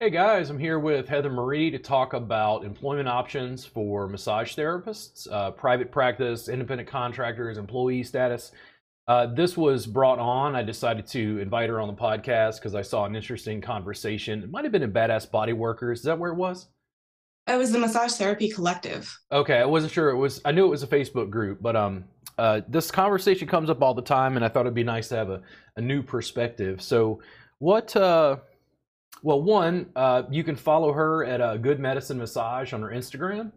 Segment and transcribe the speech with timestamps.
[0.00, 5.26] Hey guys, I'm here with Heather Marie to talk about employment options for massage therapists,
[5.28, 8.52] uh, private practice, independent contractors, employee status.
[9.08, 10.54] Uh, this was brought on.
[10.54, 14.44] I decided to invite her on the podcast because I saw an interesting conversation.
[14.44, 15.98] It might have been in Badass Body Workers.
[15.98, 16.68] Is that where it was?
[17.48, 19.12] It was the Massage Therapy Collective.
[19.32, 20.10] Okay, I wasn't sure.
[20.10, 20.40] It was.
[20.44, 22.04] I knew it was a Facebook group, but um,
[22.38, 25.16] uh, this conversation comes up all the time, and I thought it'd be nice to
[25.16, 25.42] have a,
[25.74, 26.80] a new perspective.
[26.82, 27.20] So,
[27.58, 27.96] what?
[27.96, 28.36] Uh,
[29.22, 33.52] well, one, uh, you can follow her at uh, Good Medicine Massage on her Instagram.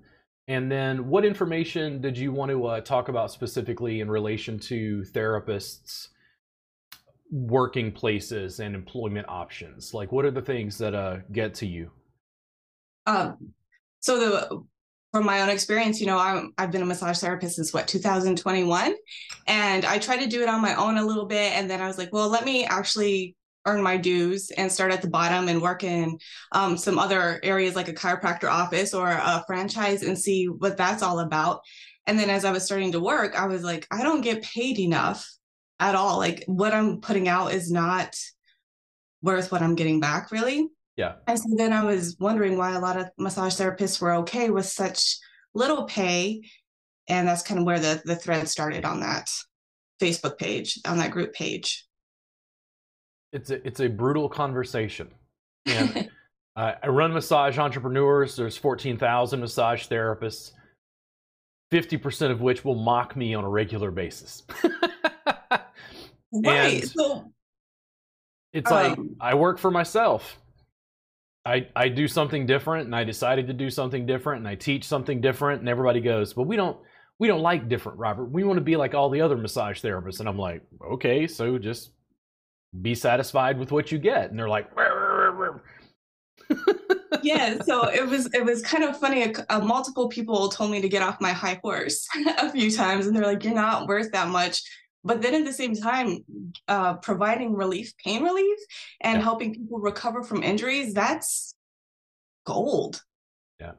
[0.48, 5.04] And then, what information did you want to uh, talk about specifically in relation to
[5.12, 6.08] therapists'
[7.32, 9.94] working places and employment options?
[9.94, 11.91] Like, what are the things that uh, get to you?
[13.05, 13.54] Um,
[13.99, 14.63] so the
[15.12, 18.96] from my own experience, you know, I'm, I've been a massage therapist since what 2021,
[19.46, 21.88] and I tried to do it on my own a little bit, and then I
[21.88, 25.61] was like, well, let me actually earn my dues and start at the bottom and
[25.61, 26.17] work in
[26.51, 31.03] um, some other areas like a chiropractor office or a franchise and see what that's
[31.03, 31.62] all about.
[32.07, 34.79] And then as I was starting to work, I was like, I don't get paid
[34.79, 35.29] enough
[35.79, 36.18] at all.
[36.18, 38.15] Like what I'm putting out is not
[39.21, 40.68] worth what I'm getting back, really.
[40.96, 41.15] Yeah.
[41.27, 44.65] And so then I was wondering why a lot of massage therapists were okay with
[44.65, 45.18] such
[45.53, 46.41] little pay.
[47.07, 49.29] And that's kind of where the, the thread started on that
[50.01, 51.85] Facebook page, on that group page
[53.32, 55.10] it's a it's a brutal conversation.
[55.65, 56.10] And
[56.55, 58.35] uh, I run massage entrepreneurs.
[58.35, 60.51] There's 14,000 massage therapists.
[61.71, 64.44] 50% of which will mock me on a regular basis.
[66.34, 66.85] right.
[66.85, 67.31] So
[68.52, 70.38] it's um, like I work for myself.
[71.46, 74.84] I I do something different and I decided to do something different and I teach
[74.84, 76.78] something different and everybody goes, but we don't
[77.19, 78.25] we don't like different, Robert.
[78.25, 80.63] We want to be like all the other massage therapists." And I'm like,
[80.94, 81.91] "Okay, so just
[82.80, 84.30] be satisfied with what you get.
[84.30, 84.69] And they're like
[87.24, 89.34] yeah so it was it was kind of funny.
[89.50, 93.16] Uh, multiple people told me to get off my high horse a few times and
[93.16, 94.62] they're like you're not worth that much.
[95.04, 96.24] But then at the same time
[96.68, 98.60] uh, providing relief pain relief
[99.02, 99.24] and yeah.
[99.24, 101.56] helping people recover from injuries that's
[102.46, 103.04] gold.
[103.60, 103.74] Yeah.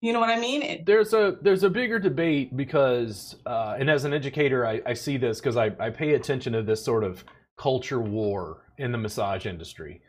[0.00, 0.62] You know what I mean?
[0.62, 4.94] It, there's a there's a bigger debate because, uh, and as an educator, I, I
[4.94, 7.24] see this because I, I pay attention to this sort of
[7.58, 10.00] culture war in the massage industry.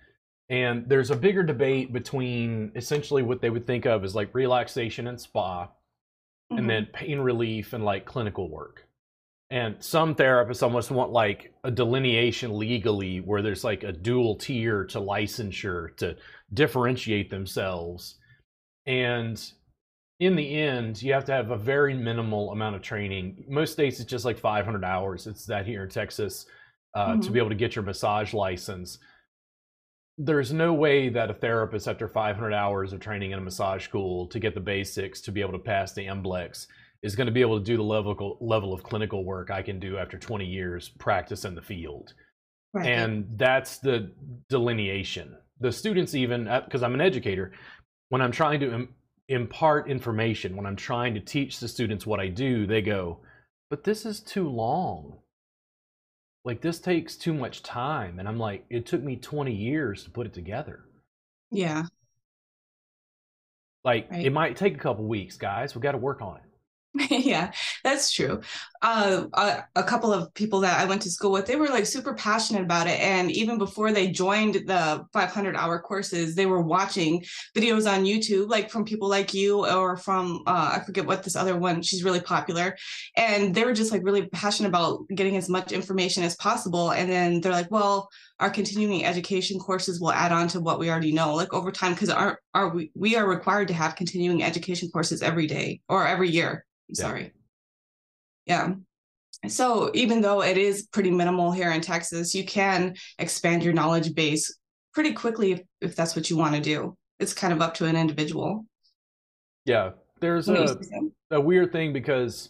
[0.50, 5.08] And there's a bigger debate between essentially what they would think of as like relaxation
[5.08, 6.58] and spa, mm-hmm.
[6.58, 8.86] and then pain relief and like clinical work.
[9.52, 14.86] And some therapists almost want like a delineation legally where there's like a dual tier
[14.86, 16.16] to licensure to
[16.54, 18.16] differentiate themselves.
[18.86, 19.42] And
[20.20, 23.46] in the end, you have to have a very minimal amount of training.
[23.48, 25.26] Most states, it's just like 500 hours.
[25.26, 26.46] It's that here in Texas
[26.96, 27.22] uh, mm-hmm.
[27.22, 29.00] to be able to get your massage license.
[30.18, 34.28] There's no way that a therapist, after 500 hours of training in a massage school
[34.28, 36.68] to get the basics to be able to pass the MBLEX,
[37.02, 39.80] is going to be able to do the level level of clinical work I can
[39.80, 42.14] do after 20 years practice in the field.
[42.74, 42.88] Right.
[42.88, 44.12] And that's the
[44.50, 45.36] delineation.
[45.60, 47.54] The students, even because I'm an educator,
[48.10, 48.96] when I'm trying to Im-
[49.30, 53.20] impart information, when I'm trying to teach the students what I do, they go,
[53.70, 55.20] "But this is too long."
[56.46, 60.10] Like this takes too much time and i'm like it took me 20 years to
[60.10, 60.86] put it together.
[61.52, 61.84] Yeah.
[63.84, 64.26] Like right.
[64.26, 66.49] it might take a couple weeks guys we got to work on it
[67.10, 67.52] yeah,
[67.84, 68.42] that's true.
[68.82, 71.86] Uh, a, a, couple of people that I went to school with, they were like
[71.86, 73.00] super passionate about it.
[73.00, 77.24] And even before they joined the 500 hour courses, they were watching
[77.56, 81.36] videos on YouTube, like from people like you or from, uh, I forget what this
[81.36, 82.76] other one, she's really popular.
[83.16, 86.92] And they were just like really passionate about getting as much information as possible.
[86.92, 90.90] And then they're like, well, our continuing education courses will add on to what we
[90.90, 94.44] already know, like over time, because our, our, we, we are required to have continuing
[94.44, 97.32] education courses every day or every year sorry.
[98.46, 98.74] Yeah.
[99.48, 104.14] So even though it is pretty minimal here in Texas, you can expand your knowledge
[104.14, 104.58] base
[104.94, 106.98] pretty quickly if, if that's what you want to do.
[107.20, 108.66] It's kind of up to an individual.
[109.66, 109.92] Yeah.
[110.20, 110.78] There's a,
[111.32, 112.50] a weird thing because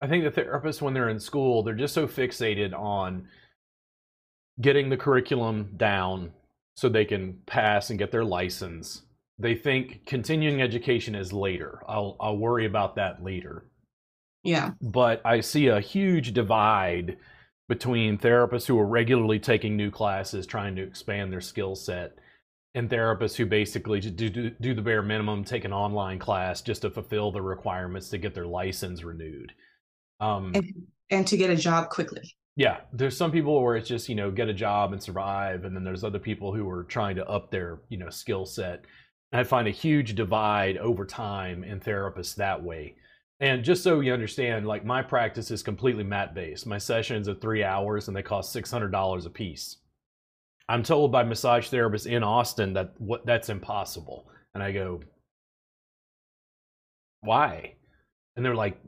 [0.00, 3.26] I think the therapists, when they're in school, they're just so fixated on
[4.60, 6.32] getting the curriculum down
[6.76, 9.02] so they can pass and get their license
[9.42, 11.82] they think continuing education is later.
[11.88, 13.66] I'll I'll worry about that later.
[14.44, 14.70] Yeah.
[14.80, 17.18] But I see a huge divide
[17.68, 22.18] between therapists who are regularly taking new classes trying to expand their skill set
[22.74, 26.82] and therapists who basically do, do, do the bare minimum, take an online class just
[26.82, 29.52] to fulfill the requirements to get their license renewed.
[30.20, 32.34] Um, and, and to get a job quickly.
[32.56, 35.74] Yeah, there's some people where it's just you know get a job and survive, and
[35.74, 38.84] then there's other people who are trying to up their you know skill set.
[39.32, 42.96] I find a huge divide over time in therapists that way.
[43.40, 46.66] And just so you understand, like my practice is completely mat based.
[46.66, 49.78] My sessions are three hours and they cost six hundred dollars a piece.
[50.68, 55.00] I'm told by massage therapists in Austin that what that's impossible, and I go,
[57.20, 57.74] why?
[58.36, 58.78] And they're like,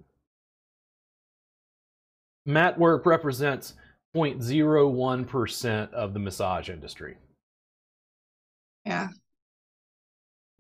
[2.47, 3.75] mat work represents
[4.15, 7.17] 0.01% of the massage industry.
[8.85, 9.09] Yeah.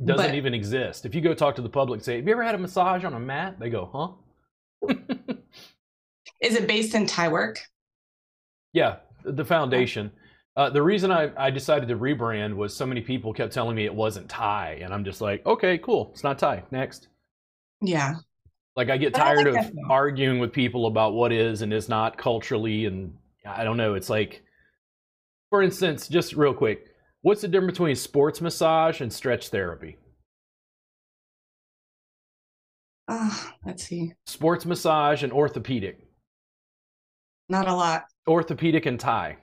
[0.04, 1.06] Doesn't But- even exist.
[1.06, 3.14] If you go talk to the public, say, Have you ever had a massage on
[3.14, 3.58] a mat?
[3.60, 4.94] They go, Huh?
[6.40, 7.58] Is it based in Thai work?
[8.72, 10.10] yeah, the foundation.
[10.56, 13.84] Uh, the reason I, I decided to rebrand was so many people kept telling me
[13.84, 14.80] it wasn't Thai.
[14.82, 16.10] And I'm just like, Okay, cool.
[16.12, 16.64] It's not Thai.
[16.72, 17.08] Next.
[17.80, 18.14] Yeah.
[18.76, 21.72] Like I get But I tired like of arguing with people about what is and
[21.72, 23.16] is not culturally, and
[23.46, 23.94] I don't know.
[23.94, 24.42] It's like,
[25.50, 26.86] for instance, just real quick,
[27.22, 29.96] what's the difference between sports massage and stretch therapy?
[33.06, 33.30] Uh,
[33.64, 34.12] let's see.
[34.26, 36.00] Sports massage and orthopedic,
[37.48, 38.06] Not a lot.
[38.26, 39.36] orthopedic and Thai.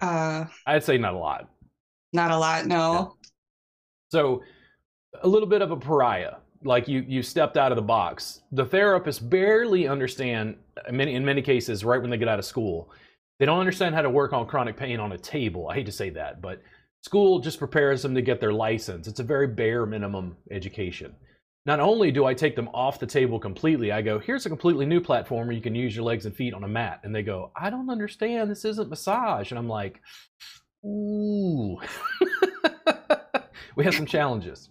[0.00, 1.48] Uh, I'd say not a lot.
[2.12, 2.66] not a lot.
[2.66, 3.16] No.
[4.10, 4.42] So,
[5.22, 6.34] a little bit of a pariah.
[6.64, 8.42] Like you, you stepped out of the box.
[8.52, 10.56] The therapists barely understand.
[10.90, 12.90] Many, in many cases, right when they get out of school,
[13.38, 15.68] they don't understand how to work on chronic pain on a table.
[15.68, 16.62] I hate to say that, but
[17.02, 19.08] school just prepares them to get their license.
[19.08, 21.14] It's a very bare minimum education.
[21.64, 24.84] Not only do I take them off the table completely, I go, here's a completely
[24.84, 27.00] new platform where you can use your legs and feet on a mat.
[27.04, 28.50] And they go, I don't understand.
[28.50, 29.52] This isn't massage.
[29.52, 30.00] And I'm like,
[30.84, 31.78] ooh.
[33.76, 34.70] we have some challenges.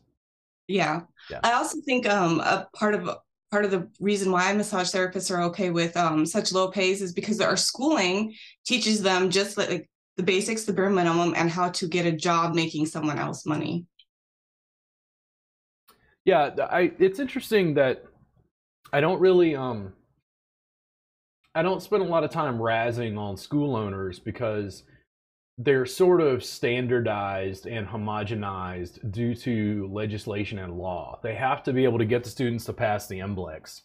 [0.67, 1.01] Yeah.
[1.31, 1.39] Yeah.
[1.43, 3.09] I also think um a part of
[3.51, 7.13] part of the reason why massage therapists are okay with um such low pays is
[7.13, 8.33] because our schooling
[8.65, 12.11] teaches them just like, like the basics, the bare minimum, and how to get a
[12.11, 13.85] job making someone else money.
[16.25, 18.03] Yeah, I it's interesting that
[18.91, 19.93] I don't really um
[21.55, 24.83] I don't spend a lot of time razzing on school owners because
[25.63, 31.19] they're sort of standardized and homogenized due to legislation and law.
[31.21, 33.81] They have to be able to get the students to pass the MBLEX.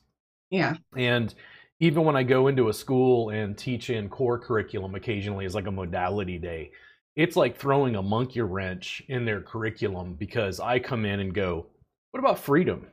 [0.50, 0.76] Yeah.
[0.96, 1.34] And
[1.81, 5.67] even when I go into a school and teach in core curriculum occasionally as like
[5.67, 6.70] a modality day,
[7.14, 11.67] it's like throwing a monkey wrench in their curriculum because I come in and go,
[12.11, 12.87] what about freedom?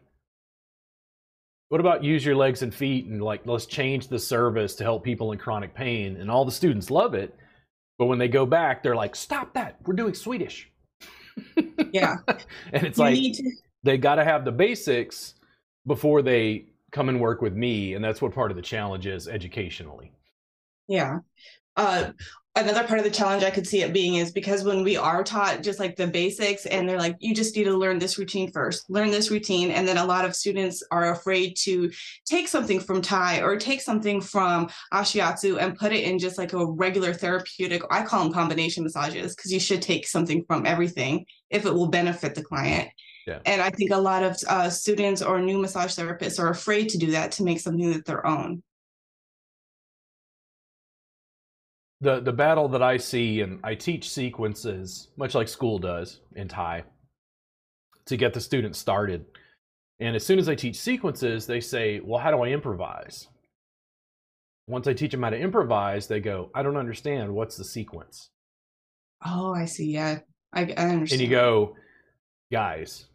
[1.70, 5.04] What about use your legs and feet and like let's change the service to help
[5.04, 6.18] people in chronic pain?
[6.18, 7.36] And all the students love it.
[7.98, 9.78] But when they go back, they're like, stop that.
[9.86, 10.70] We're doing Swedish.
[11.92, 12.16] Yeah.
[12.74, 13.52] and it's you like to
[13.84, 15.36] they got to have the basics
[15.86, 17.94] before they come and work with me.
[17.94, 20.12] And that's what part of the challenge is educationally.
[20.88, 21.20] Yeah.
[21.76, 22.12] Uh,
[22.56, 25.24] another part of the challenge I could see it being is because when we are
[25.24, 28.52] taught just like the basics and they're like, you just need to learn this routine
[28.52, 29.72] first, learn this routine.
[29.72, 31.92] And then a lot of students are afraid to
[32.26, 36.54] take something from Thai or take something from Ashiatsu and put it in just like
[36.54, 41.26] a regular therapeutic, I call them combination massages because you should take something from everything
[41.50, 42.90] if it will benefit the client.
[43.26, 43.40] Yeah.
[43.46, 46.98] And I think a lot of uh, students or new massage therapists are afraid to
[46.98, 48.62] do that to make something that their own.
[52.04, 56.48] The the battle that I see, and I teach sequences, much like school does in
[56.48, 56.84] Thai,
[58.06, 59.26] to get the students started.
[60.00, 63.28] And as soon as I teach sequences, they say, "Well, how do I improvise?"
[64.68, 67.34] Once I teach them how to improvise, they go, "I don't understand.
[67.34, 68.30] What's the sequence?"
[69.26, 69.92] Oh, I see.
[69.92, 70.20] Yeah,
[70.52, 71.22] I, I understand.
[71.22, 71.76] And you go,
[72.52, 73.06] "Guys,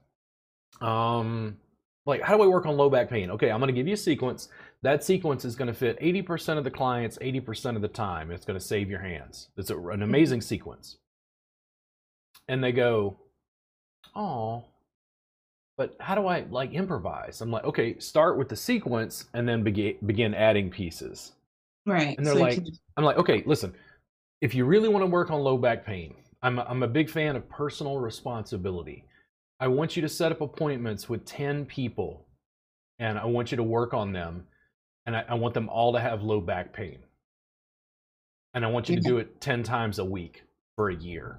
[0.81, 1.59] um,
[2.07, 3.31] like how do I work on low back pain?
[3.33, 4.49] Okay, I'm going to give you a sequence.
[4.83, 8.31] That sequence is going to fit 80% of the clients 80% of the time.
[8.31, 9.49] It's going to save your hands.
[9.57, 10.99] It's a, an amazing sequence.
[12.47, 13.17] And they go,
[14.15, 14.65] "Oh,
[15.77, 19.63] but how do I like improvise?" I'm like, "Okay, start with the sequence and then
[19.63, 21.33] begin begin adding pieces."
[21.89, 22.17] right.
[22.17, 22.63] And they're so like,
[22.97, 23.75] I'm like, okay, listen,
[24.41, 27.11] if you really want to work on low back pain, I'm a, I'm a big
[27.11, 29.05] fan of personal responsibility.
[29.61, 32.27] I want you to set up appointments with 10 people
[33.01, 34.47] and I want you to work on them.
[35.09, 36.99] And I, I want them all to have low back pain.
[38.53, 40.43] And I want you to do it 10 times a week
[40.77, 41.39] for a year.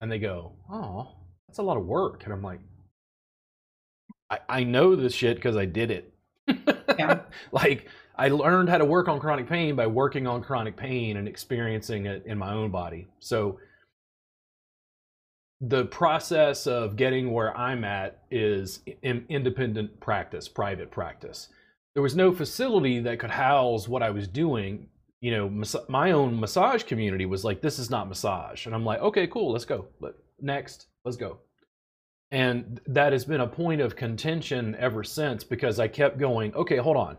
[0.00, 1.08] And they go, oh,
[1.46, 2.24] that's a lot of work.
[2.24, 2.60] And I'm like,
[4.30, 6.14] I, I know this shit because I did it.
[6.98, 7.20] Yeah.
[7.52, 11.28] like I learned how to work on chronic pain by working on chronic pain and
[11.28, 13.06] experiencing it in my own body.
[13.18, 13.58] So
[15.60, 21.50] the process of getting where I'm at is in independent practice, private practice.
[21.94, 24.88] There was no facility that could house what I was doing.
[25.20, 28.84] You know, mas- my own massage community was like, "This is not massage," and I'm
[28.84, 29.88] like, "Okay, cool, let's go.
[30.00, 31.38] Let, next, let's go."
[32.30, 36.76] And that has been a point of contention ever since because I kept going, "Okay,
[36.76, 37.18] hold on."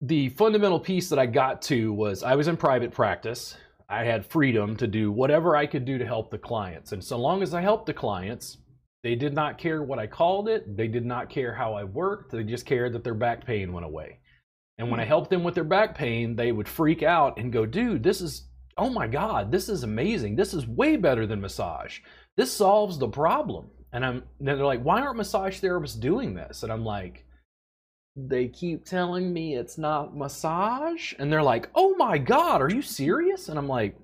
[0.00, 3.56] The fundamental piece that I got to was I was in private practice.
[3.88, 7.18] I had freedom to do whatever I could do to help the clients, and so
[7.18, 8.58] long as I helped the clients,
[9.02, 10.76] they did not care what I called it.
[10.76, 12.30] They did not care how I worked.
[12.30, 14.18] They just cared that their back pain went away.
[14.78, 15.08] And when I hmm.
[15.08, 18.48] helped them with their back pain, they would freak out and go, dude, this is,
[18.76, 20.36] oh my God, this is amazing.
[20.36, 21.98] This is way better than massage.
[22.36, 23.70] This solves the problem.
[23.92, 26.62] And I'm, and they're like, why aren't massage therapists doing this?
[26.62, 27.26] And I'm like,
[28.16, 31.12] they keep telling me it's not massage.
[31.18, 33.48] And they're like, oh my God, are you serious?
[33.48, 33.96] And I'm like,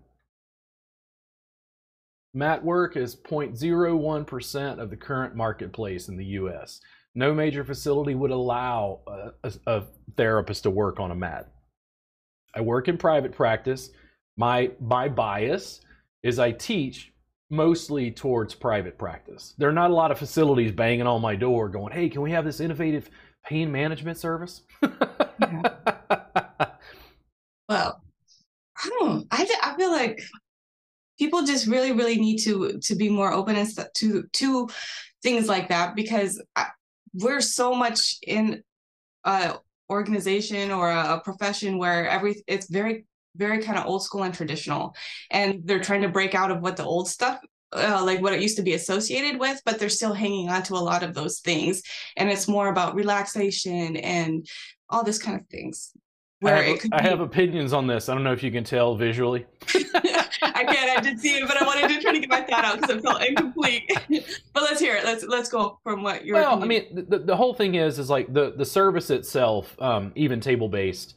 [2.38, 6.80] Mat work is 0.01% of the current marketplace in the US.
[7.16, 9.82] No major facility would allow a, a, a,
[10.16, 11.50] therapist to work on a mat.
[12.54, 13.90] I work in private practice.
[14.36, 15.80] My, my bias
[16.22, 17.12] is I teach
[17.50, 19.54] mostly towards private practice.
[19.58, 22.30] There are not a lot of facilities banging on my door going, hey, can we
[22.30, 23.10] have this innovative
[23.44, 24.62] pain management service?
[24.80, 24.92] well,
[27.68, 30.20] I don't, I, I feel like
[31.18, 34.68] people just really really need to to be more open and to to
[35.22, 36.40] things like that because
[37.14, 38.62] we're so much in
[39.24, 39.56] a
[39.90, 43.04] organization or a profession where every it's very
[43.36, 44.94] very kind of old school and traditional.
[45.30, 47.38] And they're trying to break out of what the old stuff
[47.72, 50.74] uh, like what it used to be associated with but they're still hanging on to
[50.74, 51.82] a lot of those things.
[52.16, 54.46] And it's more about relaxation and
[54.90, 55.92] all this kind of things
[56.44, 58.08] I have, I have opinions on this.
[58.08, 59.46] I don't know if you can tell visually.
[59.74, 60.98] I can't.
[60.98, 62.96] I did see it, but I wanted to try to get my thought out because
[62.96, 63.90] it felt incomplete.
[64.52, 65.04] but let's hear it.
[65.04, 66.36] Let's let's go from what you're.
[66.36, 66.86] Well, opinion.
[66.90, 70.40] I mean, the, the whole thing is is like the the service itself, um, even
[70.40, 71.16] table based,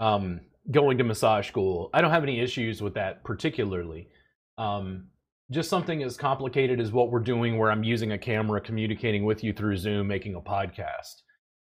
[0.00, 0.40] um,
[0.70, 1.90] going to massage school.
[1.92, 4.08] I don't have any issues with that particularly.
[4.56, 5.08] Um,
[5.50, 9.44] just something as complicated as what we're doing, where I'm using a camera, communicating with
[9.44, 11.20] you through Zoom, making a podcast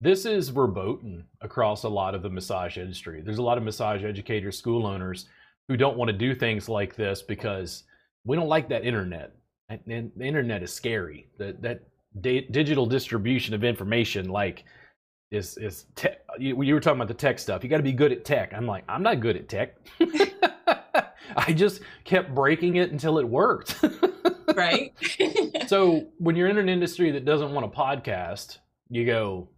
[0.01, 3.23] this is verboten across a lot of the massage industry.
[3.25, 5.27] There's a lot of massage educators, school owners
[5.69, 7.85] who don't want to do things like this because
[8.25, 9.33] we don't like that internet.
[9.69, 11.27] And the internet is scary.
[11.39, 11.83] That that
[12.21, 14.65] digital distribution of information, like,
[15.33, 17.65] is is te- you, you were talking about the tech stuff.
[17.65, 18.53] You got to be good at tech.
[18.55, 19.77] I'm like, I'm not good at tech.
[21.37, 23.83] I just kept breaking it until it worked.
[24.55, 24.93] right.
[25.67, 29.49] so when you're in an industry that doesn't want a podcast, you go,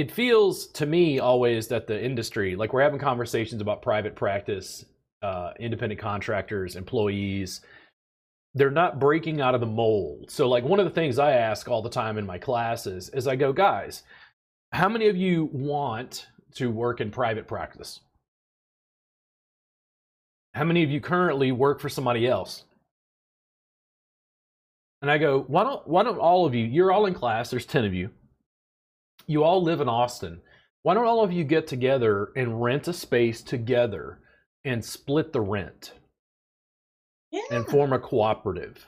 [0.00, 4.86] it feels to me always that the industry, like we're having conversations about private practice,
[5.20, 7.60] uh, independent contractors, employees,
[8.54, 10.30] they're not breaking out of the mold.
[10.30, 13.28] So, like, one of the things I ask all the time in my classes is
[13.28, 14.02] I go, guys,
[14.72, 18.00] how many of you want to work in private practice?
[20.54, 22.64] How many of you currently work for somebody else?
[25.02, 26.64] And I go, why don't why don't all of you?
[26.64, 27.50] You're all in class.
[27.50, 28.10] There's ten of you
[29.26, 30.40] you all live in Austin.
[30.82, 34.20] Why don't all of you get together and rent a space together
[34.64, 35.92] and split the rent
[37.30, 37.42] yeah.
[37.50, 38.86] and form a cooperative?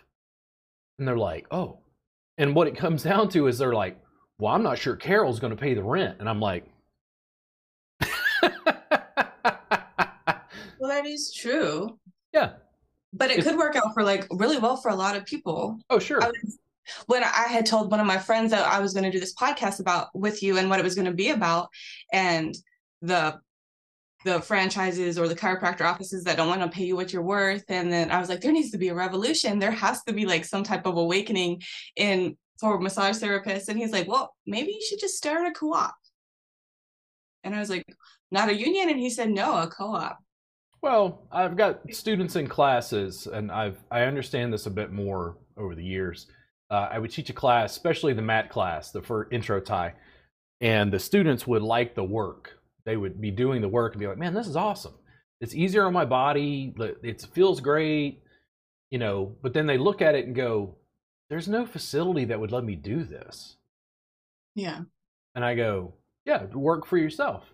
[0.98, 1.78] And they're like, oh.
[2.38, 3.98] And what it comes down to is they're like,
[4.38, 6.16] well, I'm not sure Carol's going to pay the rent.
[6.18, 6.66] And I'm like,
[8.42, 8.60] well,
[10.80, 11.98] that is true.
[12.32, 12.54] Yeah.
[13.12, 15.78] But it it's, could work out for like really well for a lot of people.
[15.90, 16.22] Oh, sure.
[16.22, 16.58] I was,
[17.06, 19.34] when I had told one of my friends that I was going to do this
[19.34, 21.68] podcast about with you and what it was going to be about,
[22.12, 22.54] and
[23.00, 23.40] the
[24.24, 27.64] the franchises or the chiropractor offices that don't want to pay you what you're worth,
[27.68, 29.58] and then I was like, there needs to be a revolution.
[29.58, 31.62] There has to be like some type of awakening
[31.96, 33.68] in for massage therapists.
[33.68, 35.94] And he's like, well, maybe you should just start a co-op.
[37.42, 37.84] And I was like,
[38.30, 40.18] not a union, and he said, no, a co-op.
[40.80, 45.74] Well, I've got students in classes, and I've I understand this a bit more over
[45.74, 46.26] the years
[46.72, 49.92] uh, I would teach a class, especially the mat class, the for intro Thai,
[50.62, 52.58] and the students would like the work.
[52.86, 54.94] They would be doing the work and be like, "Man, this is awesome.
[55.42, 56.74] It's easier on my body.
[57.02, 58.22] It feels great."
[58.90, 60.74] You know, but then they look at it and go,
[61.28, 63.56] "There's no facility that would let me do this."
[64.54, 64.80] Yeah.
[65.34, 65.92] And I go,
[66.24, 67.44] "Yeah, work for yourself."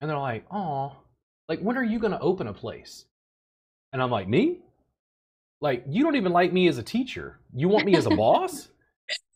[0.00, 0.96] And they're like, "Oh,
[1.48, 3.04] like when are you going to open a place?"
[3.92, 4.60] And I'm like, "Me?
[5.60, 7.38] Like you don't even like me as a teacher.
[7.54, 8.68] You want me as a boss?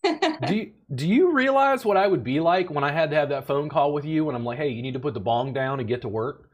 [0.46, 3.30] do you, do you realize what I would be like when I had to have
[3.30, 5.52] that phone call with you and I'm like, "Hey, you need to put the bong
[5.52, 6.50] down and get to work?"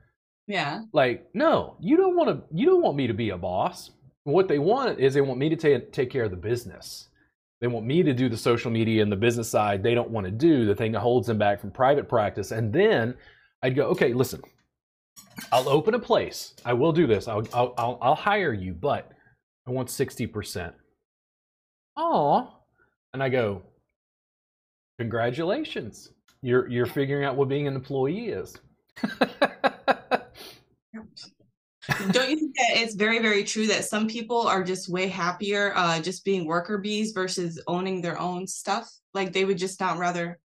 [0.47, 0.83] Yeah.
[0.93, 3.91] Like, no, you don't want to you don't want me to be a boss.
[4.25, 7.09] What they want is they want me to take take care of the business.
[7.61, 9.83] They want me to do the social media and the business side.
[9.83, 12.53] They don't want to do the thing that holds them back from private practice.
[12.53, 13.15] And then
[13.63, 14.41] I'd go, okay, listen,
[15.53, 16.55] I'll open a place.
[16.65, 17.29] I will do this.
[17.29, 19.13] I'll I'll I'll, I'll hire you, but
[19.67, 20.75] I want sixty percent.
[21.97, 22.49] Oh,
[23.13, 23.63] and I go,
[24.99, 26.11] congratulations.
[26.43, 28.57] You're you're figuring out what being an employee is.
[32.13, 35.73] Don't you think that it's very, very true that some people are just way happier
[35.77, 38.89] uh, just being worker bees versus owning their own stuff?
[39.13, 40.39] Like they would just not rather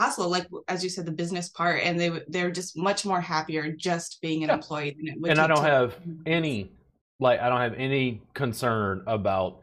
[0.00, 3.72] hustle, like as you said, the business part, and they they're just much more happier
[3.72, 4.54] just being an Yeah.
[4.56, 4.96] employee.
[4.96, 6.72] Than it would and I don't to- have any
[7.20, 9.58] like I don't have any concern about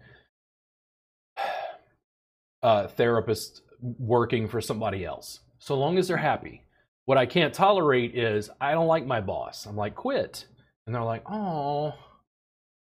[2.63, 5.39] uh therapists working for somebody else.
[5.59, 6.63] So long as they're happy.
[7.05, 9.65] What I can't tolerate is I don't like my boss.
[9.65, 10.45] I'm like, quit.
[10.85, 11.93] And they're like, oh,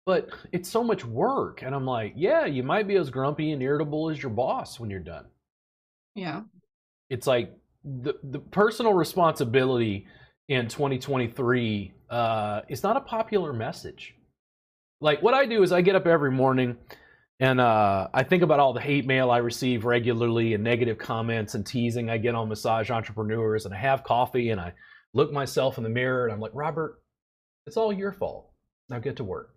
[0.07, 1.63] but it's so much work.
[1.63, 4.91] And I'm like, yeah, you might be as grumpy and irritable as your boss when
[4.91, 5.27] you're done
[6.15, 6.43] Yeah.
[7.11, 7.53] it's like
[7.85, 10.07] the the personal responsibility
[10.49, 14.15] in 2023 uh is not a popular message
[15.01, 16.77] like what i do is i get up every morning
[17.39, 21.55] and uh i think about all the hate mail i receive regularly and negative comments
[21.55, 24.73] and teasing i get on massage entrepreneurs and i have coffee and i
[25.15, 27.03] look myself in the mirror and i'm like robert
[27.67, 28.51] it's all your fault
[28.89, 29.55] now get to work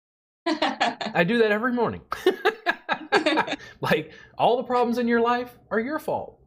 [0.46, 2.00] i do that every morning
[3.80, 6.40] like all the problems in your life are your fault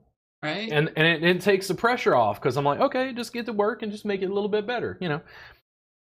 [0.44, 0.70] right.
[0.72, 3.54] and and it, it takes the pressure off because I'm like, okay, just get to
[3.54, 5.22] work and just make it a little bit better, you know.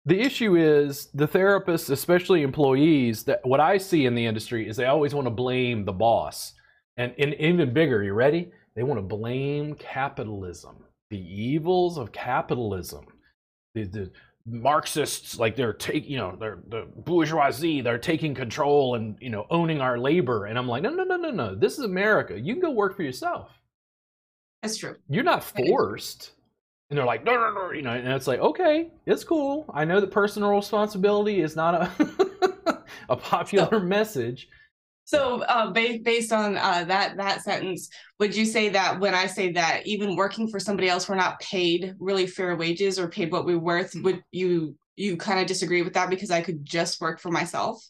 [0.04, 4.76] The issue is the therapists, especially employees, that what I see in the industry is
[4.76, 6.54] they always want to blame the boss,
[6.97, 8.02] and, and even bigger.
[8.02, 8.50] You ready?
[8.75, 10.76] They want to blame capitalism,
[11.11, 13.06] the evils of capitalism,
[13.75, 14.11] the, the
[14.44, 19.47] Marxists, like they're taking, you know, they're the bourgeoisie, they're taking control and you know
[19.50, 21.54] owning our labor, and I'm like, no, no, no, no, no.
[21.54, 22.38] This is America.
[22.38, 23.50] You can go work for yourself
[24.62, 24.97] That's true.
[25.09, 26.32] you're not forced.
[26.92, 29.64] And they're like, no, no, no, you know, and it's like, okay, it's cool.
[29.72, 34.46] I know that personal responsibility is not a a popular message.
[35.04, 37.88] So, uh, based based on uh, that that sentence,
[38.21, 41.40] would you say that when I say that even working for somebody else, we're not
[41.40, 43.95] paid really fair wages or paid what we're worth?
[43.95, 47.82] Would you you kind of disagree with that because I could just work for myself?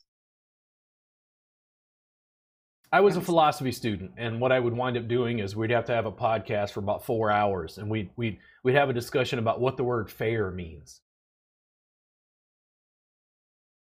[2.92, 5.86] I was a philosophy student, and what I would wind up doing is we'd have
[5.86, 9.38] to have a podcast for about four hours, and we'd we'd we'd have a discussion
[9.38, 11.00] about what the word fair means.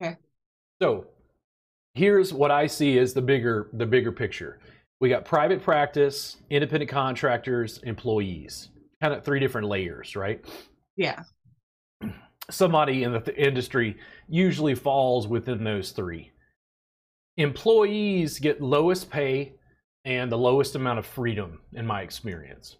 [0.02, 0.16] Okay.
[0.82, 1.06] So
[1.94, 4.58] here's what I see as the bigger the bigger picture.
[5.00, 8.70] We got private practice, independent contractors, employees.
[9.00, 10.44] Kind of three different layers, right?
[10.96, 11.22] Yeah.
[12.50, 13.96] somebody in the th- industry
[14.28, 16.30] usually falls within those three.
[17.36, 19.52] Employees get lowest pay
[20.04, 22.76] and the lowest amount of freedom, in my experience.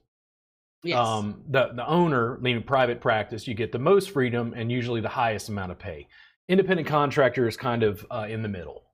[0.82, 0.98] Yes.
[0.98, 5.08] Um, the the owner, meaning private practice, you get the most freedom and usually the
[5.08, 6.06] highest amount of pay.
[6.48, 8.84] Independent contractor is kind of uh, in the middle.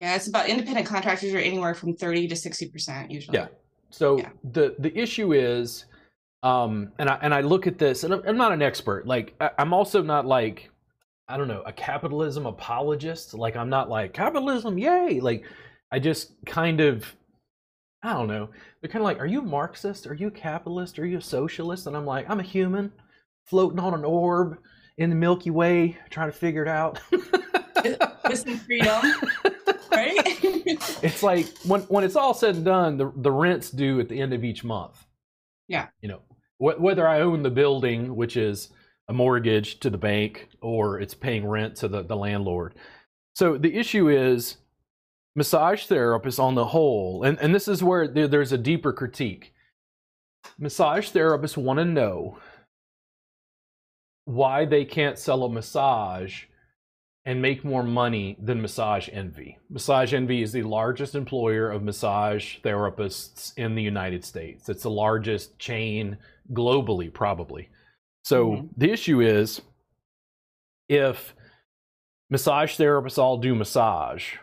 [0.00, 3.38] yeah, it's about independent contractors are anywhere from thirty to sixty percent usually.
[3.38, 3.48] Yeah.
[3.90, 4.28] So Yeah.
[4.52, 5.86] the the issue is,
[6.42, 9.06] um, and I and I look at this, and I'm, I'm not an expert.
[9.06, 10.70] Like I, I'm also not like,
[11.28, 13.34] I don't know, a capitalism apologist.
[13.34, 15.20] Like I'm not like capitalism, yay!
[15.20, 15.44] Like
[15.92, 17.04] I just kind of,
[18.02, 18.48] I don't know.
[18.80, 20.06] They're kind of like, are you Marxist?
[20.06, 20.98] Are you a capitalist?
[20.98, 21.86] Are you a socialist?
[21.86, 22.92] And I'm like, I'm a human,
[23.46, 24.58] floating on an orb
[24.96, 27.00] in the Milky Way, trying to figure it out.
[27.10, 29.00] With some freedom,
[29.92, 30.16] right?
[31.02, 34.20] it's like when when it's all said and done, the the rent's due at the
[34.20, 35.04] end of each month.
[35.68, 35.86] Yeah.
[36.02, 36.22] You know,
[36.58, 38.70] wh- whether I own the building, which is
[39.08, 42.74] a mortgage to the bank, or it's paying rent to the, the landlord.
[43.34, 44.56] So the issue is
[45.34, 49.52] massage therapists on the whole, and, and this is where there, there's a deeper critique.
[50.58, 52.38] Massage therapists want to know
[54.24, 56.44] why they can't sell a massage
[57.24, 59.58] and make more money than Massage Envy.
[59.68, 64.68] Massage Envy is the largest employer of massage therapists in the United States.
[64.68, 66.16] It's the largest chain
[66.52, 67.68] globally, probably.
[68.28, 68.68] So Mhm.
[68.76, 69.62] the issue is
[70.90, 71.34] if
[72.28, 74.36] massage therapists all do massage,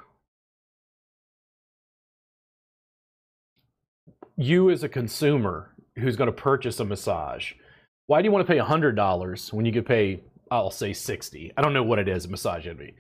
[4.38, 7.54] you as a consumer who's going to purchase a massage,
[8.08, 11.54] why do you want to pay $100 when you could pay I'll say 60.
[11.56, 12.96] I don't know what it is at Massage Envy.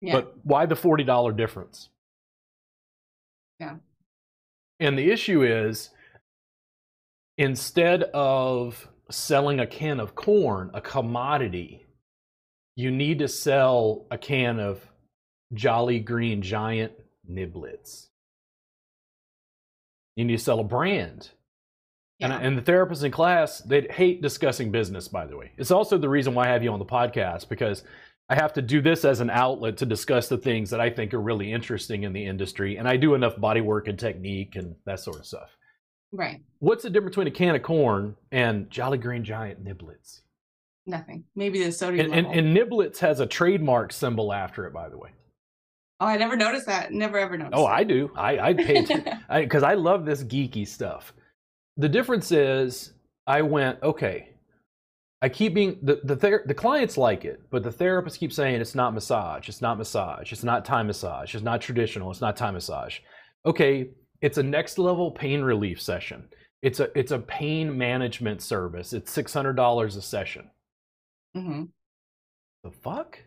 [0.00, 0.14] Yeah.
[0.14, 1.90] But why the $40 difference?
[3.58, 3.78] Yeah.
[4.78, 5.90] And the issue is
[7.38, 11.86] instead of selling a can of corn, a commodity,
[12.76, 14.80] you need to sell a can of
[15.54, 16.92] Jolly Green Giant
[17.30, 18.08] niblets.
[20.16, 21.30] You need to sell a brand.
[22.18, 22.34] Yeah.
[22.34, 25.52] And, and the therapists in class, they hate discussing business, by the way.
[25.56, 27.82] It's also the reason why I have you on the podcast because
[28.28, 31.12] I have to do this as an outlet to discuss the things that I think
[31.12, 32.76] are really interesting in the industry.
[32.76, 35.56] And I do enough body work and technique and that sort of stuff.
[36.12, 36.40] Right.
[36.60, 40.20] What's the difference between a can of corn and Jolly Green Giant niblets?
[40.86, 41.24] Nothing.
[41.36, 42.38] Maybe the sodium And, and, level.
[42.38, 45.10] and niblets has a trademark symbol after it, by the way.
[46.00, 46.92] oh, I never noticed that.
[46.92, 47.54] Never ever noticed.
[47.56, 47.72] Oh, that.
[47.72, 48.10] I do.
[48.16, 48.82] I, I pay
[49.40, 51.12] because I, love this geeky stuff.
[51.76, 52.92] The difference is,
[53.26, 54.28] I went okay.
[55.22, 58.60] I keep being the the ther- the clients like it, but the therapists keep saying
[58.60, 62.36] it's not massage, it's not massage, it's not Thai massage, it's not traditional, it's not
[62.36, 62.98] Thai massage.
[63.46, 63.90] Okay,
[64.22, 66.24] it's a next level pain relief session.
[66.62, 68.92] It's a it's a pain management service.
[68.92, 70.50] It's six hundred dollars a session.
[71.34, 71.64] hmm
[72.64, 73.18] The fuck?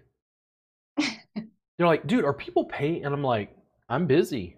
[0.97, 3.05] They're like, dude, are people paying?
[3.05, 3.55] And I'm like,
[3.89, 4.57] I'm busy.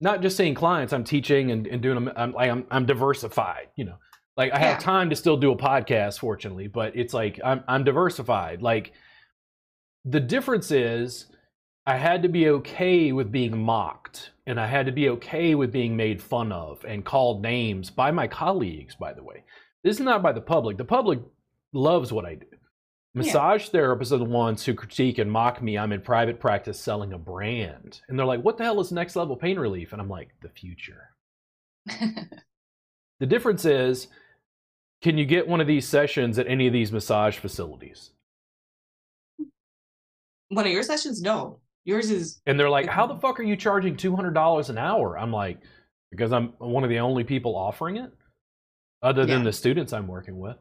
[0.00, 2.12] Not just saying clients, I'm teaching and, and doing them.
[2.16, 3.96] I'm like, I'm, I'm diversified, you know,
[4.36, 7.84] like I have time to still do a podcast, fortunately, but it's like, I'm, I'm
[7.84, 8.62] diversified.
[8.62, 8.92] Like
[10.06, 11.26] the difference is
[11.86, 15.72] I had to be okay with being mocked and I had to be okay with
[15.72, 19.44] being made fun of and called names by my colleagues, by the way.
[19.82, 20.76] This is not by the public.
[20.76, 21.20] The public
[21.72, 22.46] loves what I do.
[22.50, 22.58] Yeah.
[23.14, 25.78] Massage therapists are the ones who critique and mock me.
[25.78, 28.00] I'm in private practice selling a brand.
[28.08, 29.92] And they're like, what the hell is next level pain relief?
[29.92, 31.10] And I'm like, the future.
[33.20, 34.08] The difference is,
[35.02, 38.10] can you get one of these sessions at any of these massage facilities?
[40.48, 41.20] One of your sessions?
[41.20, 41.60] No.
[41.90, 45.18] Yours is And they're like, how the fuck are you charging $200 an hour?
[45.18, 45.58] I'm like,
[46.10, 48.12] because I'm one of the only people offering it,
[49.02, 49.44] other than Yeah.
[49.44, 50.56] the students I'm working with.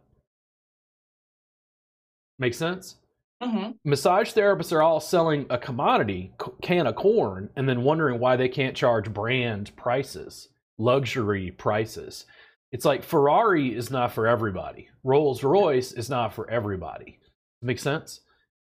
[2.39, 2.95] Make sense?
[3.41, 8.19] hmm massage therapists are all selling a commodity c- can of corn and then wondering
[8.19, 12.25] why they can't charge brand prices luxury prices
[12.73, 17.17] it's like ferrari is not for everybody rolls royce is not for everybody
[17.61, 18.19] make sense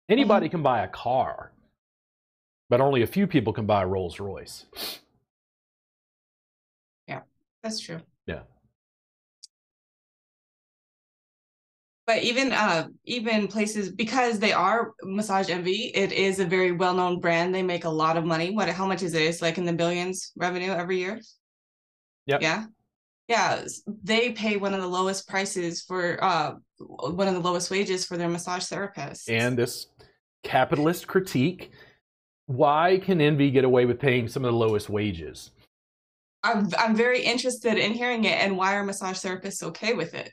[0.08, 1.50] anybody can buy a car
[2.68, 4.66] but only a few people can buy a rolls royce
[7.06, 7.20] Yeah,
[7.62, 8.00] That's true.
[8.26, 8.42] Yeah.
[12.06, 16.94] But even uh even places because they are Massage Envy, it is a very well
[16.94, 17.54] known brand.
[17.54, 18.50] They make a lot of money.
[18.54, 19.22] What how much is it?
[19.22, 21.20] It's like in the billions revenue every year.
[22.26, 22.40] Yep.
[22.42, 22.64] Yeah.
[23.28, 23.64] Yeah.
[24.02, 28.16] They pay one of the lowest prices for uh one of the lowest wages for
[28.16, 29.28] their massage therapists.
[29.28, 29.88] and this
[30.44, 31.72] capitalist critique
[32.48, 35.50] why can envy get away with paying some of the lowest wages
[36.42, 40.32] I'm I'm very interested in hearing it and why are massage therapists okay with it?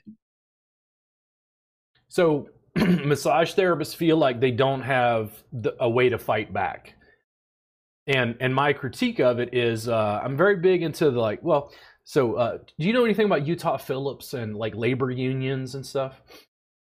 [2.08, 6.94] So massage therapists feel like they don't have the, a way to fight back.
[8.06, 11.72] And and my critique of it is uh, I'm very big into the like well
[12.04, 16.22] so uh, do you know anything about Utah Phillips and like labor unions and stuff?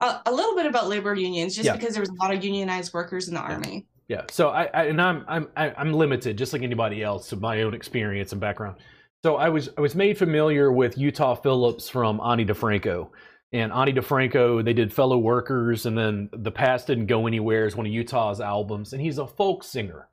[0.00, 1.76] A, little bit about labor unions, just Yeah.
[1.76, 3.86] because there was a lot of unionized workers in the army.
[4.12, 4.22] Yeah.
[4.30, 7.72] So I, I and I'm I'm I'm limited, just like anybody else, to my own
[7.74, 8.76] experience and background.
[9.24, 13.08] So I was I was made familiar with Utah Phillips from Ani DiFranco,
[13.52, 17.74] and Ani DiFranco they did Fellow Workers, and then The Past Didn't Go Anywhere is
[17.74, 20.08] one of Utah's albums, and he's a folk singer,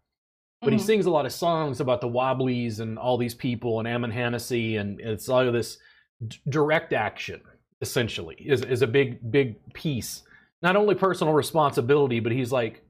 [0.62, 0.84] but he Mhm.
[0.84, 4.78] sings a lot of songs about the Wobblies and all these people and Ammon Hennacy,
[4.78, 5.78] and it's all of this
[6.26, 7.42] d- direct action
[7.82, 10.24] essentially is is a big big piece.
[10.62, 12.84] Not only personal responsibility, but he's like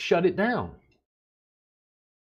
[0.00, 0.72] shut it down.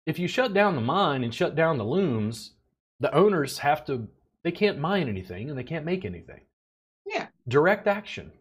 [0.05, 2.51] If you shut down the mine and shut down the looms,
[2.99, 4.07] the owners have to,
[4.43, 6.41] they can't mine anything and they can't make anything.
[7.05, 7.27] Yeah.
[7.47, 8.31] Direct action.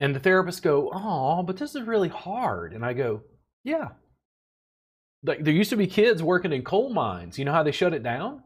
[0.00, 2.72] And the therapists go, oh, but this is really hard.
[2.72, 3.22] And I go,
[3.64, 3.88] yeah.
[5.22, 7.38] Like there used to be kids working in coal mines.
[7.38, 8.42] You know how they shut it down?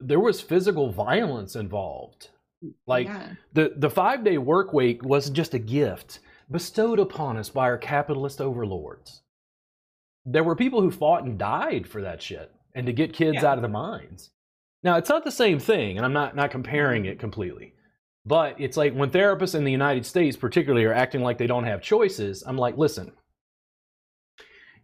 [0.00, 2.30] There was physical violence involved.
[2.64, 3.28] Mm, like Yeah.
[3.52, 6.18] the the five day work week wasn't just a gift
[6.58, 9.22] bestowed upon us by our capitalist overlords.
[10.24, 13.46] There were people who fought and died for that shit and to get kids Yeah.
[13.50, 14.30] out of the mines.
[14.84, 17.74] Now it's not the same thing, and I'm not not comparing it completely.
[18.24, 21.64] But it's like when therapists in the United States, particularly, are acting like they don't
[21.64, 22.44] have choices.
[22.46, 23.10] I'm like, listen,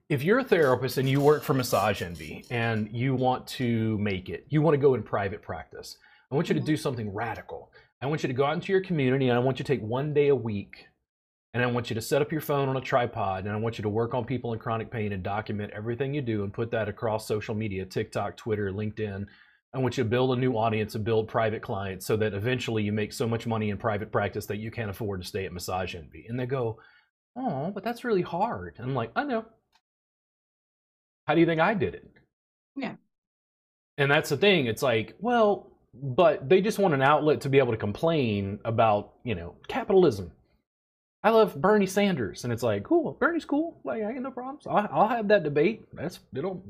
[0.09, 4.29] if you're a therapist and you work for Massage Envy and you want to make
[4.29, 5.97] it, you want to go in private practice,
[6.33, 6.67] I want you to Mhm.
[6.67, 7.73] do something radical.
[8.03, 9.83] I want you to go out into your community and I want you to take
[9.83, 10.89] one day a week
[11.53, 13.79] and I want you to set up your phone on a tripod and I want
[13.79, 16.71] you to work on people in chronic pain and document everything you do and put
[16.71, 19.27] that across social media TikTok, Twitter, LinkedIn.
[19.75, 22.83] I want you to build a new audience and build private clients so that eventually
[22.83, 25.53] you make so much money in private practice that you can't afford to stay at
[25.53, 26.27] Massage Envy.
[26.29, 26.79] And they go,
[27.37, 28.75] Oh, but that's really hard.
[28.79, 29.45] And I'm like, I know.
[31.27, 32.11] How do you think I did it?
[32.77, 32.95] Yeah.
[33.99, 34.67] And that's the thing.
[34.67, 39.15] It's like, well, but they just want an outlet to be able to complain about,
[39.25, 40.33] you know, capitalism.
[41.23, 43.81] I love Bernie Sanders, and it's like, cool, Bernie's cool.
[43.85, 44.67] Like, I got no problems.
[44.67, 45.85] I'll, I'll have that debate.
[45.93, 46.63] That's don't.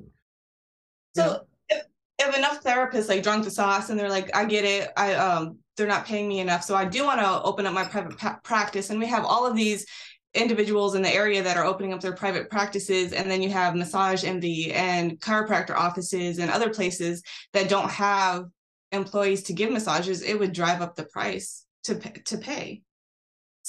[1.14, 1.40] So know.
[1.68, 1.82] if,
[2.18, 4.90] if enough therapists like drunk the sauce, and they're like, I get it.
[4.96, 7.84] I um, they're not paying me enough, so I do want to open up my
[7.84, 8.90] private pa- practice.
[8.90, 9.86] And we have all of these
[10.34, 13.74] individuals in the area that are opening up their private practices and then you have
[13.74, 17.20] massage envy and chiropractor offices and other places
[17.52, 18.44] that don't have
[18.92, 22.80] employees to give massages it would drive up the price to pay, to pay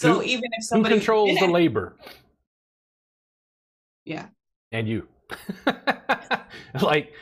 [0.01, 1.95] so who, even if somebody who controls the labor
[4.05, 4.27] yeah
[4.71, 5.07] and you
[6.81, 7.13] like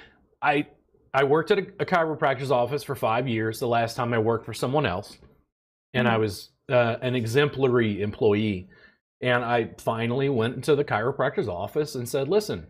[0.42, 0.66] i
[1.14, 4.46] i worked at a, a, chiropractor's office for five years the last time i worked
[4.46, 5.18] for someone else
[5.94, 6.16] and mm-hmm.
[6.16, 8.70] i was uh, an exemplary employee
[9.22, 12.68] and I finally went into the chiropractor's office and said, listen,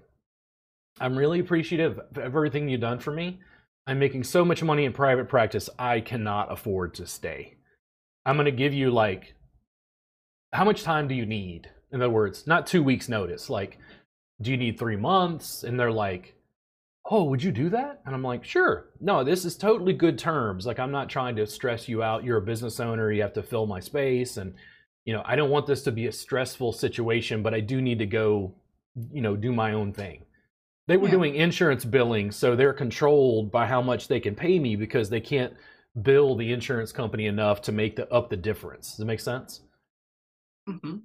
[1.00, 3.40] I'm really appreciative of everything you've done for me.
[3.86, 7.58] I'm making so much money in private practice, I cannot afford to stay.
[8.26, 9.34] I'm going to give you like,
[10.52, 11.70] how much time do you need?
[11.92, 13.50] In other words, not two weeks' notice.
[13.50, 13.80] Like,
[14.42, 15.64] do you need three months?
[15.64, 16.36] And they're like,
[17.06, 18.02] oh, would you do that?
[18.06, 18.90] And I'm like, sure.
[19.00, 20.66] No, this is totally good terms.
[20.66, 22.24] Like, I'm not trying to stress you out.
[22.24, 23.12] You're a business owner.
[23.12, 24.38] You have to fill my space.
[24.38, 24.54] And
[25.10, 27.98] you know, I don't want this to be a stressful situation, but I do need
[27.98, 28.54] to go,
[29.12, 30.24] you know, do my own thing.
[30.88, 31.14] They were yeah.
[31.14, 35.20] doing insurance billing, so they're controlled by how much they can pay me because they
[35.20, 35.54] can't
[36.00, 38.92] bill the insurance company enough to make the up the difference.
[38.92, 39.62] Does it make sense?
[40.70, 40.98] Mm-hmm.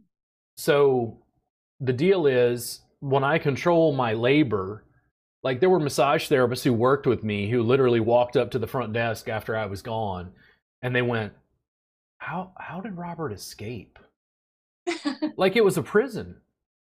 [0.56, 1.18] So
[1.80, 4.84] the deal is when I control my labor,
[5.42, 8.66] like there were massage therapists who worked with me who literally walked up to the
[8.66, 10.30] front desk after I was gone
[10.82, 11.32] and they went,
[12.18, 13.98] how how did Robert escape?
[15.36, 16.36] like it was a prison.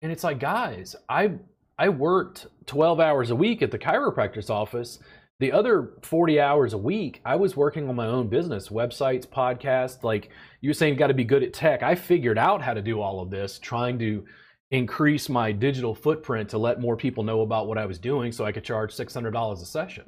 [0.02, 1.32] And it's like, guys, I
[1.78, 4.98] I worked 12 hours a week at the chiropractor's office.
[5.40, 10.04] The other 40 hours a week, I was working on my own business, websites, podcasts.
[10.04, 11.82] Like you were saying, got to be good at tech.
[11.82, 14.24] I figured out how to do all of this, trying to
[14.70, 18.44] increase my digital footprint to let more people know about what I was doing so
[18.44, 20.04] I could charge $600 a session.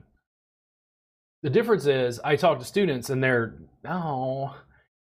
[1.43, 4.57] The difference is, I talk to students and they're, oh,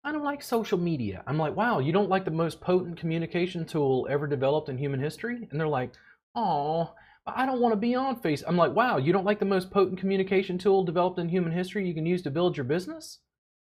[0.03, 1.23] I don't like social media.
[1.27, 4.99] I'm like, wow, you don't like the most potent communication tool ever developed in human
[4.99, 5.47] history?
[5.49, 5.91] And they're like,
[6.35, 6.93] oh,
[7.35, 8.45] I don't want to be on Facebook.
[8.47, 11.87] I'm like, wow, you don't like the most potent communication tool developed in human history
[11.87, 13.19] you can use to build your business?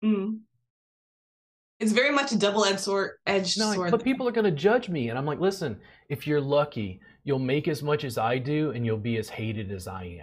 [0.03, 0.39] Mm.
[1.79, 3.11] It's very much a double-edged sword.
[3.25, 3.91] Edged no, sword.
[3.91, 7.39] But people are going to judge me, and I'm like, listen, if you're lucky, you'll
[7.39, 10.19] make as much as I do, and you'll be as hated as I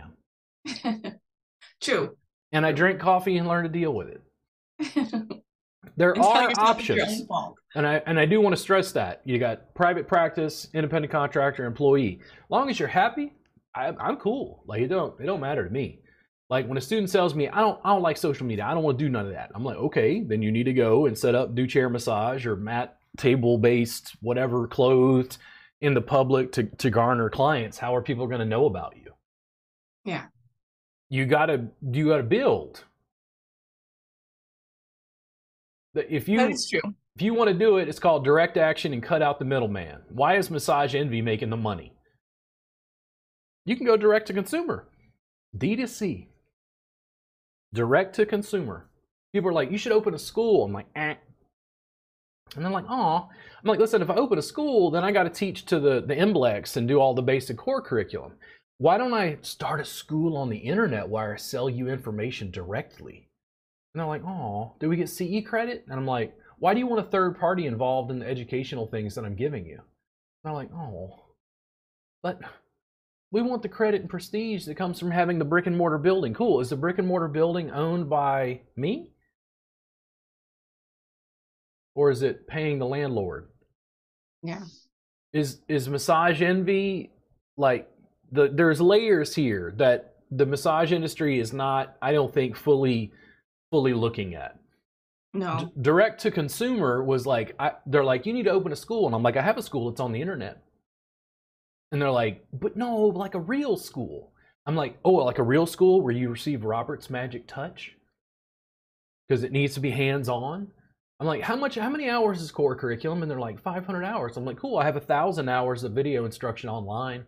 [0.66, 1.14] am.
[1.80, 2.16] True.
[2.52, 5.42] And I drink coffee and learn to deal with it.
[5.96, 7.22] There are options,
[7.74, 11.64] and I and I do want to stress that you got private practice, independent contractor,
[11.64, 12.20] employee.
[12.50, 13.32] Long as you're happy,
[13.74, 14.62] I, am cool.
[14.66, 16.00] Like it don't it don't matter to me.
[16.48, 18.82] Like when a student tells me I don't I don't like social media, I don't
[18.82, 19.50] want to do none of that.
[19.54, 22.56] I'm like, okay, then you need to go and set up do chair massage or
[22.56, 25.38] mat table based whatever clothed
[25.80, 27.78] in the public to to garner clients.
[27.78, 29.12] How are people going to know about you?
[30.04, 30.26] Yeah.
[31.08, 32.84] You gotta you gotta build
[35.96, 36.80] if you that is true.
[37.16, 40.02] If you want to do it, it's called direct action and cut out the middleman.
[40.10, 41.94] Why is Massage Envy making the money?
[43.64, 44.86] You can go direct to consumer,
[45.56, 46.26] D2C,
[47.72, 48.90] direct to consumer.
[49.32, 50.64] People are like, you should open a school.
[50.64, 51.14] I'm like, eh.
[52.54, 55.24] And they're like, oh, I'm like, listen, if I open a school, then I got
[55.24, 58.32] to teach to the, the MBLEX and do all the basic core curriculum.
[58.78, 63.25] Why don't I start a school on the internet where I sell you information directly?
[63.96, 65.86] And they're like, oh, do we get CE credit?
[65.88, 69.14] And I'm like, why do you want a third party involved in the educational things
[69.14, 69.76] that I'm giving you?
[69.76, 69.82] And
[70.44, 71.24] they're like, oh,
[72.22, 72.38] but
[73.30, 76.34] we want the credit and prestige that comes from having the brick and mortar building.
[76.34, 76.60] Cool.
[76.60, 79.12] Is the brick and mortar building owned by me?
[81.94, 83.48] Or is it paying the landlord?
[84.42, 84.64] Yeah.
[85.32, 87.12] Is is massage envy
[87.56, 87.88] like
[88.30, 93.12] the there's layers here that the massage industry is not I don't think fully
[93.76, 94.58] fully looking at.
[95.34, 95.58] No.
[95.58, 99.04] D- direct to consumer was like, I, they're like, you need to open a school.
[99.04, 100.62] And I'm like, I have a school, it's on the internet.
[101.92, 104.32] And they're like, but no, like a real school.
[104.64, 107.94] I'm like, oh, like a real school where you receive Robert's magic touch?
[109.28, 110.68] Because it needs to be hands on.
[111.20, 113.20] I'm like, how much, how many hours is core curriculum?
[113.20, 114.38] And they're like, 500 hours.
[114.38, 117.26] I'm like, cool, I have a thousand hours of video instruction online.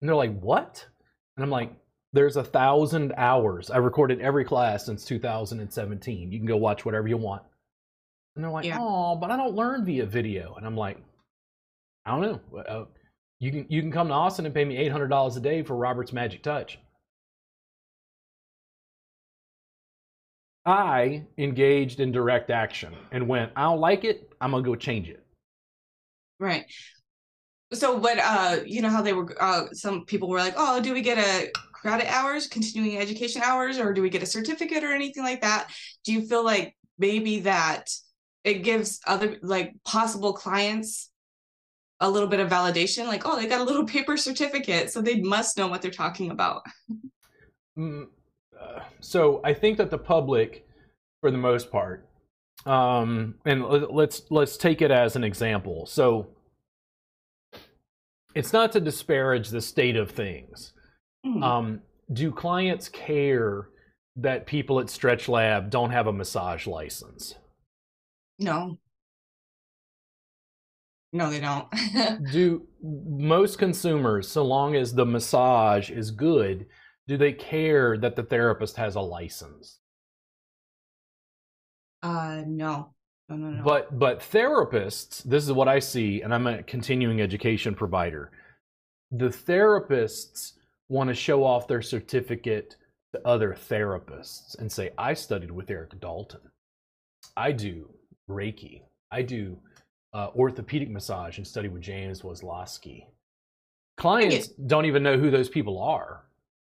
[0.00, 0.86] And they're like, what?
[1.36, 1.72] And I'm like,
[2.12, 3.70] there's a thousand hours.
[3.70, 6.30] I recorded every class since 2017.
[6.30, 7.42] You can go watch whatever you want.
[8.36, 8.78] And they're like, yeah.
[8.80, 10.54] oh, but I don't learn via video.
[10.56, 10.98] And I'm like,
[12.04, 12.60] I don't know.
[12.60, 12.84] Uh,
[13.40, 15.62] you can you can come to Austin and pay me eight hundred dollars a day
[15.62, 16.78] for Robert's Magic Touch.
[20.64, 25.08] I engaged in direct action and went, I don't like it, I'm gonna go change
[25.08, 25.24] it.
[26.38, 26.64] Right.
[27.72, 30.92] So what uh you know how they were uh some people were like, "Oh, do
[30.92, 31.50] we get a
[31.82, 35.68] credit hours, continuing education hours or do we get a certificate or anything like that?"
[36.04, 37.90] Do you feel like maybe that
[38.44, 41.10] it gives other like possible clients
[42.00, 45.20] a little bit of validation like, "Oh, they got a little paper certificate, so they
[45.20, 46.62] must know what they're talking about."
[47.76, 48.08] Mm,
[48.60, 50.66] uh, so I think that the public
[51.20, 52.06] for the most part
[52.66, 55.86] um and let's let's take it as an example.
[55.86, 56.28] So
[58.34, 60.72] it's not to disparage the state of things.
[61.24, 61.42] Mm.
[61.42, 61.80] Um,
[62.12, 63.68] do clients care
[64.16, 67.34] that people at Stretch Lab don't have a massage license?
[68.38, 68.78] No.
[71.12, 71.68] No, they don't.
[72.32, 76.66] do most consumers, so long as the massage is good,
[77.06, 79.78] do they care that the therapist has a license?
[82.02, 82.94] Uh, no.
[83.28, 83.62] No, no, no.
[83.62, 88.30] But but therapists, this is what I see, and I'm a continuing education provider.
[89.10, 90.52] The therapists
[90.92, 92.76] want to show off their certificate
[93.14, 96.40] to other therapists and say, I studied with Erik Dalton.
[97.34, 97.88] I do
[98.28, 98.82] Reiki.
[99.10, 99.56] I do
[100.12, 103.06] uh, orthopedic massage and study with James Waslaski.
[103.96, 106.24] Clients don't even know who those people are.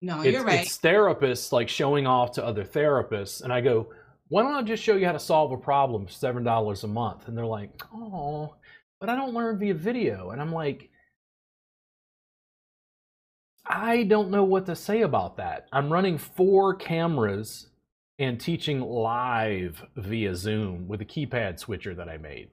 [0.02, 0.62] No, it's, you're right.
[0.62, 3.42] It's therapists like showing off to other therapists.
[3.42, 3.88] And I go,
[4.28, 6.88] why don't I just show you how to solve a problem for seven dollars a
[6.88, 7.28] month?
[7.28, 8.56] And they're like, oh,
[9.00, 10.30] but I don't learn via video.
[10.30, 10.90] And I'm like,
[13.68, 15.66] I don't know what to say about that.
[15.72, 17.68] I'm running four cameras
[18.18, 22.48] and teaching live via Zoom with a keypad switcher that I made.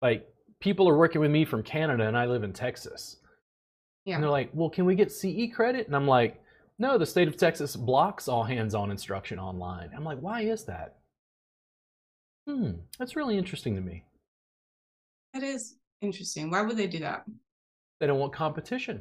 [0.00, 0.28] Like
[0.60, 3.16] people are working with me from Canada and I live in Texas.
[4.04, 4.14] Yeah.
[4.14, 6.42] And they're like, "Well, can we get CE credit?" And I'm like,
[6.82, 9.90] no, the state of Texas blocks all hands-on instruction online.
[9.94, 10.96] I'm like, why is that?
[12.48, 14.04] Hmm, that's really interesting to me.
[15.32, 16.50] That is interesting.
[16.50, 17.24] Why would they do that?
[18.02, 19.00] They don't want competition.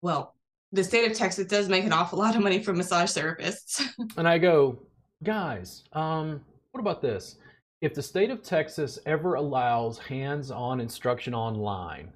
[0.00, 0.36] Well,
[0.70, 3.82] the state of Texas does make an awful lot of money from massage therapists.
[4.16, 4.78] and I go,
[5.24, 7.38] guys, um, what about this?
[7.80, 12.12] If the state of Texas ever allows hands-on instruction online,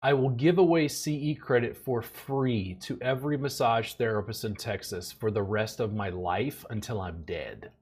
[0.00, 5.30] I will give away CE credit for free to every massage therapist in Texas for
[5.30, 7.72] the rest of my life until I'm dead.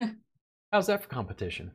[0.72, 1.72] How's that for competition?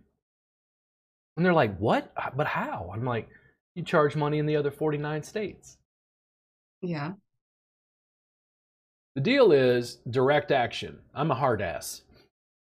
[1.35, 2.13] And they're like, what?
[2.35, 2.89] But how?
[2.93, 3.29] I'm like,
[3.75, 5.77] you charge money in the other 49 states.
[6.81, 7.13] Yeah.
[9.15, 10.99] The deal is direct action.
[11.13, 12.01] I'm a hard ass.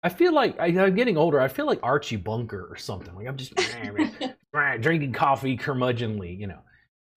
[0.03, 1.41] I feel like I, am getting older.
[1.41, 3.15] I feel like Archie Bunker or something.
[3.15, 3.55] Like I'm just
[4.81, 6.61] drinking coffee curmudgeonly, you know.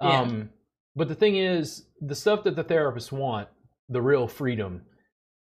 [0.01, 0.21] Yeah.
[0.21, 0.49] Um,
[0.95, 3.49] but the thing is, the stuff that the therapists want,
[3.89, 4.81] the real freedom,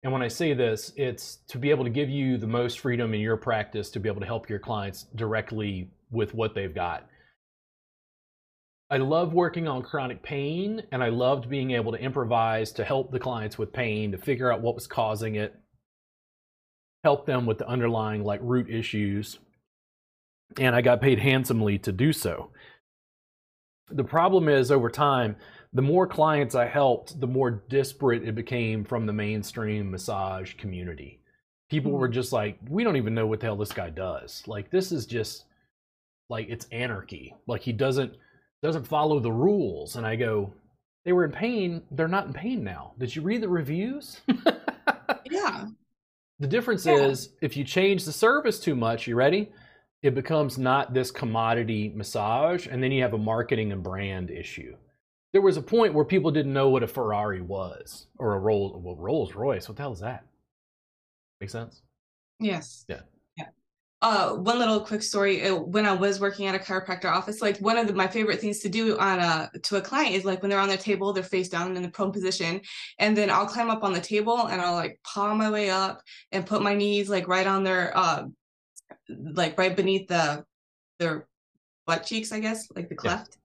[0.04, 3.14] and when I say this, it's to be able to give you the most freedom
[3.14, 7.08] in your practice to be able to help your clients directly with what they've got.
[8.90, 13.12] I love working on chronic pain, and I loved being able to improvise to help
[13.12, 15.56] the clients with pain, to figure out what was causing it,
[17.06, 19.40] help them with the underlying like root issues.
[20.60, 22.50] And I got paid handsomely to do so.
[23.90, 25.38] The problem is over time,
[25.74, 31.22] the more clients I helped, the more disparate it became from the mainstream massage community.
[31.70, 32.14] People were hmm.
[32.14, 34.44] just like, we don't even know what the hell this guy does.
[34.48, 35.46] Like this is just
[36.32, 37.36] like it's anarchy.
[37.46, 38.16] Like he doesn't
[38.64, 39.96] doesn't follow the rules.
[39.98, 40.52] And I go,
[41.06, 41.84] they were in pain.
[41.92, 42.94] They're not in pain now.
[42.98, 44.22] Did you read the reviews?
[45.30, 45.68] yeah.
[46.40, 46.96] The difference yeah.
[46.96, 49.52] is if you change the service too much, you ready?
[50.04, 54.76] it becomes not this commodity massage, and then you have a marketing and brand issue.
[55.32, 58.82] There was a point where people didn't know what a Ferrari was or a Rolls,
[58.84, 59.70] well, Rolls Royce.
[59.70, 60.26] What the hell is that?
[61.40, 61.82] Make sense?
[62.40, 62.86] Yes.
[62.88, 63.02] Yeah.
[64.04, 65.44] Uh, one little quick story.
[65.44, 68.42] Uh, when I was working at a chiropractor office, like one of the, my favorite
[68.42, 71.14] things to do on a to a client is like when they're on their table,
[71.14, 72.62] they're face down in the prone position,
[72.98, 76.02] and then I'll climb up on the table and I'll like paw my way up
[76.32, 78.24] and put my knees like right on their uh,
[79.08, 80.46] like right beneath the
[80.98, 81.28] their
[81.86, 83.38] butt cheeks, I guess, like the cleft.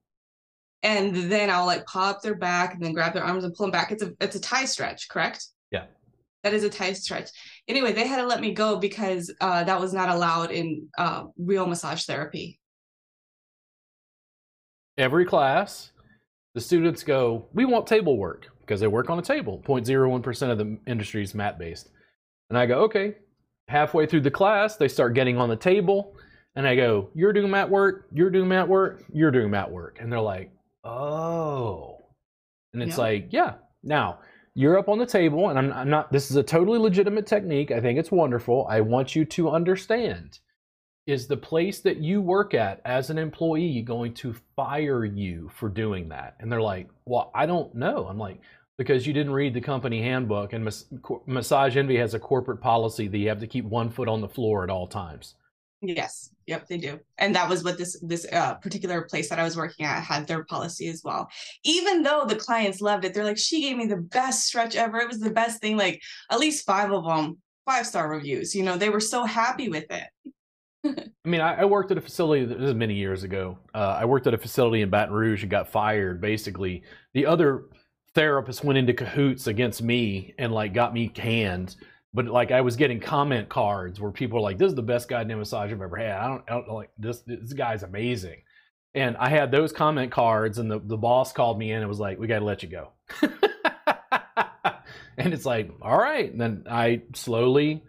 [0.83, 0.93] Yeah.
[0.93, 3.67] And then I'll like paw up their back and then grab their arms and pull
[3.67, 3.93] them back.
[3.93, 5.49] It's a it's a Thai stretch, correct?
[5.71, 5.85] Yeah.
[6.47, 7.31] That is a tight stretch.
[7.67, 11.25] Anyway, they had to let me go because uh, that was not allowed in uh,
[11.37, 12.61] real massage therapy.
[14.97, 15.91] Every class,
[16.55, 19.61] the students go, "We want table work because they work on a table.
[19.67, 21.89] 0.01 percent of the industry is mat based."
[22.49, 23.17] And I go, "Okay,
[23.67, 26.15] halfway through the class, they start getting on the table,
[26.55, 28.07] and I go, "You're doing mat work.
[28.13, 29.03] You're doing mat work.
[29.13, 30.53] You're doing mat work," and they're like,
[30.85, 32.07] "Oh,"
[32.73, 34.21] and it's like, "Yeah." Now,
[34.57, 36.11] you're up on the table, and I'm, I'm not.
[36.11, 37.71] This is a totally legitimate technique.
[37.71, 38.67] I think it's wonderful.
[38.71, 40.39] I want you to understand:
[41.07, 45.69] is the place that you work at as an employee going to fire you for
[45.69, 46.37] doing that?
[46.41, 48.41] And they're like, "Well, I don't know." I'm like,
[48.79, 50.87] because you didn't read the company handbook, and Mas-
[51.27, 54.29] Massage Envy has a corporate policy that you have to keep one foot on the
[54.29, 55.35] floor at all times.
[55.89, 56.31] Yes.
[56.47, 57.01] Yep, they do.
[57.19, 60.27] And that was what this this uh, particular place that I was working at had
[60.27, 61.29] their policy as well.
[61.65, 64.99] Even though the clients loved it, they're like, "She gave me the best stretch ever.
[64.99, 68.55] It was the best thing." Like at least five of them five star reviews.
[68.55, 70.07] You know, they were so happy with it.
[71.25, 72.45] I mean, I, I, worked at a facility.
[72.45, 73.59] This was many years ago.
[73.75, 76.21] Uh, I worked at a facility in Baton Rouge and got fired.
[76.21, 77.65] Basically, the other
[78.15, 81.77] therapist went into cahoots against me and like got me canned
[82.17, 85.07] but like I was getting comment cards where people are like, "This is the best
[85.07, 87.21] goddamn massage I've ever had." I don't, I don't like this.
[87.21, 88.39] This guy's amazing,
[88.95, 92.01] and I had those comment cards, and the the boss called me in and was
[92.01, 92.93] like, "We got to let you go."
[95.19, 96.33] and it's like, all right.
[96.33, 97.85] And then I slowly,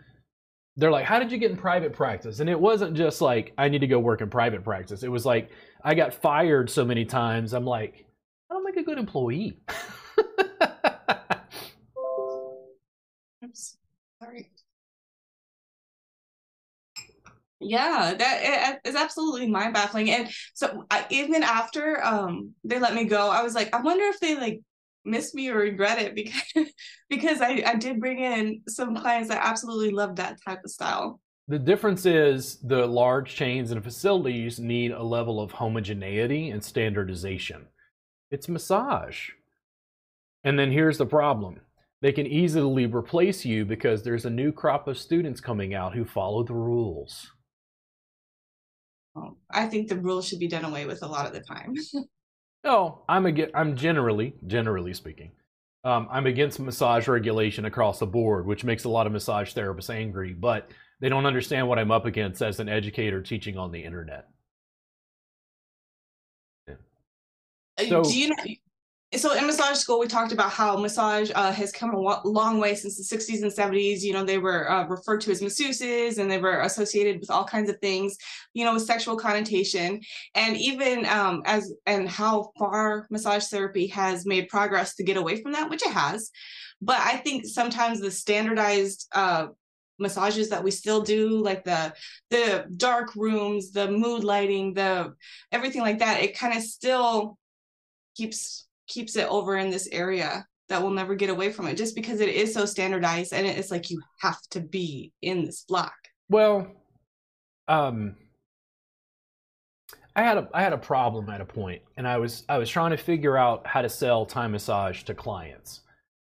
[0.76, 3.70] they're like, "How did you get in private practice?" And it wasn't just like I
[3.70, 5.04] need to go work in private practice.
[5.04, 5.52] It was like
[5.82, 7.54] I got fired so many times.
[7.54, 8.06] I'm like,
[8.52, 9.62] I don't make a good employee.
[17.60, 20.12] Yeah, that is absolutely mind baffling.
[20.12, 24.06] And so I, even after um they let me go, I was like, I wonder
[24.06, 24.62] if they like
[25.04, 26.16] miss me or regret it
[26.56, 26.70] because
[27.10, 31.20] because I, I did bring in some clients that absolutely loved that type of style.
[31.48, 37.68] The difference is the large chains and facilities need a level of homogeneity and standardization.
[38.30, 39.30] It's massage.
[40.44, 41.62] And then here's the problem
[42.02, 46.06] they can easily replace you because there's a new crop of students coming out who
[46.06, 47.32] follow the rules.
[49.50, 51.74] I think the rules should be done away with a lot of the time.
[52.64, 55.32] no, I'm against, I'm generally, generally speaking,
[55.84, 59.90] um, I'm against massage regulation across the board, which makes a lot of massage therapists
[59.90, 60.70] angry, but
[61.00, 64.28] they don't understand what I'm up against as an educator teaching on the internet.
[66.68, 66.76] Yeah.
[67.80, 68.36] Uh, so, Do you know,
[69.16, 72.76] so in massage school we talked about how massage uh, has come a long way
[72.76, 76.30] since the 60s and 70s you know they were uh, referred to as masseuses and
[76.30, 78.18] they were associated with all kinds of things
[78.54, 80.02] you know with sexual connotation.
[80.34, 85.42] And even um, as and how far massage therapy has made progress to get away
[85.42, 86.32] from that which it has.
[86.82, 89.48] But i think sometimes the standardized uh,
[90.00, 91.94] massages that we still do like the
[92.30, 95.14] the dark rooms the mood lighting the
[95.52, 97.38] everything like that it kind of still
[98.16, 101.96] keeps keeps it over in this area that will never get away from it just
[101.96, 105.96] because it is so standardized and it's like you have to be in this block.
[106.30, 106.68] Well
[107.68, 108.16] um
[110.16, 112.70] i had a i had a problem at a point and i was i was
[112.70, 115.82] trying to figure out how to sell Thai massage to clients.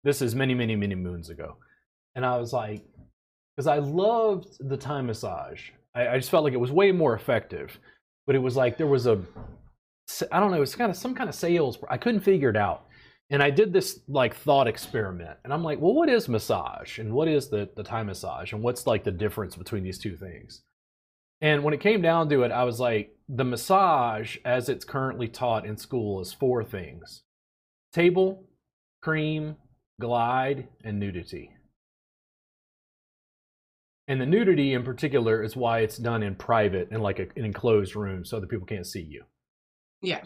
[0.03, 1.57] This is many many many moons ago.
[2.15, 2.83] And i was like
[3.55, 5.69] because i loved the Thai massage.
[5.95, 7.79] I, I just felt like it was way more effective
[8.27, 9.21] but it was like there was a
[10.31, 11.77] I don't know, it's kind of some kind of sales.
[11.89, 12.87] I couldn't figure it out.
[13.29, 15.37] And I did this like thought experiment.
[15.43, 16.99] And I'm like, well, what is massage?
[16.99, 18.51] And what is the, the Thai massage?
[18.51, 20.63] And what's like the difference between these two things?
[21.39, 25.27] And when it came down to it, I was like, the massage as it's currently
[25.29, 27.23] taught in school is four things
[27.93, 28.43] table,
[29.01, 29.55] cream,
[29.99, 31.51] glide, and nudity.
[34.07, 37.45] And the nudity in particular is why it's done in private in like a, an
[37.45, 39.23] enclosed room so that people can't see you.
[40.01, 40.21] Yeah.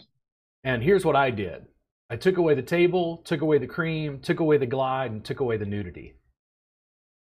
[0.64, 1.66] And here's what I did
[2.10, 5.40] I took away the table, took away the cream, took away the glide, and took
[5.40, 6.14] away the nudity.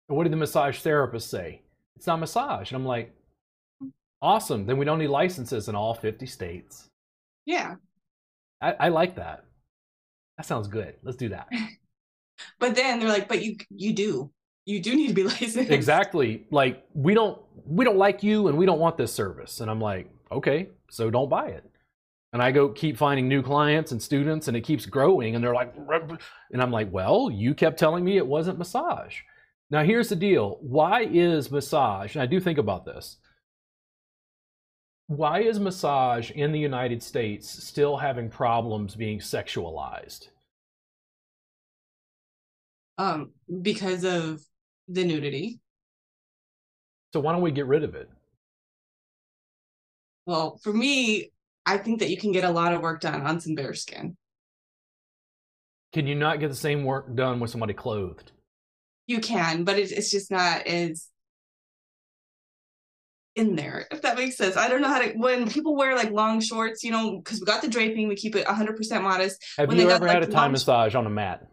[0.10, 1.62] And what did the massage therapist say?
[1.96, 2.72] It's not massage.
[2.72, 3.14] And I'm like,
[4.22, 4.66] awesome.
[4.66, 6.88] Then we don't need licenses in all 50 states.
[7.46, 7.76] Yeah.
[8.62, 9.46] I, I like that.
[10.38, 10.96] That sounds good.
[11.04, 11.48] Let's do that.
[12.60, 14.32] but then they're like, but you you do.
[14.66, 15.72] You do need to be licensed.
[15.72, 16.46] Exactly.
[16.52, 19.60] Like we don't we don't like you and we don't want this service.
[19.60, 21.71] And I'm like, okay, so don't buy it
[22.34, 25.54] and I go keep finding new clients and students and it keeps growing and they're
[25.54, 29.20] like and I'm like, "Well, you kept telling me it wasn't massage."
[29.70, 30.58] Now here's the deal.
[30.62, 32.16] Why is massage?
[32.16, 33.18] And I do think about this.
[35.08, 40.30] Why is massage in the United States still having problems being sexualized?
[42.98, 44.42] Um because of
[44.88, 45.60] the nudity.
[47.14, 48.10] So why don't we get rid of it?
[50.26, 51.32] Well, for me,
[51.66, 54.18] I think that you can get a lot of work done on some bare skin.
[55.94, 58.32] Can you not get the same work done with somebody clothed?
[59.08, 61.08] You can, but it's, it's just not as
[63.36, 64.58] in there, if that makes sense.
[64.58, 67.46] I don't know how to, when people wear like long shorts, you know, because we
[67.46, 69.44] got the draping, we keep it 100% modest.
[69.58, 71.48] Have when you ever got, had like, a Thai massage on a mat?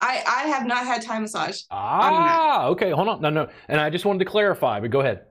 [0.00, 1.62] I I have not had Thai massage.
[1.70, 2.90] Ah, okay.
[2.90, 3.20] Hold on.
[3.20, 3.48] No, no.
[3.68, 5.26] And I just wanted to clarify, but go ahead.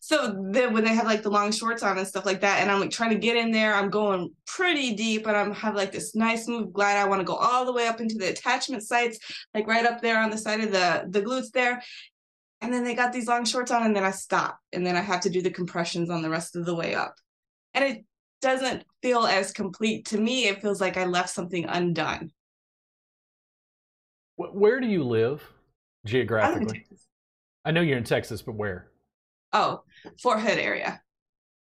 [0.00, 2.70] So then when they have like the long shorts on and stuff like that, and
[2.70, 5.92] I'm like trying to get in there, I'm going pretty deep, and I'm have like
[5.92, 6.96] this nice smooth glide.
[6.96, 9.18] I want to go all the way up into the attachment sites,
[9.54, 11.82] like right up there on the side of the the glutes there.
[12.60, 15.00] And then they got these long shorts on, and then I stop, and then I
[15.00, 17.14] have to do the compressions on the rest of the way up,
[17.74, 18.04] and it
[18.40, 20.46] doesn't feel as complete to me.
[20.46, 22.30] It feels like I left something undone.
[24.36, 25.48] Where do you live I live
[26.04, 26.86] in geographically?
[27.64, 28.91] I know you're in Texas, but where?
[29.52, 29.82] Oh,
[30.20, 31.02] Fort Hood area.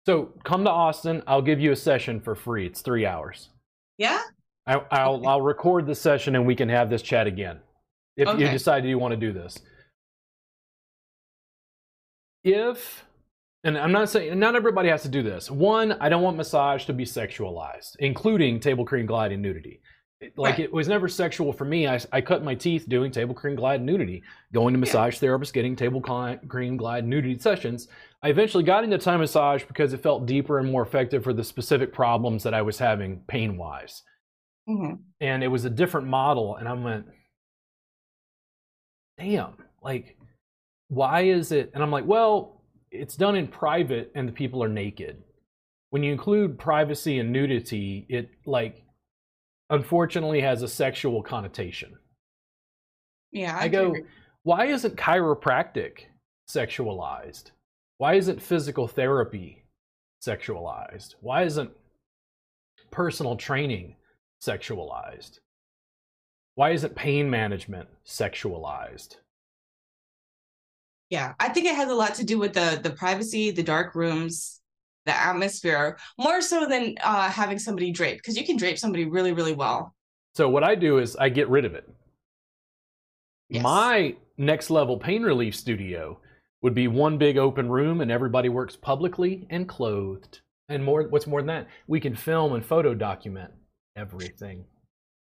[0.06, 1.22] So come to Austin.
[1.26, 2.66] I'll give you a session for free.
[2.66, 3.50] It's three hours.
[3.98, 4.20] Yeah.
[4.66, 5.26] I, I'll Okay.
[5.26, 7.60] I'll record the session and we can have this chat again
[8.16, 9.58] if you decide you want to do this.
[12.44, 13.04] If
[13.62, 15.50] and I'm not saying not everybody has to do this.
[15.50, 19.80] One, I don't want massage to be sexualized, including table cream glide and nudity.
[20.20, 20.60] It- Like Right.
[20.60, 21.86] it was never sexual for me.
[21.88, 24.80] I, I cut my teeth doing table cream glide nudity, going to Yeah.
[24.80, 27.88] massage therapists, getting table cream glide nudity sessions.
[28.22, 31.42] I eventually got into Thai massage because it felt deeper and more effective for the
[31.44, 34.02] specific problems that I was having pain wise
[34.68, 34.92] hmm
[35.22, 37.06] and it was a different model and i went
[39.18, 40.18] damn like
[40.88, 44.68] why is it and i'm like well it's done in private and the people are
[44.68, 45.22] naked
[45.90, 48.84] when you include privacy and nudity it like
[49.70, 51.94] unfortunately has a sexual connotation
[53.32, 53.56] Yeah.
[53.58, 54.02] I do go, agree.
[54.42, 56.00] why isn't chiropractic
[56.48, 57.52] sexualized?
[57.98, 59.64] Why isn't physical therapy
[60.26, 61.14] sexualized?
[61.20, 61.70] Why isn't
[62.90, 63.94] personal training
[64.42, 65.38] sexualized?
[66.56, 69.16] Why isn't pain management sexualized?
[71.10, 73.94] Yeah, I think it has a lot to do with the the privacy, the dark
[73.94, 74.59] rooms,
[75.06, 79.32] the atmosphere, more so than uh, having somebody drape because you can drape somebody really,
[79.32, 79.94] really well.
[80.34, 81.88] So what I do is I get rid of it.
[83.48, 83.62] Yes.
[83.62, 86.20] My next level pain relief studio
[86.62, 90.40] would be one big open room and everybody works publicly and clothed.
[90.68, 93.50] And more what's more than that, we can film and photo document
[93.96, 94.64] everything.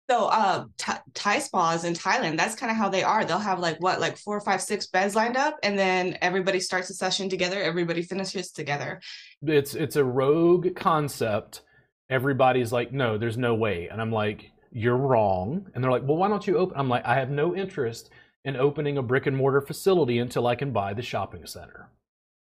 [0.09, 3.23] So, uh, Thai Thai spas in Thailand, that's kind of how they are.
[3.25, 6.89] They'll have like what, like four, five, six beds lined up, and then everybody starts
[6.89, 7.61] a session together.
[7.61, 9.01] Everybody finishes together.
[9.43, 11.61] It's it's a rogue concept.
[12.09, 13.87] Everybody's like, no, there's no way.
[13.87, 15.67] And I'm like, you're wrong.
[15.75, 16.75] And they're like, well, why don't you open?
[16.79, 18.09] I'm like, I have no interest
[18.45, 21.87] in opening a brick and mortar facility until I can buy the shopping center.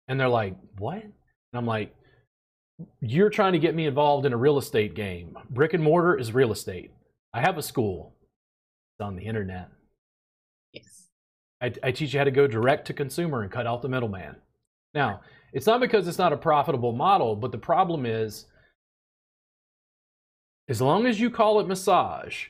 [0.06, 1.02] And they're like, what?
[1.02, 1.12] And
[1.54, 1.92] I'm like,
[3.00, 5.36] you're trying to get me involved in a real estate game.
[5.50, 6.92] Brick and mortar is real estate.
[7.32, 8.16] I have a school.
[8.20, 9.68] It's on the internet.
[10.72, 11.08] Yes.
[11.60, 14.36] I, I teach you how to go direct to consumer and cut out the middleman.
[14.94, 15.20] Now,
[15.52, 18.46] it's not because it's not a profitable model, but the problem is,
[20.68, 22.46] as long as you call it massage,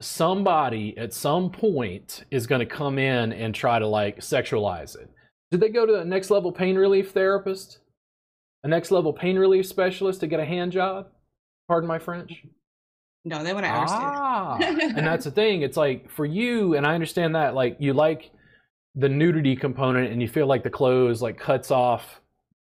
[0.00, 5.08] somebody at some point is going to come in and try to like sexualize it.
[5.50, 7.78] Did they go to a next level pain relief therapist?
[8.64, 11.08] A next level pain relief specialist to get a hand job?
[11.68, 12.44] Pardon my French?
[13.24, 14.02] No, they want to understand.
[14.04, 15.62] Ah, and that's the thing.
[15.62, 17.54] It's like for you, and I understand that.
[17.54, 18.30] Like you like
[18.94, 22.20] the nudity component, and you feel like the clothes like cuts off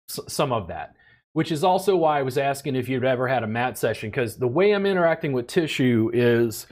[0.09, 0.93] s- some of that.
[1.33, 4.35] Which is also why I was asking if you've ever had a mat session, because
[4.37, 6.67] the way I'm interacting with tissue is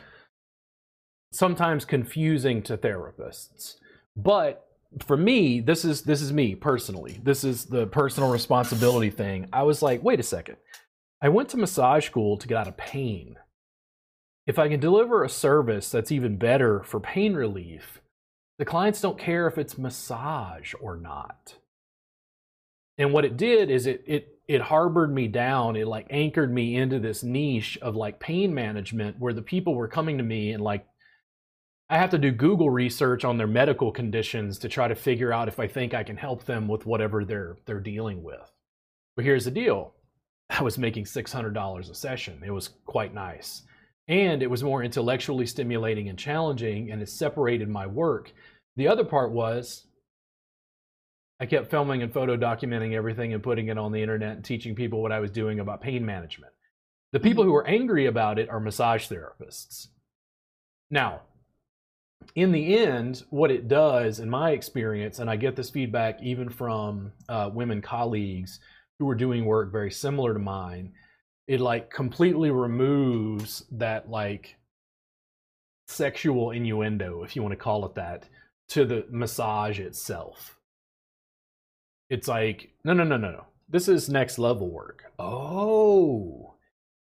[1.32, 3.76] sometimes confusing to therapists.
[4.18, 4.66] But
[5.06, 7.22] for me, this is this is me personally.
[7.24, 9.48] This is the personal responsibility thing.
[9.54, 10.58] I was like, wait a second.
[11.22, 13.36] I went to massage school to get out of pain
[14.50, 18.02] if I can deliver a service that's even better for pain relief,
[18.58, 21.58] the clients don't care if it's massage or not.
[22.98, 25.76] And what it did is it it it harbored me down.
[25.76, 29.88] It like anchored me into this niche of like pain management where the people were
[29.88, 30.88] coming to me and like
[31.88, 35.48] I have to do Google research on their medical conditions to try to figure out
[35.48, 38.52] if I think I can help them with whatever they're they're dealing with.
[39.16, 39.94] But here's the deal.
[40.50, 42.42] I was making $600 a session.
[42.44, 43.62] It was quite nice
[44.10, 48.34] and it was more intellectually stimulating and challenging and it separated my work.
[48.76, 49.86] The other part was
[51.40, 54.76] i kept filming and photo documenting everything and putting it on the internet and teaching
[54.76, 56.52] people what i was doing about pain management.
[57.14, 59.88] The people who are angry about it are massage therapists.
[60.90, 61.22] Now
[62.36, 66.50] in the end what it does in my experience and i get this feedback even
[66.50, 68.60] from uh, women colleagues
[69.00, 70.92] who are doing work very similar to mine
[71.50, 74.56] it like completely removes that like
[75.88, 78.30] sexual innuendo if you want to call it that
[78.68, 80.60] to the massage itself.
[82.08, 83.46] It's like no no no no no.
[83.68, 85.12] This is next level work.
[85.18, 86.54] Oh.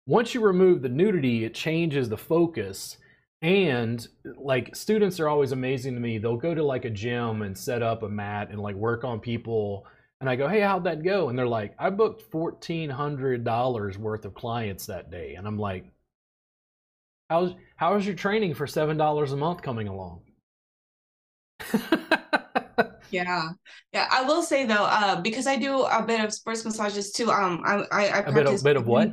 [0.05, 2.97] Once you remove the nudity it changes the focus
[3.41, 6.19] and like students are always amazing to me.
[6.19, 9.19] They'll go to like a gym and set up a mat and like work on
[9.19, 9.87] people
[10.21, 14.33] and i go hey how'd that go and they're like i booked $1400 worth of
[14.33, 15.85] clients that day and i'm like
[17.29, 20.21] how's how's your training for $7 a month coming along
[23.11, 23.49] yeah
[23.93, 27.31] yeah i will say though uh because i do a bit of sports massages too
[27.31, 29.09] um i i, I a bit of, bit of what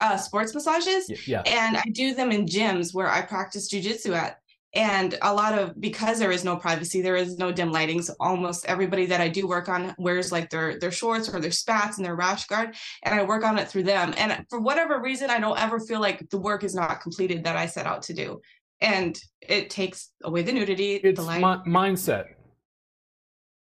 [0.00, 1.26] uh, sports massages.
[1.26, 1.42] Yeah.
[1.46, 4.40] And I do them in gyms where I practice jujitsu at.
[4.74, 8.10] And a lot of because there is no privacy, there is no dim lightings.
[8.20, 11.96] Almost everybody that I do work on wears like their their shorts or their spats
[11.96, 14.12] and their rash guard, and I work on it through them.
[14.18, 17.56] And for whatever reason, I don't ever feel like the work is not completed that
[17.56, 18.40] I set out to do.
[18.80, 20.96] And it takes away the nudity.
[20.96, 21.40] It's the light.
[21.40, 22.26] mi- mindset.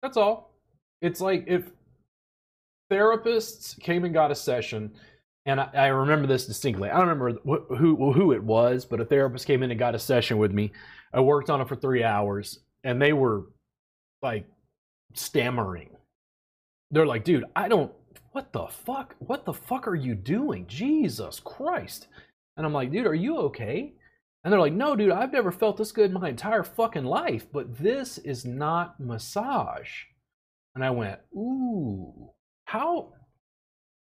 [0.02, 0.54] That's all.
[1.02, 1.70] It's like if
[2.90, 4.90] therapists came and got a session
[5.46, 6.90] and I, I, remember this distinctly.
[6.90, 9.94] I don't remember wh- who who it was, but a therapist came in and got
[9.94, 10.72] a session with me.
[11.12, 13.46] I worked on it for three hours, and they were
[14.22, 14.46] like
[15.14, 15.90] stammering.
[16.90, 17.92] They're like, "Dude, I don't.
[18.32, 19.16] What the fuck?
[19.18, 20.66] What the fuck are you doing?
[20.66, 22.08] Jesus Christ!"
[22.56, 23.94] And I'm like, "Dude, are you okay?"
[24.44, 27.46] And they're like, "No, dude, I've never felt this good in my entire fucking life,
[27.50, 30.04] but this is not massage."
[30.74, 32.30] And I went, "Ooh,
[32.66, 33.14] how?"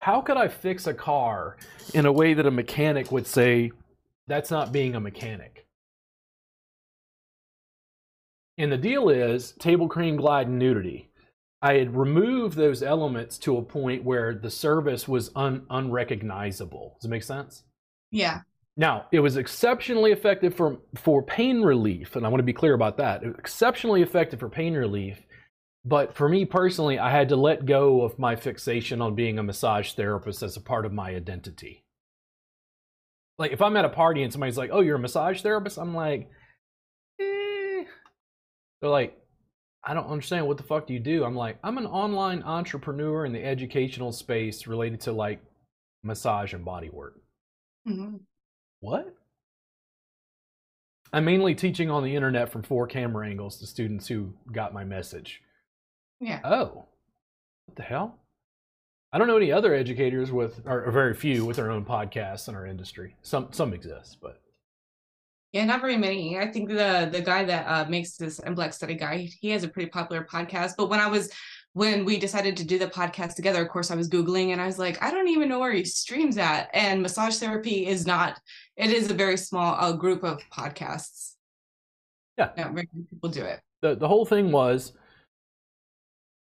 [0.01, 1.57] How could I fix a car
[1.95, 3.71] in a way that a mechanic would say,
[4.27, 5.67] that's not being a mechanic?
[8.59, 11.11] And the deal is table cream, glide, and nudity.
[11.63, 16.97] I had removed those elements to a point where the service was un- unrecognizable.
[16.99, 17.65] Does it make sense?
[18.11, 18.41] Yeah.
[18.77, 22.73] Now, it was exceptionally effective for, for pain relief, and I want to be clear
[22.73, 23.23] about that.
[23.23, 25.21] exceptionally effective for pain relief
[25.85, 29.43] but for me personally, I had to let go of my fixation on being a
[29.43, 31.85] massage therapist as a part of my identity.
[33.39, 35.95] Like if I'm at a party and somebody's like, "Oh, you're a massage therapist," I'm
[35.95, 36.31] like,
[37.19, 37.85] eh.
[38.81, 39.17] They're like,
[39.83, 40.47] "I don't understand.
[40.47, 44.13] What the fuck do you do?" I'm like, "I'm an online entrepreneur in the educational
[44.13, 45.43] space related to like
[46.03, 47.15] massage and body work."
[47.89, 48.17] Mm-hmm.
[48.81, 49.15] What?
[51.13, 54.85] I'm mainly teaching on the internet from four camera angles to students who got my
[54.85, 55.43] message.
[56.21, 56.41] Yeah.
[56.45, 56.85] Oh,
[57.67, 58.19] what the hell?
[59.13, 62.55] I don't know any other educators with, or, very few, with their own podcasts in
[62.55, 63.17] our industry.
[63.23, 64.41] Some some exist, but
[65.53, 66.39] yeah, not very many.
[66.39, 69.69] I think the the guy that uh, makes this MBLEX study guy, he has a
[69.69, 70.75] pretty popular podcast.
[70.77, 71.33] But when I was
[71.73, 74.67] when we decided to do the podcast together, of course, I was googling and I
[74.67, 76.69] was like, I don't even know where he streams at.
[76.73, 78.41] And massage therapy is not.
[78.77, 81.35] It is a very small uh, group of podcasts.
[82.39, 83.61] Yeah, not very many people do it.
[83.83, 84.93] The the whole thing was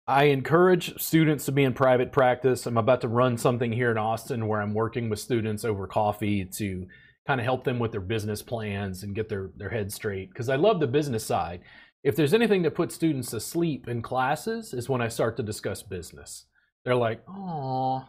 [0.06, 2.66] I encourage students to be in private practice.
[2.66, 6.44] I'm about to run something here in Austin where I'm working with students over coffee
[6.44, 6.86] to
[7.26, 10.28] kind of help them with their business plans and get their, their head straight.
[10.28, 11.62] Because I love the business side.
[12.02, 15.82] If there's anything that puts students asleep in classes, is when I start to discuss
[15.82, 16.44] business.
[16.84, 18.06] They're like, oh,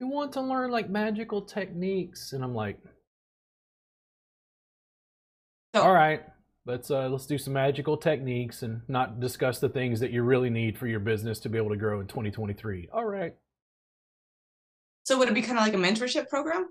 [0.00, 2.32] you want to learn like magical techniques.
[2.32, 2.78] And I'm like,
[5.74, 6.22] all right
[6.66, 10.50] let's uh, let's do some magical techniques and not discuss the things that you really
[10.50, 12.88] need for your business to be able to grow in 2023.
[12.92, 13.34] All right.
[15.04, 16.68] So would it be kind of like a mentorship program?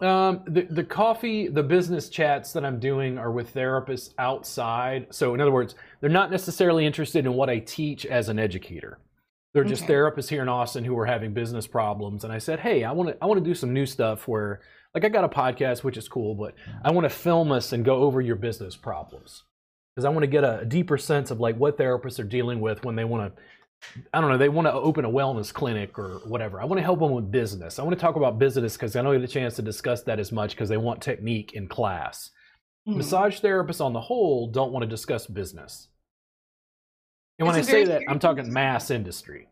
[0.00, 5.06] Um, the the coffee, the business chats that I'm doing are with therapists outside.
[5.10, 8.98] So in other words, they're not necessarily interested in what I teach as an educator.
[9.52, 9.94] They're just okay.
[9.94, 12.22] therapists here in Austin who are having business problems.
[12.24, 14.60] And I said, hey, I want to I want to do some new stuff where
[14.94, 17.84] like I got a podcast, which is cool, but I want to film us and
[17.84, 19.44] go over your business problems
[19.94, 22.84] because I want to get a, deeper sense of like what therapists are dealing with
[22.84, 23.42] when they want to.
[24.12, 24.36] I don't know.
[24.36, 26.60] They want to open a wellness clinic or whatever.
[26.60, 27.78] I want to help them with business.
[27.78, 30.20] I want to talk about business because I don't get a chance to discuss that
[30.20, 32.30] as much because they want technique in class.
[32.86, 32.98] Mm-hmm.
[32.98, 35.88] Massage therapists on the whole don't want to discuss business.
[37.38, 39.48] And when I say that, I'm talking mass industry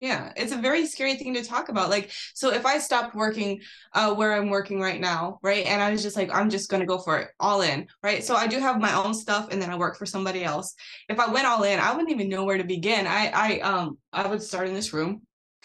[0.00, 3.60] yeah it's a very scary thing to talk about like so if i stopped working
[3.94, 6.84] uh where i'm working right now right and i was just like i'm just to
[6.84, 9.70] go for it all in right so i do have my own stuff and then
[9.70, 10.74] i work for somebody else.
[11.08, 13.06] If i went all in i wouldn't even know where to begin.
[13.06, 15.22] I i um i would start in this room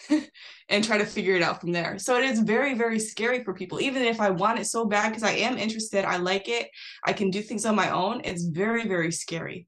[0.68, 1.98] and try to figure it out from there.
[1.98, 5.10] So it is very very scary for people even if i want it so bad
[5.10, 6.68] because i am interested i like it
[7.04, 9.66] i can do things on my own it's very very scary.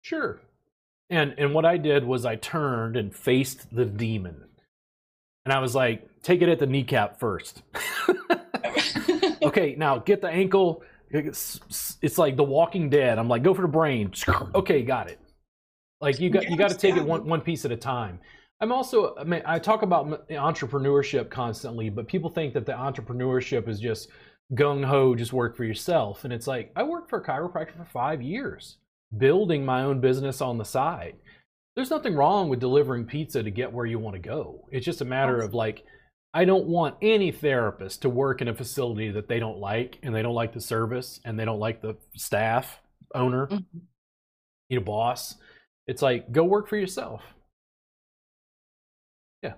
[0.00, 0.40] Sure
[1.10, 4.44] and and what I did was I turned and faced the demon.
[5.44, 7.62] And I was like, take it at the kneecap first.
[9.42, 10.82] okay, now get the ankle.
[11.10, 13.18] It's, like the walking dead.
[13.18, 14.12] I'm like, go for the brain.
[14.54, 15.18] Okay, got it.
[16.02, 18.20] Like you got you got to take it one one piece at a time.
[18.60, 23.68] I'm also, I mean, I talk about entrepreneurship constantly, but people think that the entrepreneurship
[23.68, 24.08] is just
[24.54, 26.24] gung ho, just work for yourself.
[26.24, 28.78] And it's like, I worked for a chiropractor for five years,
[29.16, 31.16] building my own business on the side.
[31.76, 34.68] There's nothing wrong with delivering pizza to get where you want to go.
[34.70, 35.84] It's just a matter of like,
[36.34, 40.14] I don't want any therapist to work in a facility that they don't like and
[40.14, 42.80] they don't like the service and they don't like the staff,
[43.14, 43.64] owner, Mhm.
[44.68, 45.36] you know, boss.
[45.86, 47.22] It's like, go work for yourself.
[49.42, 49.54] Yeah.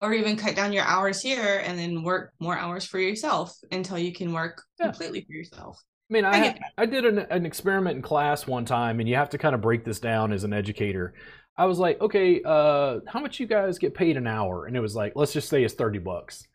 [0.00, 3.98] Or even cut down your hours here and then work more hours for yourself until
[3.98, 4.86] you can work Yeah.
[4.86, 5.82] completely for yourself.
[6.10, 9.16] I mean, I, I I did an, an experiment in class one time, and you
[9.16, 11.14] have to kind of break this down as an educator.
[11.56, 14.66] I was like, okay, uh, how much you guys get paid an hour?
[14.66, 16.46] And it was like, let's just say it's 30 bucks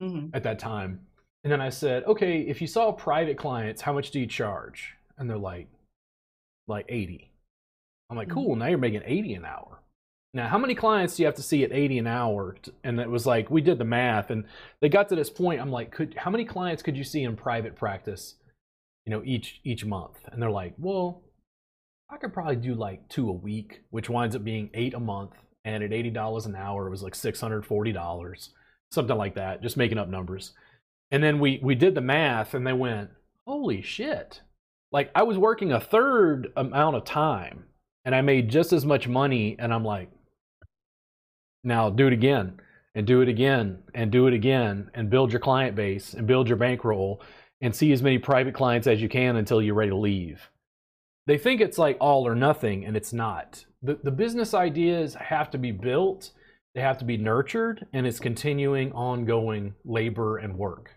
[0.00, 1.00] hmm at that time.
[1.44, 4.94] And then I said, okay, if you saw private clients, how much do you charge?
[5.18, 5.68] And they're like,
[6.66, 7.30] like 80.
[8.10, 8.30] I'm like, Mhm.
[8.30, 9.80] cool, now you're making 80 an hour.
[10.34, 12.56] Now, how many clients do you have to see at 80 an hour?
[12.84, 14.44] And it was like, we did the math and
[14.80, 15.60] they got to this point.
[15.60, 18.36] I'm like, could, how many clients could you see in private practice,
[19.06, 20.18] you know, each, each month?
[20.30, 21.22] And they're like, well,
[22.10, 25.32] I could probably do like two a week, which winds up being eight a month.
[25.64, 28.48] And at $80 an hour, it was like $640,
[28.90, 30.52] something like that, just making up numbers.
[31.12, 33.10] And then we, we did the math and they went,
[33.46, 34.40] holy shit.
[34.90, 37.64] Like I was working a third amount of time
[38.04, 39.56] and I made just as much money.
[39.58, 40.10] And I'm like,
[41.64, 42.60] now do it again
[42.94, 46.48] and do it again and do it again and build your client base and build
[46.48, 47.22] your bankroll
[47.62, 50.50] and see as many private clients as you can until you're ready to leave.
[51.26, 53.64] They think it's like all or nothing, and it's not.
[53.82, 56.32] The, the business ideas have to be built,
[56.74, 60.90] they have to be nurtured, and it's continuing, ongoing labor and work.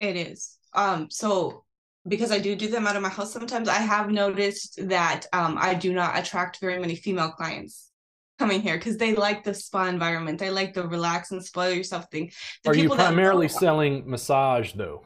[0.00, 0.58] It is.
[0.74, 1.64] Um, so
[2.08, 5.56] because I do do them out of my house sometimes, I have noticed that um,
[5.60, 7.92] I do not attract very many female clients
[8.38, 10.38] coming here because they like the spa environment.
[10.38, 12.30] They like the relax and spoil yourself thing.
[12.64, 15.02] The Are you primarily selling massage though?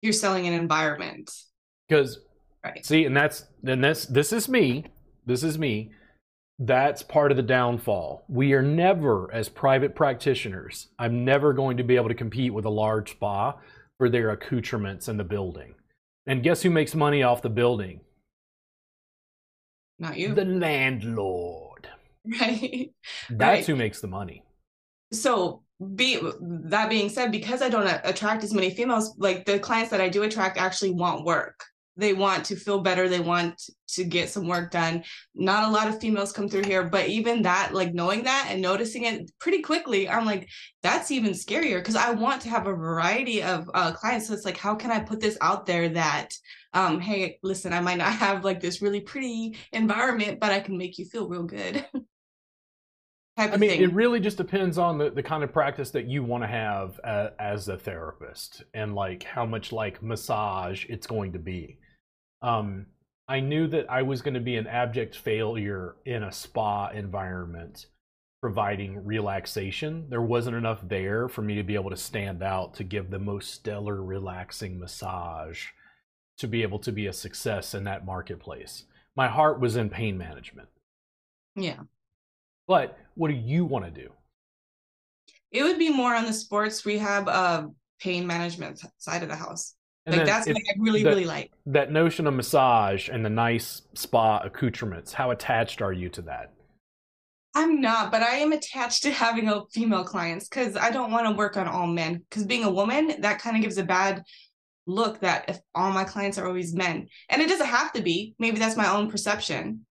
[0.00, 1.30] you're selling an environment.
[1.88, 2.20] Because
[2.64, 2.84] Right.
[2.84, 4.84] see, and that's and that's this is me.
[5.26, 5.92] This is me.
[6.58, 8.24] That's part of the downfall.
[8.28, 12.64] We are never, as private practitioners, I'm never going to be able to compete with
[12.64, 13.54] a large spa
[13.96, 15.74] for their accoutrements in the building.
[16.26, 18.00] And guess who makes money off the building?
[20.00, 20.34] Not you.
[20.34, 21.67] The landlord.
[22.40, 22.90] right.
[23.30, 23.66] That's Right.
[23.66, 24.42] who makes the money.
[25.12, 25.62] so
[25.94, 30.00] be that being said because i don't attract as many females like the clients that
[30.00, 31.64] i do attract actually want work
[31.96, 33.54] they want to feel better they want
[33.86, 35.04] to get some work done
[35.36, 38.60] not a lot of females come through here but even that like knowing that and
[38.60, 40.48] noticing it pretty quickly i'm like
[40.82, 44.44] that's even scarier because i want to have a variety of uh, clients so it's
[44.44, 46.34] like how can i put this out there that
[46.74, 50.76] um hey listen i might not have like this really pretty environment but i can
[50.76, 51.84] make you feel real good
[53.38, 56.24] I mean, thing it really just depends on the, the kind of practice that you
[56.24, 61.32] want to have uh, as a therapist and like how much like massage it's going
[61.34, 61.78] to be.
[62.42, 62.86] Um,
[63.28, 67.86] I knew that I was going to be an abject failure in a spa environment
[68.40, 70.06] providing relaxation.
[70.08, 73.18] There wasn't enough there for me to be able to stand out to give the
[73.18, 75.66] most stellar, relaxing massage
[76.38, 78.84] to be able to be a success in that marketplace.
[79.16, 80.68] My heart was in pain management.
[81.56, 81.80] yeah
[82.66, 84.12] But what do you want to do?
[85.50, 87.66] It would be more on the sports rehab, uh,
[88.00, 89.74] pain management side of the house.
[90.06, 91.50] And like that's what I really, the- really like.
[91.66, 95.12] that notion of massage and the nice spa accoutrements.
[95.12, 96.52] How attached are you to that?
[97.54, 101.26] I'm not, but I am attached to having a female clients because I don't want
[101.26, 102.22] to work on all men.
[102.28, 104.22] Because being a woman, that kind of gives a bad
[104.88, 108.34] look that if all my clients are always men, and it doesn't have to be.
[108.38, 109.86] Maybe that's my own perception,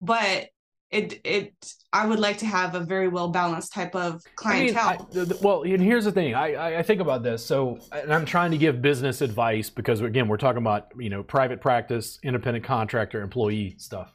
[0.00, 0.48] but
[0.90, 4.88] it it I would like to have a very well balanced type of clientele.
[4.88, 6.34] I mean, I, th- th- well, and here's the thing.
[6.34, 7.44] I, I, I think about this.
[7.44, 11.22] So, and I'm trying to give business advice because again, we're talking about you know
[11.22, 14.12] private practice, independent contractor, employee stuff.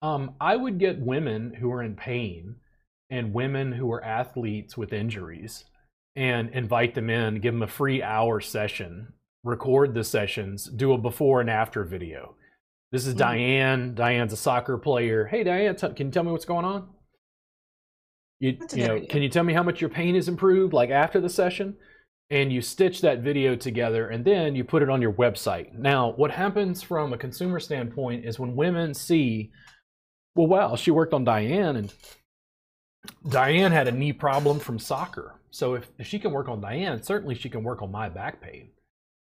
[0.00, 2.56] Um, I would get women who are in pain
[3.10, 5.64] and women who are athletes with injuries
[6.14, 9.12] and invite them in, give them a free hour session,
[9.48, 12.36] record the sessions, do a before and after video.
[12.92, 13.18] This is Mhm.
[13.18, 13.94] Diane.
[13.94, 15.26] Diane's a soccer player.
[15.26, 16.88] Hey, Diane, t- can you tell me what's going on?
[18.40, 19.08] You, you know, idea.
[19.08, 21.76] can you tell me how much your pain has improved, like after the session?
[22.30, 25.72] And you stitch that video together, and then you put it on your website.
[25.72, 29.50] Now, what happens from a consumer standpoint is when women see,
[30.34, 31.92] well, wow, she worked on Diane, and
[33.28, 35.40] Diane had a knee problem from soccer.
[35.50, 38.42] So if, if she can work on Diane, certainly she can work on my back
[38.42, 38.68] pain.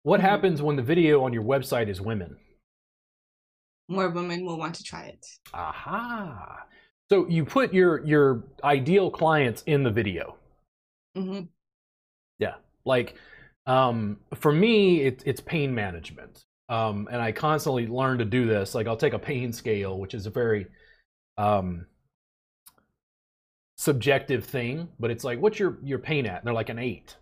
[0.04, 0.24] What Mhm.
[0.24, 2.38] happens when the video on your website is women?
[3.88, 5.26] More women will want to try it.
[5.52, 6.66] Aha.
[7.10, 10.36] So you put your your ideal clients in the video.
[11.16, 11.46] Mm-hmm.
[12.38, 12.56] Yeah.
[12.84, 13.16] Like
[13.66, 16.44] um, for me, it, it's pain management.
[16.68, 18.74] Um, and I constantly learn to do this.
[18.74, 20.66] Like I'll take a pain scale, which is a very
[21.38, 21.86] um,
[23.78, 26.38] subjective thing, but it's like, what's your your pain at?
[26.40, 27.16] And they're like an eight.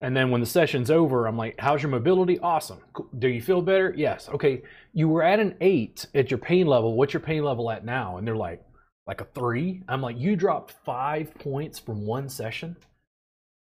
[0.00, 2.38] And then when the session's over, I'm like, how's your mobility?
[2.38, 2.78] Awesome.
[3.18, 3.92] Do you feel better?
[3.96, 4.28] Yes.
[4.28, 4.62] Okay.
[4.92, 6.94] You were at an eight at your pain level.
[6.94, 8.16] What's your pain level at now?
[8.16, 8.62] And they're like,
[9.08, 9.82] like a three.
[9.88, 12.76] I'm like, you dropped five points from one session.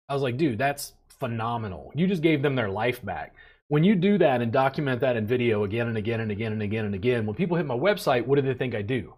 [0.08, 1.92] I was like, dude, that's phenomenal.
[1.94, 3.34] You just gave them their life back.
[3.68, 6.62] When you do that and document that in video again and again and again and
[6.62, 9.14] again and again, when people hit my website, what do they think I do?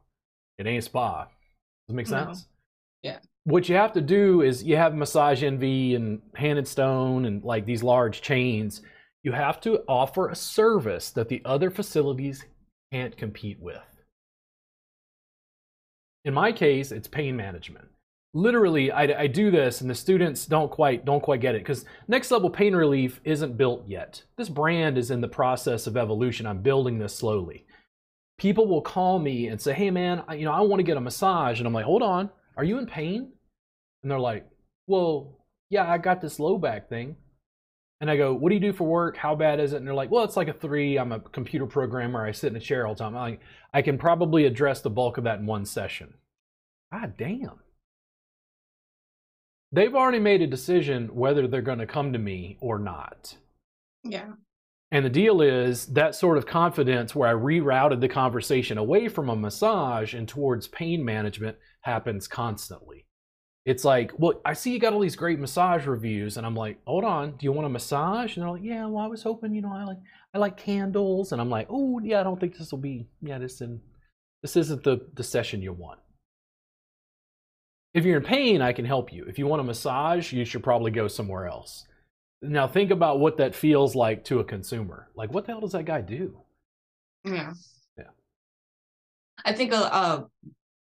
[0.59, 1.25] It ain't spa.
[1.25, 1.31] Does
[1.91, 2.25] it make No.
[2.27, 2.47] sense?
[3.03, 3.19] Yeah.
[3.45, 7.45] What you have to do is you have Massage Envy and Hand and Stone and
[7.45, 8.81] like these large chains.
[9.23, 12.45] You have to offer a service that the other facilities
[12.91, 13.83] can't compete with.
[16.25, 17.87] In my case, it's pain management.
[18.33, 21.85] Literally, I, I do this, and the students don't quite don't quite get it because
[22.09, 24.23] next level pain relief isn't built yet.
[24.39, 26.47] This brand is in the process of evolution.
[26.47, 27.67] I'm building this slowly.
[28.39, 30.97] People will call me and say, "Hey, man, I, you know, I want to get
[30.97, 33.34] a massage," and I'm like, "Hold on, are you in pain?"
[34.05, 34.47] And they're like,
[34.87, 35.41] "Well,
[35.71, 37.17] yeah, I got this low back thing."
[38.01, 39.17] And I go, "What do you do for work?
[39.17, 40.99] How bad is it?" And they're like, "Well, it's like a three.
[40.99, 42.25] I'm a computer programmer.
[42.25, 43.41] I sit in a chair all the time." I'm like,
[43.73, 46.15] I can probably address the bulk of that in one session.
[46.93, 47.61] God damn.
[49.73, 53.37] They've already made a decision whether they're going to come to me or not.
[54.05, 54.35] Yeah.
[54.93, 59.29] And the deal is that sort of confidence where I rerouted the conversation away from
[59.29, 63.04] a massage and towards pain management happens constantly.
[63.65, 66.79] It's like, well, I see you got all these great massage reviews, and I'm like,
[66.87, 68.37] hold on, do you want a massage?
[68.37, 69.99] And they're like, yeah, well, I was hoping, you know, I like
[70.35, 73.39] I like candles, and I'm like, oh yeah, I don't think this will be, yeah,
[73.39, 73.81] this in
[74.43, 76.01] this isn't the the session you want.
[77.95, 79.25] If you're in pain, I can help you.
[79.29, 81.87] If you want a massage, you should probably go somewhere else.
[82.43, 85.09] Now think about what that feels like to a consumer.
[85.15, 86.37] Like, what the hell does that guy do?
[87.25, 87.55] Yeah.
[87.97, 88.11] Yeah.
[89.45, 90.25] I think uh, uh,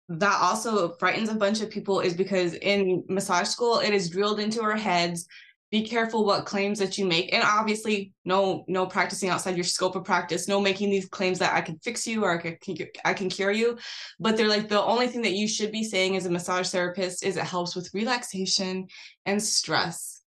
[0.09, 4.39] that also frightens a bunch of people is because in massage school it is drilled
[4.39, 5.27] into our heads
[5.71, 9.95] be careful what claims that you make and obviously no no practicing outside your scope
[9.95, 12.57] of practice no making these claims that i can fix you or i can
[13.05, 13.77] i can cure you
[14.19, 17.23] but they're like the only thing that you should be saying as a massage therapist
[17.23, 18.87] is it helps with relaxation
[19.27, 20.21] and stress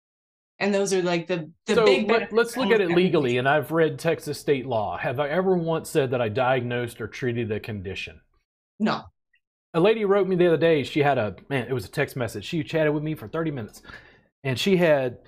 [0.59, 3.39] and those are like the the so big let, let's look at it legally.
[3.39, 4.95] And I've read Texas state law.
[4.95, 8.21] Have I ever once said that I diagnosed or treated a condition?
[8.81, 9.03] no
[9.73, 10.83] A lady wrote me the other day.
[10.83, 11.67] She had a man.
[11.67, 12.45] It was a text message.
[12.45, 13.81] She chatted with me for 30 minutes,
[14.43, 15.19] and she had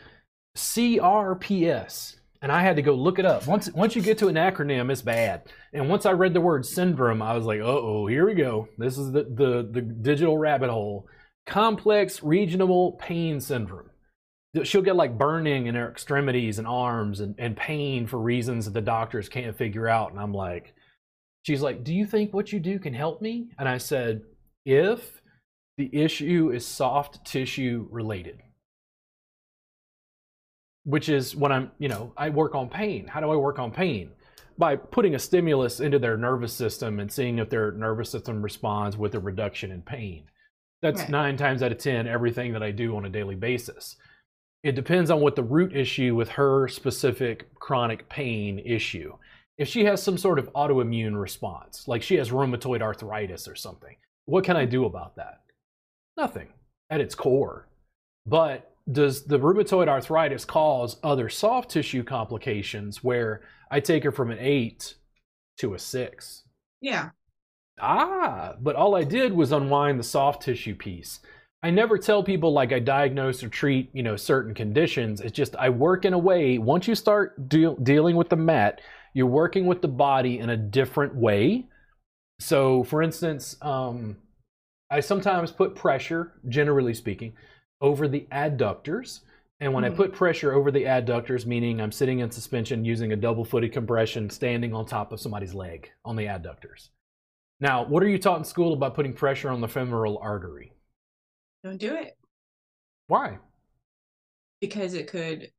[0.57, 2.17] CRPS.
[2.41, 3.47] And I had to go look it up.
[3.47, 5.43] Once once you get to an acronym, it's bad.
[5.71, 8.67] And once I read the word syndrome, I was like, "Uh oh, here we go.
[8.77, 11.07] This is the the the digital rabbit hole.
[11.45, 13.91] Complex regional pain syndrome."
[14.63, 18.73] She'll get like burning in her extremities and arms and, and pain for reasons that
[18.73, 20.11] the doctors can't figure out.
[20.11, 20.75] And I'm like,
[21.43, 23.49] she's like, Do you think what you do can help me?
[23.57, 24.21] And I said,
[24.65, 25.21] If
[25.77, 28.41] the issue is soft tissue related,
[30.85, 33.07] which is when I'm, you know, I work on pain.
[33.07, 34.11] How do I work on pain?
[34.57, 38.97] By putting a stimulus into their nervous system and seeing if their nervous system responds
[38.97, 40.25] with a reduction in pain.
[40.81, 41.09] That's Right.
[41.09, 43.95] nine times out of 10 everything that I do on a daily basis.
[44.63, 49.17] It depends on what the root issue with her specific chronic pain issue.
[49.57, 53.95] If she has some sort of autoimmune response, like she has rheumatoid arthritis or something,
[54.25, 55.41] what can I do about that?
[56.17, 56.49] Nothing
[56.89, 57.67] at its core.
[58.25, 64.31] But does the rheumatoid arthritis cause other soft tissue complications where I take her from
[64.31, 64.95] an eight
[65.59, 66.43] to a six?
[66.81, 67.09] yeah
[67.79, 71.19] Ah, but all I did was unwind the soft tissue piece.
[71.63, 75.21] I never tell people like I diagnose or treat, you know, certain conditions.
[75.21, 76.57] It's just I work in a way.
[76.57, 78.81] Once you start deal, dealing with the mat,
[79.13, 81.65] you're working with the body in a different way.
[82.39, 84.17] So, for instance, um,
[84.89, 87.33] I sometimes put pressure, generally speaking,
[87.81, 89.21] over the adductors.
[89.59, 89.95] And when I Mhm.
[89.95, 94.29] put pressure over the adductors, meaning I'm sitting in suspension using a double footed compression,
[94.29, 96.89] standing on top of somebody's leg on the adductors.
[97.59, 100.73] Now, what are you taught in school about putting pressure on the femoral artery?
[101.63, 102.17] don't do it
[103.07, 103.39] Why?
[104.61, 105.51] because it could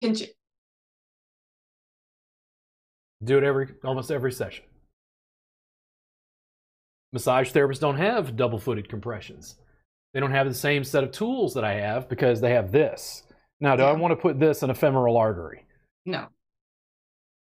[0.00, 0.36] pinch it
[3.24, 4.64] Do it every almost every session.
[7.14, 9.54] Massage therapists don't have double footed compressions.
[10.12, 13.22] They don't have the same set of tools that I have because they have this.
[13.60, 15.64] Now, do I want to put this in a femoral artery?
[16.04, 16.26] no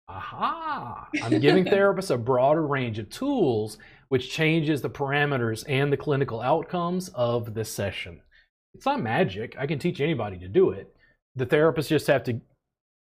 [0.09, 1.09] Aha!
[1.21, 6.41] I'm giving therapists a broader range of tools which changes the parameters and the clinical
[6.41, 8.21] outcomes of the session.
[8.73, 9.57] It's not magic.
[9.59, 10.95] I can teach anybody to do it.
[11.35, 12.41] The therapists just have to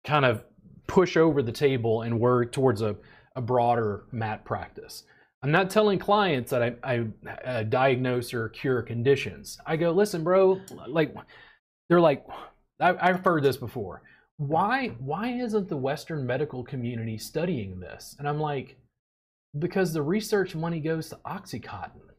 [0.05, 0.45] kind of
[0.87, 2.95] push over the table and work towards a,
[3.35, 5.03] a broader mat practice.
[5.45, 7.05] I'm not telling clients that I, I
[7.45, 9.59] uh, diagnose or cure conditions.
[9.63, 11.13] I go, listen, bro, like,
[11.87, 12.25] they're like,
[12.81, 14.01] I, I've heard this before.
[14.37, 18.15] Why, why isn't the Western medical community studying this?
[18.17, 18.75] And I'm like,
[19.59, 22.09] because the research money goes to Oxycontin.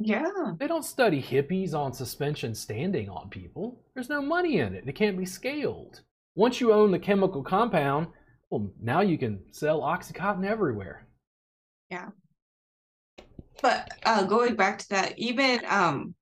[0.00, 0.54] Yeah.
[0.58, 3.84] They don't study hippies on suspension standing on people.
[3.94, 4.82] There's no money in it.
[4.84, 6.00] It can't be scaled.
[6.34, 8.08] Once you own the chemical compound,
[8.50, 11.06] well, now you can sell Oxycontin everywhere.
[11.90, 12.10] Yeah.
[13.62, 16.14] But uh, going back to that, even um,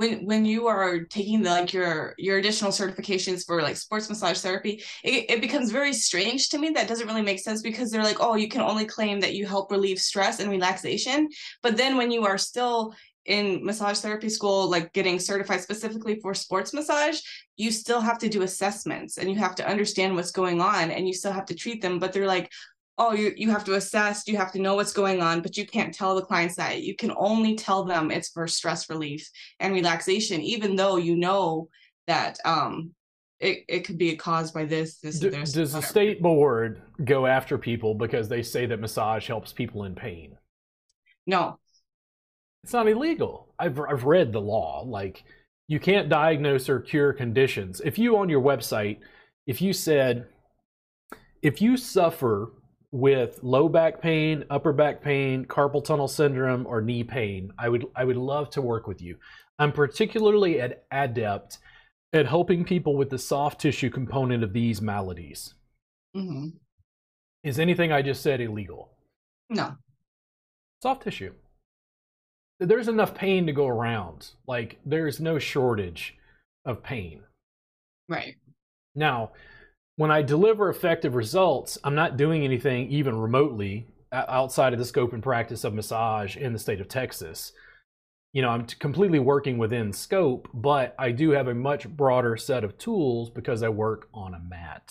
[0.00, 4.40] when when you are taking the like your your additional certifications for like sports massage
[4.40, 8.02] therapy it, it becomes very strange to me that doesn't really make sense because they're
[8.02, 11.28] like oh you can only claim that you help relieve stress and relaxation
[11.62, 12.94] but then when you are still
[13.26, 17.20] in massage therapy school like getting certified specifically for sports massage
[17.58, 21.06] you still have to do assessments and you have to understand what's going on and
[21.06, 22.50] you still have to treat them but they're like
[23.00, 25.66] oh you, you have to assess you have to know what's going on but you
[25.66, 26.82] can't tell the clients that.
[26.82, 29.28] You can only tell them it's for stress relief
[29.58, 31.68] and relaxation even though you know
[32.06, 32.92] that um
[33.40, 37.26] it, it could be caused by this this D- this, does the state board go
[37.26, 40.36] after people because they say that massage helps people in pain?
[41.26, 41.58] No.
[42.62, 43.54] It's not illegal.
[43.58, 44.84] I've, I've read the law.
[44.86, 45.24] Like
[45.68, 47.80] you can't diagnose or cure conditions.
[47.82, 48.98] If you on your website
[49.46, 50.26] if you said
[51.42, 52.52] if you suffer
[52.92, 57.86] with low back pain, upper back pain, carpal tunnel syndrome, or knee pain, I would
[57.94, 59.16] I would love to work with you.
[59.58, 61.58] I'm particularly ad- adept
[62.12, 65.54] at helping people with the soft tissue component of these maladies.
[66.14, 66.48] hmm
[67.44, 68.90] Is anything I just said illegal?
[69.48, 69.76] no
[70.82, 71.34] Soft tissue.
[72.58, 74.30] There's enough pain to go around.
[74.46, 76.16] Like there's no shortage
[76.64, 77.22] of pain.
[78.08, 78.34] right
[78.94, 79.32] Now,
[80.00, 85.12] when I deliver effective results, I'm not doing anything even remotely outside of the scope
[85.12, 87.52] and practice of massage in the state of Texas.
[88.32, 92.64] You know, I'm completely working within scope, but I do have a much broader set
[92.64, 94.90] of tools because I work on a mat.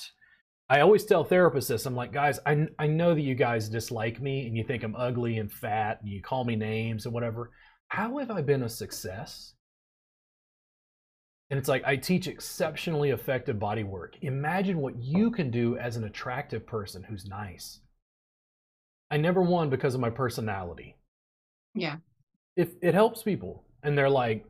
[0.70, 4.22] I always tell therapists this I'm like, guys, I, I know that you guys dislike
[4.22, 7.49] me and you think I'm ugly and fat and you call me names and whatever.
[7.88, 9.55] How have I been a success?
[11.50, 14.16] And it's like I teach exceptionally effective body work.
[14.22, 17.80] Imagine what you can do as an attractive person who's nice.
[19.10, 20.95] I never won because of my personality.
[21.74, 21.97] Yeah.
[22.56, 24.45] If it helps people and they're like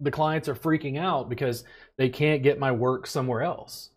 [0.00, 1.64] the clients are freaking out because
[1.96, 3.90] they can't get my work somewhere else.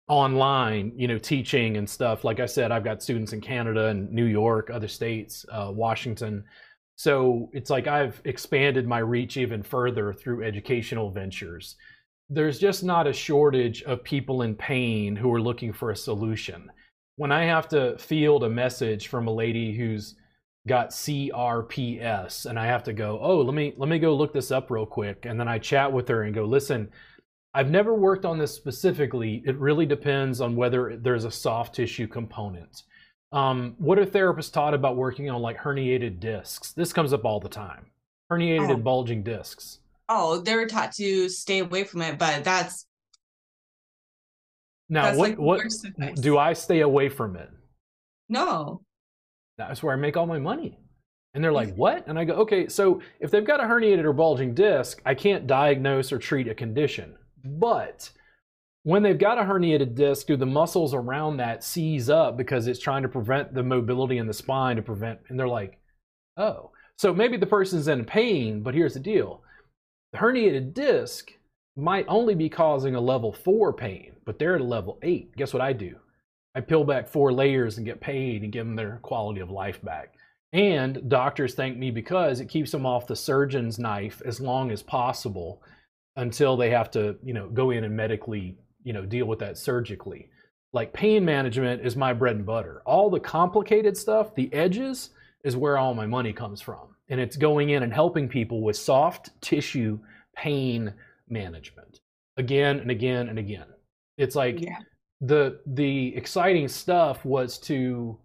[0.10, 0.92] online.
[0.98, 2.26] You know, teaching and stuff.
[2.26, 6.44] Like I said, I've got students in Canada and New York, other states, uh, Washington.
[6.98, 11.78] So it's like I've expanded my reach even further through educational ventures.
[12.30, 16.70] There's just not a shortage of people in pain who are looking for a solution.
[17.16, 20.16] When I have to field a message from a lady who's
[20.68, 24.52] got CRPS and I have to go, "Oh, let me let me go look this
[24.52, 26.90] up real quick." And then I chat with her and go, "Listen,
[27.54, 29.44] I've never worked on this specifically.
[29.46, 32.84] It really depends on whether there's a soft tissue component.
[33.34, 36.74] Um, what are therapists taught about working on like herniated discs?
[36.74, 37.88] This comes up all the time.
[38.32, 38.74] Herniated Oh.
[38.76, 39.80] and bulging discs.
[40.10, 42.86] Oh, they were taught to stay away from it, but that's
[44.90, 45.62] Now, that's what like what
[46.16, 47.50] do I stay away from it?
[48.30, 48.82] No.
[49.58, 50.80] That's where I make all my money.
[51.34, 51.58] And they're hmm.
[51.58, 52.08] like, what?
[52.08, 55.48] And I go, okay, so if they've got a herniated or bulging disc, I can't
[55.48, 57.16] diagnose or treat a condition.
[57.44, 58.10] But
[58.84, 62.80] when they've got a herniated disc, do the muscles around that seize up because it's
[62.80, 65.20] trying to prevent the mobility in the spine to prevent?
[65.30, 65.80] And they're like,
[66.38, 66.72] oh.
[66.98, 69.44] So maybe the person's in pain, but here's the deal
[70.12, 71.32] the herniated disc
[71.78, 75.36] might only be causing a level four pain, but they're at a level eight.
[75.38, 75.96] Guess what I do?
[76.56, 79.82] I peel back four layers and get paid and give them their quality of life
[79.82, 80.14] back.
[80.54, 84.84] And doctors thank me because it keeps them off the surgeon's knife as long as
[84.84, 85.64] possible
[86.18, 89.58] until they have to, you know, go in and medically, you know, deal with that
[89.58, 90.30] surgically.
[90.74, 92.82] Like pain management is my bread and butter.
[92.86, 95.12] All the complicated stuff, the edges,
[95.44, 96.96] is where all my money comes from.
[97.10, 100.00] And it's going in and helping people with soft tissue
[100.36, 100.94] pain
[101.30, 102.00] management
[102.38, 103.68] again and again and again.
[104.18, 104.80] It's like Yeah.
[105.22, 108.18] The the exciting stuff was to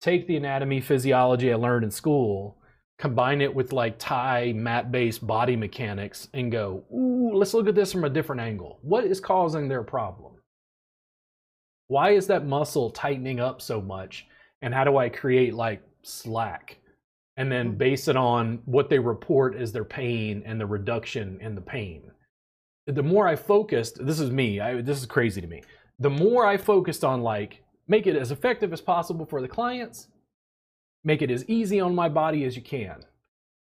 [0.00, 2.58] take the anatomy physiology I learned in school,
[2.98, 7.74] combine it with like Thai mat based body mechanics, and go, ooh, let's look at
[7.74, 8.78] this from a different angle.
[8.82, 10.34] What is causing their problem?
[11.88, 14.26] Why is that muscle tightening up so much?
[14.60, 16.78] And how do I create like slack?
[17.38, 17.78] And then Mhm.
[17.78, 22.10] base it on what they report as their pain and the reduction in the pain.
[22.86, 25.62] The more I focused, this is me, I, this is crazy to me
[26.02, 30.08] the more I focused on like make it as effective as possible for the clients,
[31.04, 33.04] make it as easy on my body as you can.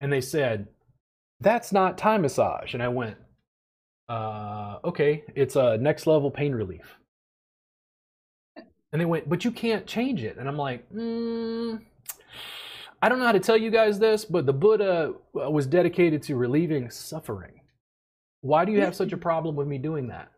[0.00, 0.68] And they said,
[1.40, 2.74] that's not Thai massage.
[2.74, 3.16] And I went,
[4.08, 6.96] uh, okay, it's a next level pain relief.
[8.92, 10.36] And they went, but you can't change it.
[10.38, 11.80] And I'm like, mm,
[13.02, 16.22] I don't know how to tell you guys this, but the Buddha uh, was dedicated
[16.24, 17.60] to relieving suffering.
[18.40, 20.30] Why do you have such a problem with me doing that?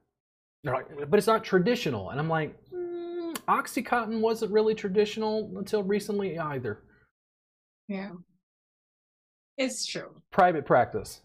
[0.63, 2.11] They're like, but it's not traditional.
[2.11, 6.83] And I'm like, mm, Oxycontin wasn't really traditional until recently either.
[7.89, 8.11] Yeah.
[9.57, 10.11] It's true.
[10.31, 11.21] Private practice.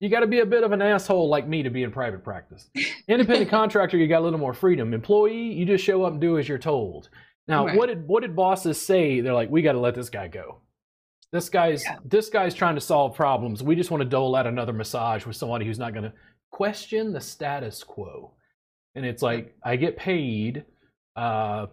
[0.00, 2.24] You got to be a bit of an asshole like me to be in private
[2.24, 2.68] practice.
[3.06, 4.92] Independent contractor, you got a little more freedom.
[4.94, 7.08] Employee, you just show up and do as you're told.
[7.46, 7.76] Now, Right.
[7.76, 9.20] what did what did bosses say?
[9.20, 10.60] They're like, we got to let this guy go.
[11.32, 11.98] This guy's Yeah.
[12.04, 13.62] this guy's trying to solve problems.
[13.62, 16.12] We just want to dole out another massage with somebody who's not going to
[16.52, 18.30] question the status quo.
[18.94, 20.64] And it's like I get paid.
[21.16, 21.66] Uh,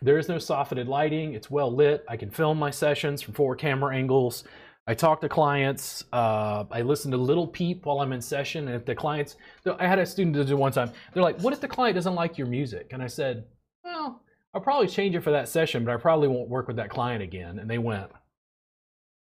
[0.00, 1.34] there is no softened lighting.
[1.34, 2.04] It's well lit.
[2.08, 4.44] I can film my sessions from four camera angles.
[4.86, 6.04] I talk to clients.
[6.12, 8.68] Uh, I listen to Lil Peep while I'm in session.
[8.68, 9.36] And if the clients,
[9.78, 10.92] I had a student do one time.
[11.12, 13.44] They're like, "What if the client doesn't like your music?" And I said,
[13.82, 14.22] "Well,
[14.54, 17.22] I'll probably change it for that session, but I probably won't work with that client
[17.22, 18.10] again." And they went,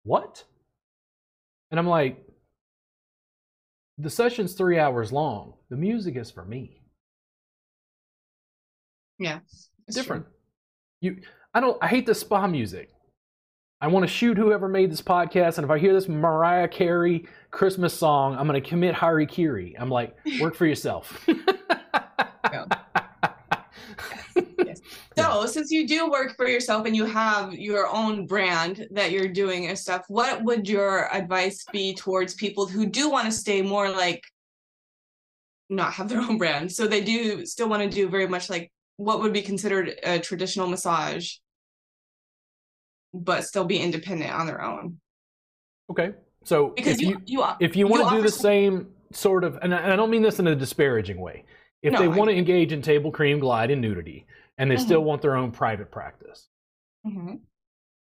[0.04, 0.44] "What?"
[1.72, 2.27] And I'm like,
[3.98, 5.54] "The session's three hours long.
[5.70, 6.82] The music is for me."
[9.20, 9.40] Yeah.
[9.88, 10.26] it's different.
[11.02, 11.18] You,
[11.54, 11.78] I don't.
[11.82, 12.90] I hate the spa music.
[13.80, 17.26] I want to shoot whoever made this podcast, and if I hear this Mariah Carey
[17.52, 19.76] Christmas song, I'm going to commit harikiri.
[19.78, 21.28] I'm like, work for yourself.
[24.66, 24.82] Yes.
[25.18, 29.28] So, since you do work for yourself and you have your own brand that you're
[29.28, 33.62] doing and stuff, what would your advice be towards people who do want to stay
[33.62, 34.24] more like
[35.70, 36.72] not have their own brand?
[36.72, 40.20] So they do still want to do very much like what would be considered a
[40.20, 41.36] traditional massage,
[43.14, 45.00] but still be independent on their own.
[45.90, 46.12] okay,
[46.44, 49.58] so Because if you you you, if you want to do the same sort of,
[49.62, 51.46] and I, and I don't mean this in a disparaging way.
[51.82, 54.26] If No, they want to engage in table cream, glide, and nudity,
[54.58, 56.50] and they still want their own private practice,
[57.06, 57.42] Mhm.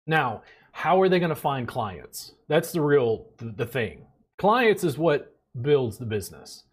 [0.07, 2.33] Now, how are they going to find clients?
[2.47, 4.05] That's the real the, the thing.
[4.37, 6.63] Clients is what builds the business.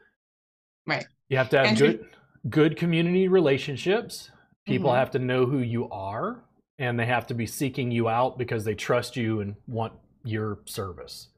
[0.86, 1.06] Right.
[1.28, 2.06] You have to have And good
[2.48, 4.31] good community relationships.
[4.66, 4.97] People Mhm.
[4.97, 6.44] have to know who you are
[6.78, 9.94] and they have to be seeking you out because they trust you and want
[10.24, 11.28] your service.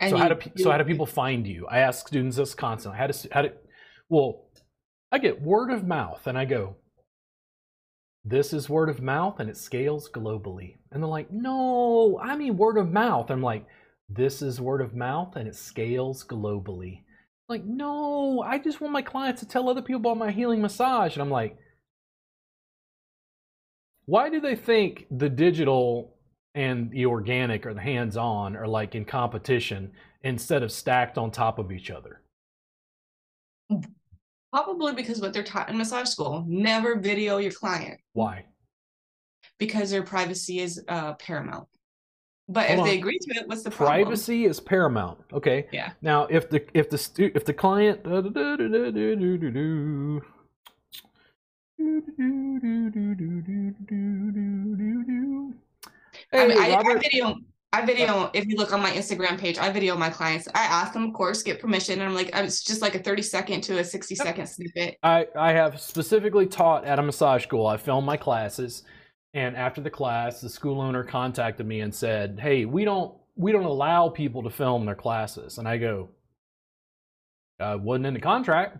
[0.00, 1.66] And so you- how do so how do people find you?
[1.68, 2.98] I ask students this constantly.
[2.98, 3.52] How do how to
[4.08, 4.48] well,
[5.12, 6.76] I get word of mouth and I go,
[8.28, 10.76] this is word of mouth and it scales globally.
[10.92, 13.30] And they're like, no, I mean word of mouth.
[13.30, 13.66] I'm like,
[14.08, 17.02] this is word of mouth and it scales globally.
[17.48, 21.14] Like, no, I just want my clients to tell other people about my healing massage.
[21.14, 21.56] And I'm like,
[24.04, 26.14] why do they think the digital
[26.54, 29.92] and the organic or the hands-on are like in competition
[30.22, 32.20] instead of stacked on top of each other?
[33.72, 33.84] Mm.
[34.52, 38.44] Probably because what they're taught in massage school never video your client Why?
[39.58, 41.68] because their privacy is uh, paramount.
[42.48, 44.04] But Hold if they agree to it, what's the problem?
[44.04, 45.18] Privacy is paramount.
[45.34, 45.66] Okay.
[45.70, 45.92] Yeah.
[46.00, 48.20] Now, if the if the stu- if the client I,
[56.46, 57.02] mean, Hey, I, I Robert.
[57.02, 57.36] video.
[57.72, 58.30] I video.
[58.32, 60.48] If you look on my Instagram page, I video my clients.
[60.54, 63.20] I ask them, of course, get permission, and I'm like, it's just like a 30
[63.20, 64.96] second to a 60 second snippet.
[65.02, 67.66] I, I have specifically taught at a massage school.
[67.66, 68.84] I film my classes,
[69.34, 73.52] and after the class, the school owner contacted me and said, "Hey, we don't we
[73.52, 76.08] don't allow people to film their classes." And I go,
[77.60, 78.78] I "Wasn't in the contract."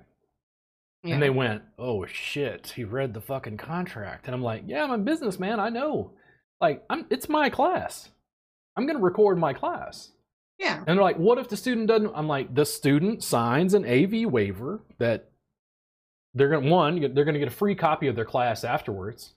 [1.04, 1.14] Yeah.
[1.14, 4.92] And they went, "Oh shit, he read the fucking contract." And I'm like, "Yeah, I'm
[4.92, 5.60] a businessman.
[5.60, 6.12] I know.
[6.58, 8.08] Like, I'm it's my class.
[8.78, 10.12] I'm gonna record my class."
[10.58, 10.78] yeah.
[10.78, 14.24] And they're like, "What if the student doesn't?" I'm like, "The student signs an AV
[14.26, 15.30] waiver that
[16.34, 19.34] they're gonna one, they're gonna get a free copy of their class afterwards."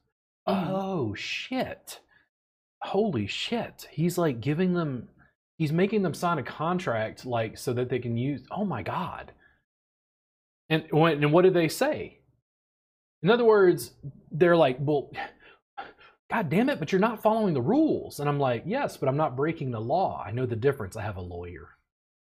[0.47, 0.67] Mhm.
[0.69, 1.99] Oh shit!
[2.83, 3.87] Holy shit!
[3.91, 5.09] He's like giving them,
[5.57, 8.43] he's making them sign a contract like so that they can use.
[8.51, 9.31] Oh my god!
[10.69, 12.19] And when and what did they say?
[13.23, 13.91] In other words,
[14.31, 15.11] they're like, "Well."
[16.31, 18.19] God damn it, but you're not following the rules.
[18.19, 20.23] And I'm like, yes, but I'm not breaking the law.
[20.25, 20.95] I know the difference.
[20.95, 21.69] I have a lawyer.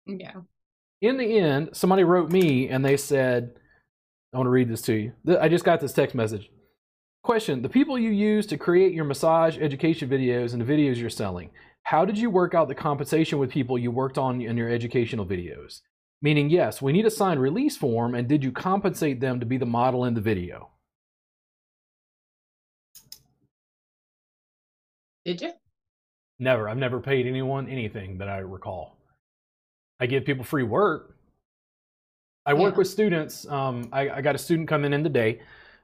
[0.06, 0.42] Yeah.
[1.02, 3.52] In the end, somebody wrote me and they said,
[4.34, 5.14] I want to read this to you.
[5.40, 6.50] I just got this text message.
[7.24, 11.10] Question The people you use to create your massage education videos and the videos you're
[11.10, 11.50] selling,
[11.84, 15.26] how did you work out the compensation with people you worked on in your educational
[15.26, 15.82] videos?
[16.22, 19.58] Meaning, yes, we need a signed release form, and did you compensate them to be
[19.58, 20.70] the model in the video?
[25.26, 25.52] Did you?
[26.40, 26.68] Never.
[26.68, 28.98] I've never paid anyone anything that I recall.
[30.00, 31.16] I give people free work.
[32.46, 32.78] I work Yeah.
[32.80, 33.48] with students.
[33.48, 35.42] Um, I, I got a student coming in today.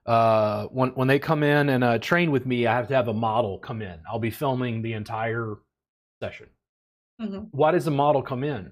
[0.07, 3.09] Uh, when when they come in and uh, train with me, I have to have
[3.09, 3.99] a model come in.
[4.09, 5.55] I'll be filming the entire
[6.21, 6.47] session.
[7.21, 7.49] Mhm.
[7.51, 8.71] Why does the model come in?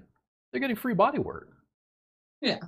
[0.50, 1.50] They're getting free body work.
[2.40, 2.58] Yeah.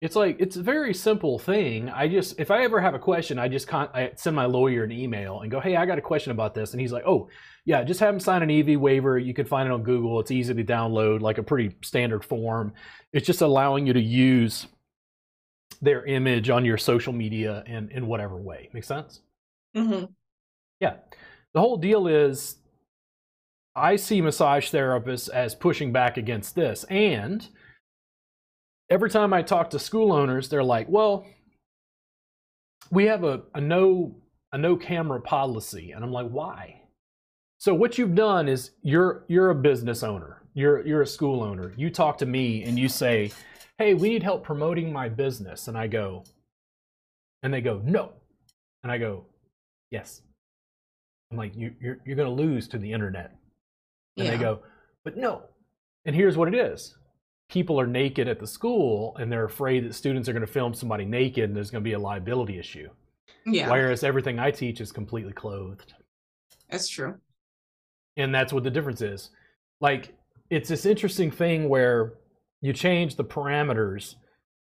[0.00, 1.88] It's like it's a very simple thing.
[1.90, 4.84] I just if I ever have a question, I just con- I send my lawyer
[4.84, 7.28] an email and go, "Hey, I got a question about this," and he's like, "Oh,
[7.64, 9.18] yeah, just have him sign an EV waiver.
[9.18, 10.20] You can find it on Google.
[10.20, 12.74] It's easy to download, like a pretty standard form.
[13.12, 14.68] It's just allowing you to use
[15.82, 18.68] their image on your social media and in whatever way.
[18.72, 19.20] Make sense?
[19.74, 20.04] hmm
[20.80, 20.94] Yeah.
[21.54, 22.56] The whole deal is
[23.74, 26.84] I see massage therapists as pushing back against this.
[26.84, 27.46] And
[28.90, 31.26] every time I talk to school owners, they're like, well,
[32.90, 34.16] we have a, a no
[34.52, 35.92] a no camera policy.
[35.92, 36.80] And I'm like, why?
[37.58, 40.42] So what you've done is you're you're a business owner.
[40.54, 41.72] You're you're a school owner.
[41.76, 43.32] You talk to me and you say,
[43.78, 45.68] Hey, we need help promoting my business.
[45.68, 46.24] And I go,
[47.42, 48.12] and they go, No.
[48.82, 49.26] And I go,
[49.90, 50.22] Yes.
[51.30, 53.36] I'm like, you, you're you're gonna lose to the internet.
[54.16, 54.30] And Yeah.
[54.32, 54.62] they go,
[55.04, 55.42] but no.
[56.06, 56.96] And here's what it is.
[57.48, 60.74] People are naked at the school and they're afraid that students are going to film
[60.74, 62.88] somebody naked and there's going to be a liability issue.
[63.46, 63.70] yeah.
[63.70, 65.94] Whereas everything I teach is completely clothed.
[66.70, 67.16] That's true.
[68.16, 69.30] And that's what the difference is.
[69.80, 70.14] Like,
[70.50, 72.14] it's this interesting thing where
[72.60, 74.16] you change the parameters.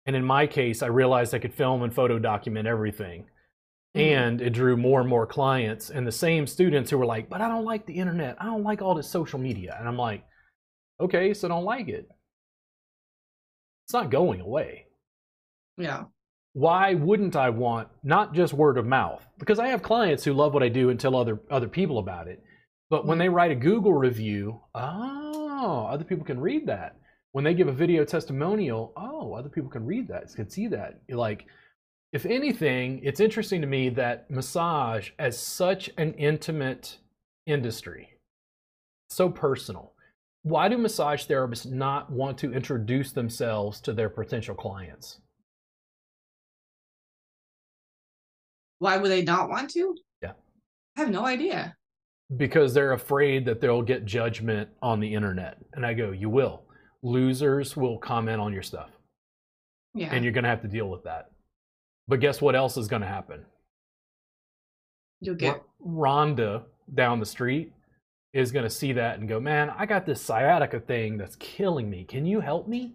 [0.07, 3.27] And in my case, I realized I could film and photo document everything.
[3.97, 4.01] Mhm.
[4.01, 7.41] and it drew more and more clients and the same students who were like but
[7.41, 10.25] i don't like the internet i don't like all this social media and i'm like
[10.99, 12.09] okay so don't like it
[13.85, 14.87] it's not going away.
[15.77, 16.05] Yeah.
[16.53, 20.55] why wouldn't i want not just word of mouth because i have clients who love
[20.55, 22.45] what i do and tell other other people about it
[22.91, 23.25] but when mm-hmm.
[23.25, 26.97] they write a google review oh other people can read that.
[27.33, 31.01] When they give a video testimonial oh other people can read that can see that.
[31.09, 31.47] You're like
[32.13, 36.99] if anything, it's interesting to me that massage, as such an intimate
[37.45, 38.11] industry,
[39.11, 39.94] so personal,
[40.45, 45.21] why do massage therapists not want to introduce themselves to their potential clients?
[48.79, 49.97] Why would they not want to?
[50.23, 50.33] Yeah.
[50.99, 51.75] I have no idea.
[52.37, 55.57] Because they're afraid that they'll get judgment on the internet.
[55.73, 56.65] And I go, you will.
[57.03, 58.91] Losers will comment on your stuff,
[59.95, 60.09] Yeah.
[60.13, 61.31] and you're going to have to deal with that.
[62.07, 63.47] But guess what else is going to happen?
[65.21, 65.63] You'll get.
[65.87, 66.65] Rhonda
[66.95, 67.73] down the street
[68.35, 71.89] is going to see that and go, Man, I got this sciatica thing that's killing
[71.89, 72.05] me.
[72.05, 72.95] Can you help me?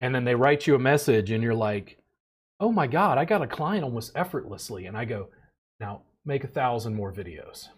[0.00, 1.98] And then they write you a message and you're like,
[2.58, 4.86] Oh my God, I got a client almost effortlessly.
[4.86, 5.28] And I go,
[5.78, 7.68] Now make a thousand more videos.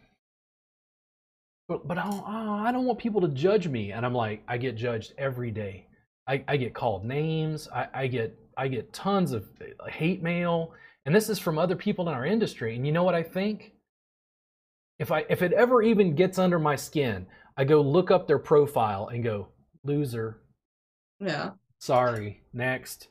[1.68, 3.92] but, but I, don't, oh, I don't want people to judge me.
[3.92, 5.86] And I'm like, I get judged every day.
[6.28, 7.68] I, I get called names.
[7.74, 9.48] I, I get I get tons of
[9.88, 10.72] hate mail,
[11.06, 12.76] and this is from other people in our industry.
[12.76, 13.71] And you know what I think?
[15.02, 17.26] If I if it ever even gets under my skin,
[17.56, 19.48] I go look up their profile and go,
[19.82, 20.38] loser.
[21.18, 21.50] Yeah.
[21.80, 22.40] Sorry.
[22.52, 23.08] Next.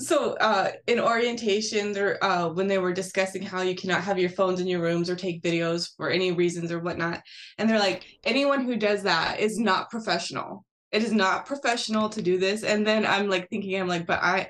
[0.00, 4.30] So uh, in orientation, there uh, when they were discussing how you cannot have your
[4.30, 7.22] phones in your rooms or take videos for any reasons or whatnot,
[7.58, 10.64] and they're like, anyone who does that is not professional.
[10.92, 12.62] It is not professional to do this.
[12.62, 14.48] And then I'm like thinking, I'm like, but I,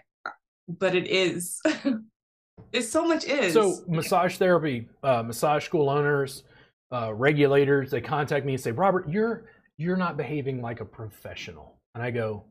[0.69, 1.61] but it is.
[2.73, 3.55] It's so much is.
[3.55, 6.45] So massage therapy, uh, massage school owners,
[6.93, 9.45] uh, regulators, they contact me and say, Robert, you're
[9.77, 11.77] you're not behaving like a professional.
[11.95, 12.45] And I go,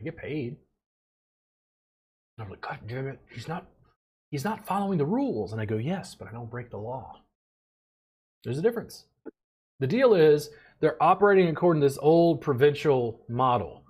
[0.00, 0.56] I get paid.
[2.36, 3.66] And I'm like, God damn it, he's not
[4.30, 5.52] he's not following the rules.
[5.52, 7.20] And I go, Yes, but I don't break the law.
[8.44, 9.04] There's a difference.
[9.80, 10.50] The deal is
[10.80, 13.82] they're operating according to this old provincial model.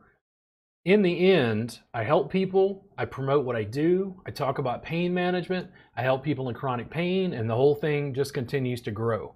[0.85, 5.15] In the end, I help people, I promote what I do, I talk about pain
[5.15, 9.35] management, I help people in chronic pain, and the whole thing just continues to grow.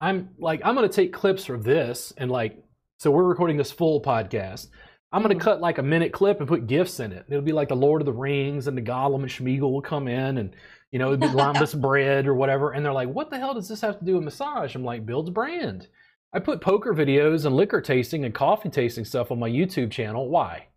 [0.00, 2.64] I'm like, I'm gonna take clips from this and like,
[2.98, 4.68] so we're recording this full podcast.
[5.12, 5.42] I'm gonna mm-hmm.
[5.42, 7.26] cut like a minute clip and put gifts in it.
[7.28, 10.08] It'll be like the Lord of the Rings and the Gollum and Smeagol will come
[10.08, 10.56] in and
[10.90, 12.72] you know, it'd be lembas bread or whatever.
[12.72, 14.74] And they're like, what the hell does this have to do with massage?
[14.74, 15.88] I'm like, builds brand.
[16.32, 20.30] I put poker videos and liquor tasting and coffee tasting stuff on my YouTube channel.
[20.30, 20.68] Why?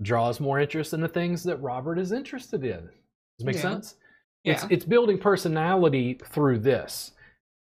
[0.00, 2.80] Draws more interest in the things that Robert is interested in.
[2.80, 2.90] Does
[3.40, 3.62] it make yeah.
[3.62, 3.94] sense?
[4.44, 4.52] Yeah.
[4.52, 7.12] It's it's building personality through this.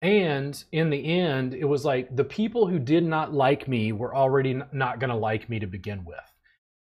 [0.02, 4.14] And in the end, it was like the people who did not like me were
[4.14, 6.18] already not going to like me to begin with.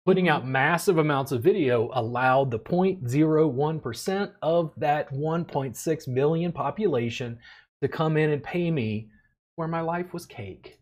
[0.06, 0.52] Putting out mm-hmm.
[0.52, 7.39] massive amounts of video allowed the 0.01% of that 1.6 million population
[7.82, 9.10] to come in and pay me
[9.56, 10.78] where my life was cake.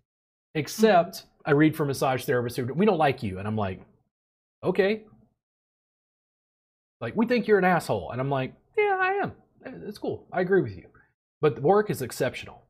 [0.55, 1.29] Except mm-hmm.
[1.47, 3.39] I read for massage therapists who we don't like you.
[3.39, 3.81] And I'm like,
[4.63, 5.05] okay.
[7.01, 8.11] Like, we think you're an asshole.
[8.11, 9.33] And I'm like, yeah, I am.
[9.87, 10.27] It's cool.
[10.33, 10.87] I agree with you.
[11.41, 12.65] But the work is exceptional.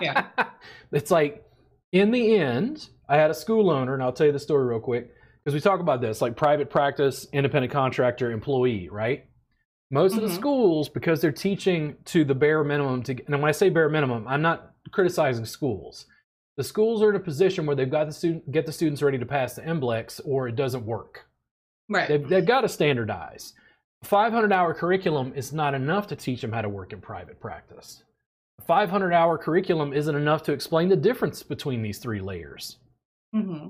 [0.00, 0.26] yeah.
[0.90, 1.44] It's like,
[1.92, 4.80] in the end, I had a school owner, and I'll tell you the story real
[4.80, 5.10] quick
[5.44, 9.24] because we talk about this like private practice, independent contractor, employee, right?
[9.90, 10.18] Most mm-hmm.
[10.18, 10.40] of the mm-hmm.
[10.40, 14.28] schools, because they're teaching to the bare minimum, to and when I say bare minimum,
[14.28, 16.06] I'm not criticizing schools.
[16.58, 19.16] The schools are in a position where they've got the student get the students ready
[19.16, 21.28] to pass the MBLEx, or it doesn't work.
[21.88, 22.08] Right.
[22.08, 23.54] They've, they've got to standardize.
[24.02, 28.02] 500 hour curriculum is not enough to teach them how to work in private practice.
[28.66, 32.78] 500 hour curriculum isn't enough to explain the difference between these three layers.
[33.32, 33.68] Mm-hmm.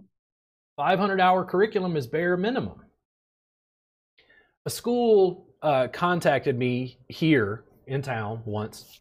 [0.79, 2.81] 500 hour curriculum is bare minimum.
[4.65, 9.01] A school uh, contacted me here in town once,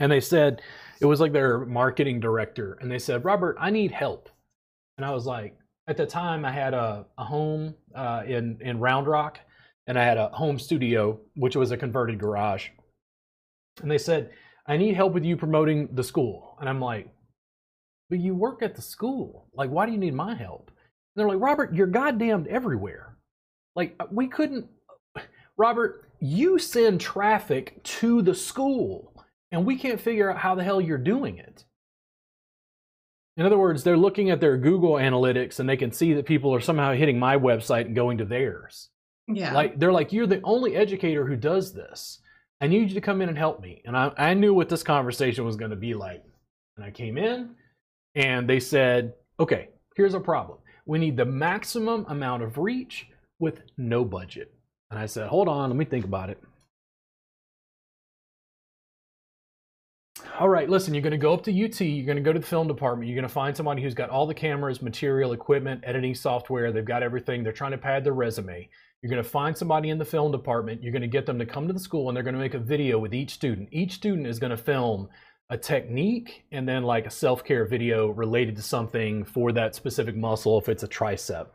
[0.00, 0.62] and they said,
[1.00, 4.28] it was like their marketing director, and they said, Robert, I need help.
[4.96, 5.56] And I was like,
[5.86, 9.38] at the time, I had a, a home uh, in, in Round Rock,
[9.86, 12.68] and I had a home studio, which was a converted garage.
[13.82, 14.30] And they said,
[14.66, 16.56] I need help with you promoting the school.
[16.60, 17.08] And I'm like,
[18.08, 19.48] but you work at the school.
[19.54, 20.68] Like, why do you need my help?
[20.68, 20.76] And
[21.16, 23.16] they're like, Robert, you're goddamned everywhere.
[23.76, 24.66] Like, we couldn't,
[25.56, 29.12] Robert, you send traffic to the school
[29.54, 31.64] and we can't figure out how the hell you're doing it.
[33.36, 36.54] In other words, they're looking at their Google analytics and they can see that people
[36.54, 38.90] are somehow hitting my website and going to theirs.
[39.26, 39.52] Yeah.
[39.52, 42.20] Like they're like, you're the only educator who does this.
[42.60, 43.82] I need you to come in and help me.
[43.84, 46.22] And I, I knew what this conversation was going to be like.
[46.76, 47.50] And I came in
[48.14, 50.58] and they said, okay, here's a problem.
[50.86, 53.06] We need the maximum amount of reach
[53.38, 54.52] with no budget.
[54.90, 56.40] And I said, hold on, let me think about it.
[60.38, 62.40] All right, listen, you're going to go up to UT, you're going to go to
[62.40, 65.80] the film department, you're going to find somebody who's got all the cameras, material, equipment,
[65.84, 68.68] editing software, they've got everything, they're trying to pad their resume.
[69.00, 71.46] You're going to find somebody in the film department, you're going to get them to
[71.46, 73.68] come to the school, and they're going to make a video with each student.
[73.70, 75.08] Each student is going to film
[75.50, 80.16] a technique and then like a self care video related to something for that specific
[80.16, 81.46] muscle if it's a tricep.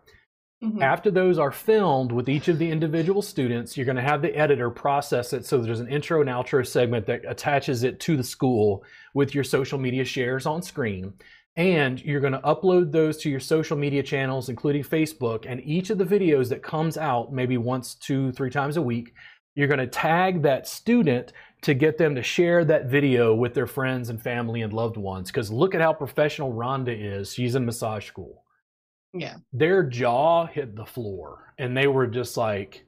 [0.64, 0.82] Mm-hmm.
[0.82, 4.36] After those are filmed with each of the individual students, you're going to have the
[4.36, 8.24] editor process it so there's an intro and outro segment that attaches it to the
[8.24, 8.84] school
[9.14, 11.14] with your social media shares on screen.
[11.56, 15.46] And you're going to upload those to your social media channels, including Facebook.
[15.48, 19.14] And each of the videos that comes out, maybe once, two, three times a week,
[19.56, 23.68] you're going to tag that student to get them to share that video with their
[23.68, 25.32] friends and family and loved ones.
[25.32, 27.34] Because look at how professional Rhonda is.
[27.34, 28.44] She's in massage school.
[29.14, 29.38] Yeah.
[29.54, 32.86] Their jaw hit the floor and they were just like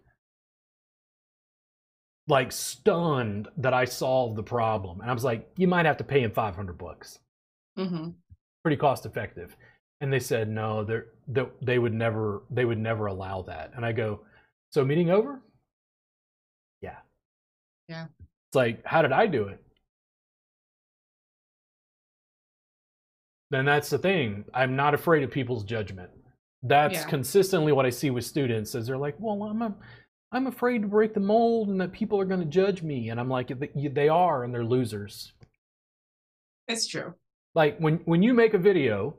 [2.27, 5.01] like stunned that I solved the problem.
[5.01, 7.19] And I was like, you might have to pay him 500 bucks.
[7.77, 8.09] hmm
[8.63, 9.55] Pretty cost effective.
[10.01, 13.71] And they said, no, they're, they, they would never, they would never allow that.
[13.75, 14.21] And I go,
[14.71, 15.41] so meeting over?
[16.81, 16.97] Yeah.
[17.87, 18.07] Yeah.
[18.49, 19.63] It's like, how did I do it?
[23.51, 24.45] Then that's the thing.
[24.53, 26.09] I'm not afraid of people's judgment.
[26.63, 27.07] That's Yeah.
[27.09, 29.75] consistently what I see with students is they're like, well, I'm a,
[30.31, 33.09] I'm afraid to break the mold and that people are going to judge me.
[33.09, 33.51] And I'm like,
[33.93, 35.33] they are, and they're losers.
[36.67, 37.13] It's true.
[37.53, 39.17] Like when when you make a video,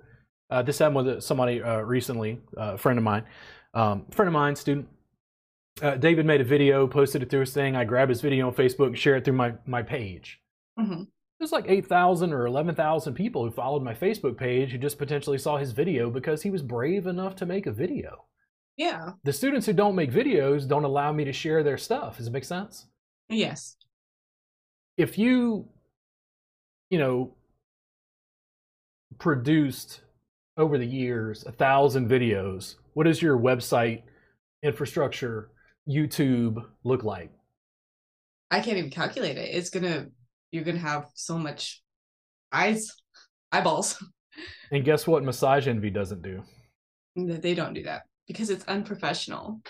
[0.49, 3.25] uh, this happened with somebody uh, recently, uh, a friend of mine,
[3.75, 4.89] um, friend of mine, student.
[5.83, 7.77] Uh, David made a video, posted it through his thing.
[7.77, 10.41] I grab his video on Facebook, share it through my my page.
[10.79, 11.03] hmm
[11.43, 14.97] There's like eight thousand or eleven thousand people who followed my Facebook page who just
[14.97, 18.27] potentially saw his video because he was brave enough to make a video.
[18.77, 19.15] Yeah.
[19.25, 22.19] The students who don't make videos don't allow me to share their stuff.
[22.19, 22.87] Does it make sense?
[23.29, 23.77] Yes.
[24.97, 25.67] if you
[26.91, 27.35] you know
[29.19, 30.03] produced
[30.57, 34.03] over the years a thousand videos what does your website
[34.63, 35.51] infrastructure
[35.89, 37.31] youtube look like
[38.51, 39.49] I can't even calculate it.
[39.55, 40.09] It's gonna
[40.53, 41.83] you're gonna have so much
[42.53, 42.89] eyes,
[43.51, 44.03] eyeballs.
[44.71, 46.43] and guess what massage envy doesn't do
[47.17, 49.61] They don't do that because it's unprofessional.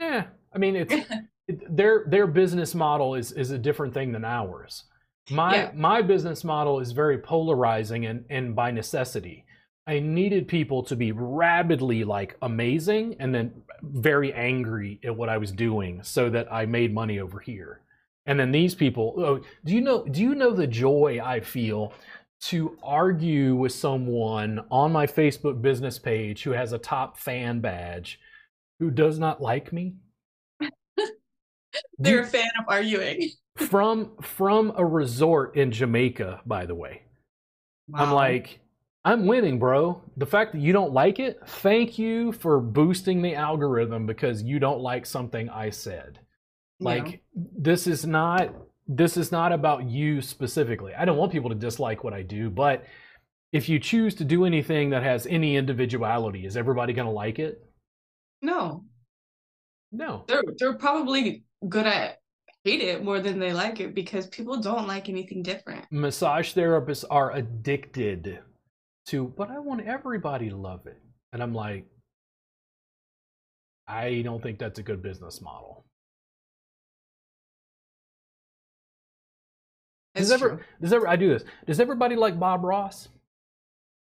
[0.00, 0.24] yeah
[0.54, 0.92] i mean it's
[1.48, 4.84] it, their their business model is is a different thing than ours
[5.30, 5.70] my Yeah.
[5.74, 9.46] my business model is very polarizing and and by necessity
[9.86, 15.38] i needed people to be rabidly like amazing and then very angry at what i
[15.38, 17.80] was doing so that i made money over here
[18.26, 21.92] and then these people oh, do you know do you know the joy i feel
[22.40, 28.20] to argue with someone on my facebook business page who has a top fan badge
[28.78, 29.94] who does not like me
[31.98, 33.30] They're a fan of arguing.
[33.56, 37.02] from from a resort in Jamaica, by the way.
[37.88, 38.04] Wow.
[38.04, 38.60] I'm like,
[39.04, 40.02] I'm winning, bro.
[40.16, 44.58] The fact that you don't like it, thank you for boosting the algorithm because you
[44.58, 46.20] don't like something I said.
[46.80, 46.88] Yeah.
[46.88, 48.52] Like this is not
[48.88, 50.94] this is not about you specifically.
[50.94, 52.84] I don't want people to dislike what I do, but
[53.52, 57.38] if you choose to do anything that has any individuality, is everybody going to like
[57.38, 57.62] it?
[58.42, 58.84] no,
[59.92, 60.24] No.
[60.28, 62.12] they're they're probably gonna
[62.64, 65.84] hate it more than they like it because people don't like anything different.
[65.90, 68.40] massage therapists are addicted
[69.06, 71.00] to but i want everybody to love it
[71.32, 71.86] and i'm like
[73.88, 75.84] i don't think that's a good business model
[80.16, 80.64] It's does ever true.
[80.80, 83.08] does ever i do this does everybody like bob ross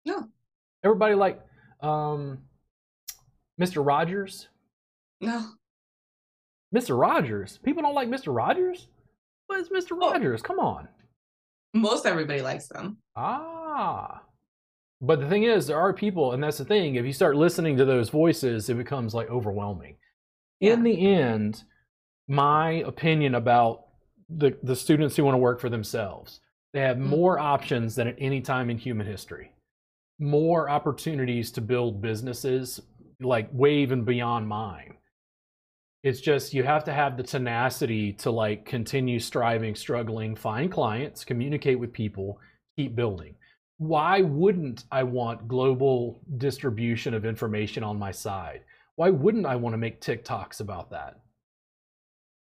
[0.05, 0.27] No.
[0.83, 1.39] everybody like
[1.81, 2.39] um
[3.59, 4.47] mr rogers
[5.21, 5.49] No.
[6.75, 8.87] mr rogers people don't like mr rogers
[9.47, 10.11] what is mr Oh.
[10.11, 10.87] rogers come on
[11.73, 12.97] Most everybody likes them.
[13.15, 14.21] Ah.
[14.99, 17.77] But the thing is, there are people, and that's the thing, if you start listening
[17.77, 19.97] to those voices, it becomes like overwhelming.
[20.59, 21.63] In the end,
[22.27, 23.86] my opinion about
[24.29, 26.41] the, the students who want to work for themselves,
[26.73, 27.01] they have Mhm.
[27.07, 29.51] more options than at any time in human history.
[30.19, 32.81] More opportunities to build businesses,
[33.19, 34.97] like way even beyond mine.
[36.03, 41.25] It's just you have to have the tenacity to like continue striving, struggling, find clients,
[41.25, 42.39] communicate with people,
[42.77, 43.35] keep building.
[43.79, 48.61] Why wouldn't I want global distribution of information on my side?
[48.95, 51.19] Why wouldn't I want to make TikToks about that?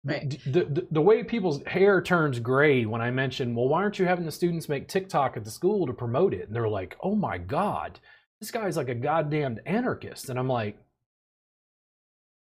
[0.05, 0.31] Right.
[0.45, 4.05] The, the, the way people's hair turns gray when I mention, well, why aren't you
[4.07, 6.47] having the students make TikTok at the school to promote it?
[6.49, 8.01] And they're like, oh my God,
[8.41, 10.29] this guy's like a goddamn anarchist.
[10.29, 10.77] And I'm like,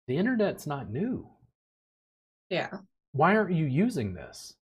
[0.07, 1.27] the internet's not new.
[2.49, 2.69] Yeah.
[3.11, 4.55] Why aren't you using this?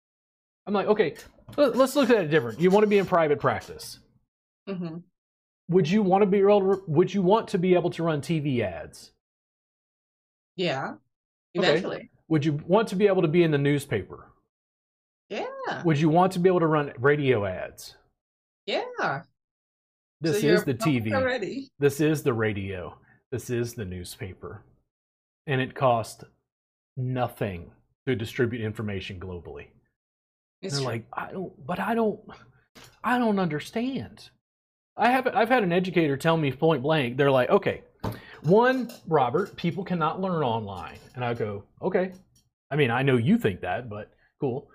[0.66, 1.14] I'm like, okay,
[1.56, 2.60] let- let's look at it different.
[2.60, 4.00] You want to be in private practice.
[4.66, 4.98] hmm
[5.68, 8.20] Would you want to be able to, would you want to be able to run
[8.22, 9.12] TV ads?
[10.56, 10.94] Yeah.
[11.56, 12.08] Okay.
[12.32, 14.32] Would you want to be able to be in the newspaper?
[15.28, 15.82] Yeah.
[15.84, 17.94] Would you want to be able to run radio ads?
[18.64, 19.20] Yeah.
[20.22, 21.12] This So is the TV.
[21.12, 21.68] already.
[21.78, 22.96] This is the radio.
[23.30, 24.64] This is the newspaper.
[25.46, 26.24] And it costs
[26.96, 27.70] nothing
[28.06, 29.66] to distribute information globally.
[30.62, 30.90] It's They're true.
[30.90, 32.18] like, I don't, but I don't,
[33.04, 34.30] I don't understand.
[34.96, 37.18] I have, I've had an educator tell me point blank.
[37.18, 37.82] They're like, okay,
[38.42, 42.12] one, Robert, people cannot learn online, and I go, okay.
[42.70, 44.10] I mean, I know you think that, but
[44.40, 44.68] cool.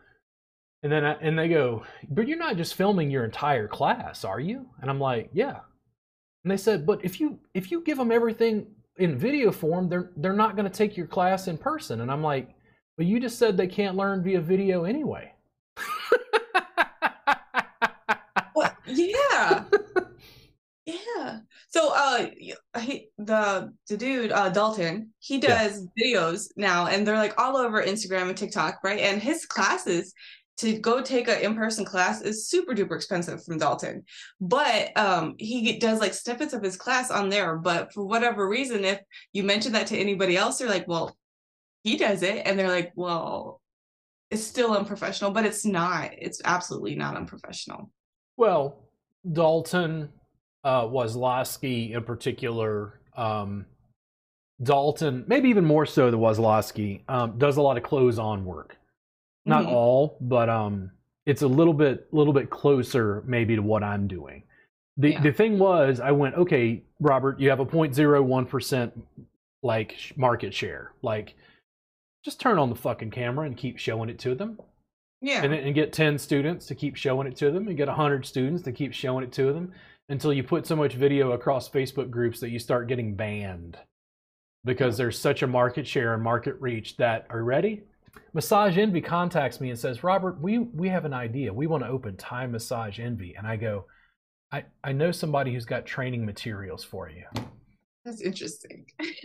[0.84, 4.40] And then, I, and they go, but you're not just filming your entire class, are
[4.40, 4.68] you?
[4.82, 5.60] And I'm like, yeah.
[6.44, 8.68] And they said, but if you if you give them everything
[8.98, 12.02] in video form, they're they're not going to take your class in person.
[12.02, 12.56] And I'm like,
[12.98, 15.34] But you just said they can't learn via video anyway.
[18.56, 19.64] Well, yeah.
[20.88, 21.40] yeah.
[21.70, 22.28] So uh
[22.80, 25.68] he, the the dude uh Dalton, he Yeah.
[25.68, 29.00] does videos now and they're like all over Instagram and TikTok, right?
[29.02, 30.14] And his classes
[30.60, 34.06] to go take an in-person class is super duper expensive from Dalton.
[34.40, 38.86] But um he does like snippets of his class on there, but for whatever reason
[38.86, 39.00] if
[39.34, 41.16] you mention that to anybody else they're like, "Well,
[41.84, 43.62] he does it." And they're like, "Well,
[44.32, 46.12] it's still unprofessional, but it's not.
[46.18, 47.92] It's absolutely not unprofessional."
[48.38, 48.90] Well,
[49.30, 50.10] Dalton,
[50.68, 53.66] uh, Waslaski in particular, um,
[54.62, 58.76] Dalton, maybe even more so than Waslaski, um, does a lot of close-on work.
[59.46, 59.72] Not Mhm.
[59.72, 60.92] all, but um,
[61.26, 64.44] it's a little bit, little bit closer maybe to what I'm doing.
[64.98, 65.22] The Yeah.
[65.22, 68.92] the thing was, I went, okay, Robert, you have a 0.01 percent
[69.64, 71.36] like sh- market share, like.
[72.26, 74.60] Just turn on the fucking camera and keep showing it to them
[75.22, 75.44] Yeah.
[75.46, 78.64] and, and get 10 students to keep showing it to them and get 100 students
[78.64, 79.72] to keep showing it to them
[80.10, 83.78] until you put so much video across facebook groups that you start getting banned
[84.66, 87.84] because there's such a market share and market reach that are you ready
[88.34, 91.90] massage envy contacts me and says robert we we have an idea we want to
[91.90, 93.86] open Thai massage envy and i go
[94.52, 97.26] i i know somebody who's got training materials for you
[98.06, 98.86] That's interesting.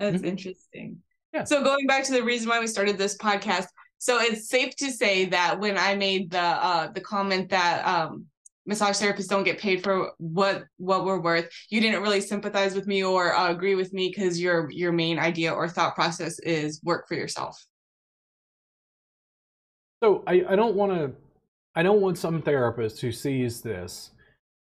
[0.00, 0.24] That's Mhm.
[0.26, 0.98] interesting.
[1.32, 1.44] Yeah.
[1.44, 3.66] So going back to the reason why we started this podcast,
[3.98, 8.26] so it's safe to say that when I made the uh the comment that um
[8.66, 12.86] massage therapists don't get paid for what what we're worth, you didn't really sympathize with
[12.86, 16.80] me or uh, agree with me because your your main idea or thought process is
[16.84, 17.64] work for yourself.
[20.02, 21.12] So I, I don't want to
[21.74, 24.10] I don't want some therapist who sees this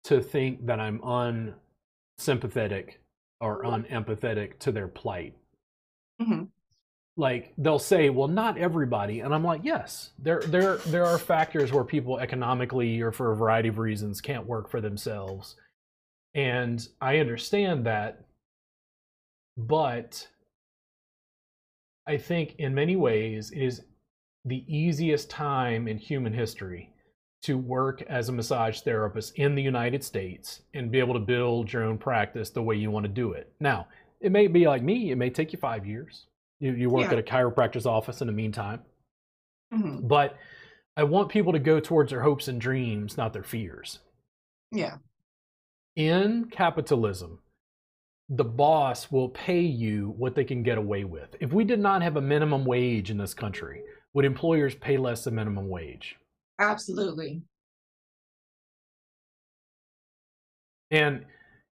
[0.06, 1.02] to think that I'm
[2.18, 3.02] unsympathetic
[3.42, 5.34] or unempathetic to their plight.
[6.22, 6.50] Mhm.
[7.16, 11.72] Like they'll say, "Well, not everybody," and I'm like, "Yes, there there there are factors
[11.72, 15.56] where people economically or for a variety of reasons can't work for themselves,
[16.34, 18.26] and I understand that,
[19.56, 20.28] but
[22.08, 23.84] I think in many ways it is
[24.46, 26.90] the easiest time in human history
[27.44, 31.72] to work as a massage therapist in the United States and be able to build
[31.72, 33.54] your own practice the way you want to do it.
[33.60, 33.88] Now,
[34.22, 36.26] it may be like me, it may take you five years.
[36.64, 37.18] You, you work Yeah.
[37.18, 38.82] at a chiropractor's office in the meantime.
[39.74, 40.08] Mhm.
[40.08, 40.38] But
[40.96, 44.00] I want people to go towards their hopes and dreams, not their fears.
[44.72, 44.98] Yeah.
[45.98, 47.40] In capitalism,
[48.30, 51.36] the boss will pay you what they can get away with.
[51.42, 53.84] If we did not have a minimum wage in this country,
[54.14, 56.18] would employers pay less than minimum wage?
[56.60, 57.42] Absolutely.
[60.92, 61.26] And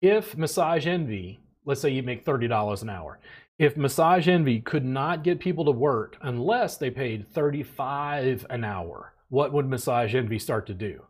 [0.00, 3.18] if Massage Envy, let's say you make $30 an hour,
[3.58, 9.14] if Massage Envy could not get people to work unless they paid 35 an hour,
[9.28, 11.02] what would Massage Envy start to do?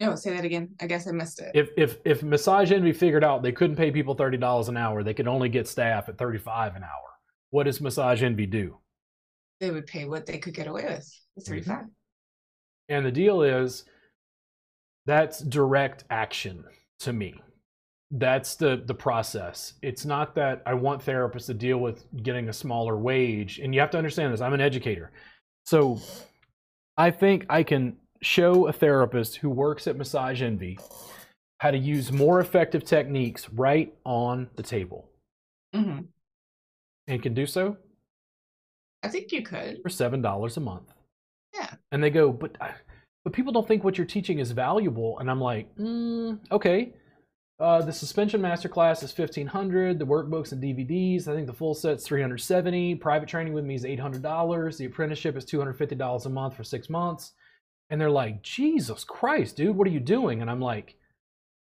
[0.00, 0.70] No, say that again.
[0.80, 1.50] I guess I missed it.
[1.54, 5.14] If if if Massage Envy figured out they couldn't pay people $30 an hour, they
[5.14, 6.90] could only get staff at 35 an hour.
[7.50, 8.78] What does Massage Envy do?
[9.60, 11.04] they would pay what they could get away with.
[11.40, 11.52] Mm-hmm.
[11.52, 11.84] 35.
[12.88, 13.84] And the deal is
[15.06, 16.64] that's direct action
[17.00, 17.40] to me.
[18.10, 19.74] That's the the process.
[19.82, 23.58] It's not that I want therapists to deal with getting a smaller wage.
[23.58, 24.40] And you have to understand this.
[24.40, 25.12] I'm an educator.
[25.66, 26.00] So
[26.96, 30.78] I think I can show a therapist who works at Massage Envy
[31.58, 35.08] how to use more effective techniques right on the table
[35.74, 36.00] hmm
[37.08, 37.76] and can do so
[39.02, 39.80] I think you could.
[39.82, 40.92] for seven dollars a month.
[41.54, 41.70] Yeah.
[41.92, 42.56] And they go, but
[43.24, 45.18] but people don't think what you're teaching is valuable.
[45.18, 46.92] And I'm like, mm, okay.
[47.60, 49.98] Uh, the suspension masterclass is fifteen hundred.
[49.98, 52.94] The workbooks and DVDs, I think the full set's three hundred seventy.
[52.94, 54.78] Private training with me is eight hundred dollars.
[54.78, 57.32] The apprenticeship is two hundred fifty dollars a month for six months.
[57.90, 60.42] And they're like, Jesus Christ, dude, what are you doing?
[60.42, 60.94] And I'm like,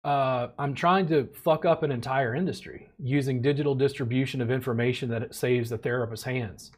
[0.04, 5.24] uh, I'm trying to fuck up an entire industry using digital distribution of information that
[5.24, 6.72] it saves the therapist's hands.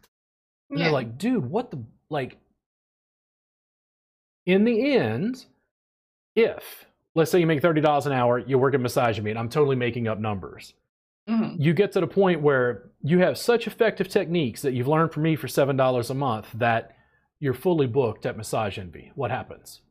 [0.69, 0.85] And Yeah.
[0.85, 2.37] they're like, dude, what the like
[4.45, 5.45] in the end,
[6.35, 6.85] if
[7.15, 9.49] let's say you make thirty dollars an hour, you work at Massage Envy, and I'm
[9.49, 10.73] totally making up numbers.
[11.29, 11.55] Mhm.
[11.59, 15.23] You get to the point where you have such effective techniques that you've learned from
[15.23, 16.95] me for seven dollars a month that
[17.39, 19.11] you're fully booked at Massage Envy.
[19.15, 19.81] What happens?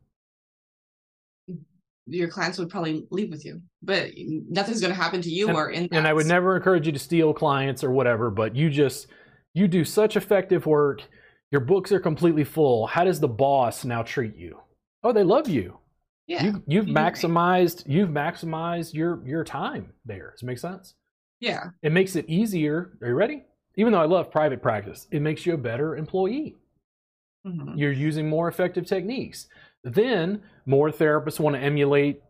[2.07, 5.57] your clients would probably leave with you, but nothing's going to happen to you And-
[5.57, 5.89] or in.
[5.93, 9.07] And I would never encourage you to steal clients or whatever, but you just
[9.55, 11.03] you do such effective work.
[11.53, 12.89] Your books are completely full.
[12.89, 14.59] How does the boss now treat you?
[15.05, 15.79] Oh, they love you.
[16.31, 16.45] Yeah.
[16.45, 20.31] You, you've you maximized you've maximized your your time there.
[20.31, 20.95] Does it make sense?
[21.41, 21.71] yeah.
[21.83, 22.97] It makes it easier.
[23.03, 23.43] Are you ready?
[23.77, 26.57] even though I love private practice, it makes you a better employee.
[27.47, 27.79] Mhm.
[27.79, 29.49] You're using more effective techniques.
[29.85, 32.21] Then more therapists want to emulate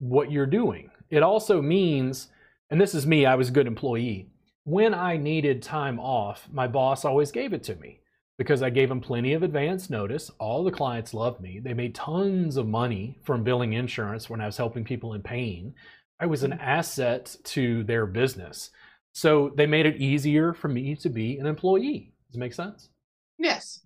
[0.00, 0.90] what you're doing.
[1.10, 2.28] It also means,
[2.70, 4.30] and this is me, I was a good employee.
[4.64, 8.00] When I needed time off, my boss always gave it to me
[8.38, 10.30] because I gave them plenty of advance notice.
[10.38, 11.58] All the clients loved me.
[11.58, 15.74] They made tons of money from billing insurance when I was helping people in pain.
[16.20, 16.60] I was an mm-hmm.
[16.60, 18.70] asset to their business.
[19.12, 22.12] So they made it easier for me to be an employee.
[22.28, 22.90] Does it make sense?
[23.38, 23.80] Yes.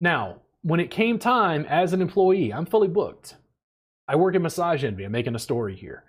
[0.00, 3.36] Now, when it came time as an employee, I'm fully booked.
[4.06, 5.04] I work at Massage Envy.
[5.04, 6.04] I'm making a story here.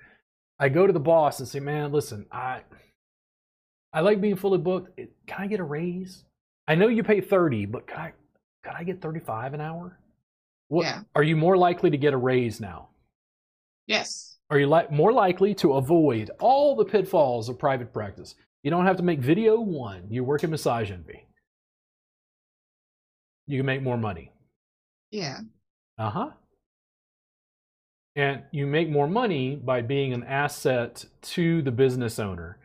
[0.60, 2.62] I go to the boss and say, "Man, listen, I
[3.94, 5.00] I like being fully booked.
[5.28, 6.24] Can I get a raise?
[6.68, 8.14] I know you pay 30, but could I
[8.64, 10.00] could I get 35 an hour?
[10.70, 11.04] What Yeah.
[11.14, 12.90] are you more likely to get a raise now?
[13.86, 14.38] Yes.
[14.50, 18.34] Are you li- more likely to avoid all the pitfalls of private practice?
[18.64, 20.08] You don't have to make video one.
[20.10, 21.28] You work at Massage Envy.
[23.46, 24.32] You can make more money.
[25.12, 25.42] Yeah.
[26.00, 26.32] Uh huh.
[28.16, 32.58] And you make more money by being an asset to the business owner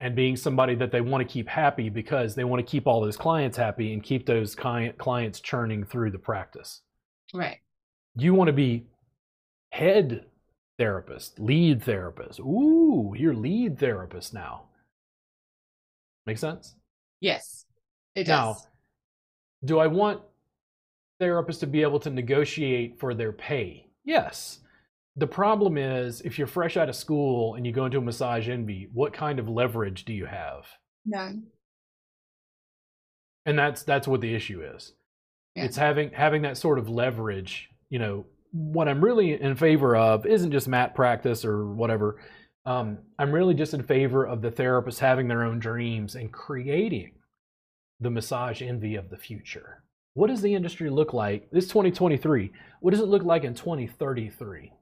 [0.00, 3.00] and being somebody that they want to keep happy because they want to keep all
[3.00, 6.82] those clients happy and keep those client clients churning through the practice.
[7.34, 7.58] Right.
[8.16, 8.86] You want to be
[9.70, 10.24] head
[10.78, 12.38] therapist, lead therapist.
[12.40, 14.64] Ooh, you're lead therapist now.
[16.26, 16.76] Make sense?
[17.20, 17.66] Yes.
[18.14, 18.28] It does.
[18.28, 18.66] Now, does.
[19.64, 20.20] do I want
[21.20, 23.86] therapists to be able to negotiate for their pay?
[24.04, 24.60] Yes.
[25.18, 28.48] The problem is if you're fresh out of school and you go into a massage
[28.48, 30.64] envy, what kind of leverage do you have?
[31.04, 31.48] None.
[33.44, 34.92] And that's that's what the issue is.
[35.56, 35.64] Yeah.
[35.64, 40.24] It's having having that sort of leverage, you know, what I'm really in favor of
[40.24, 42.20] isn't just mat practice or whatever.
[42.64, 47.12] Um, I'm really just in favor of the therapists having their own dreams and creating
[47.98, 49.82] the massage envy of the future.
[50.14, 51.50] What does the industry look like?
[51.50, 52.52] This 2023.
[52.80, 54.72] What does it look like in 2033?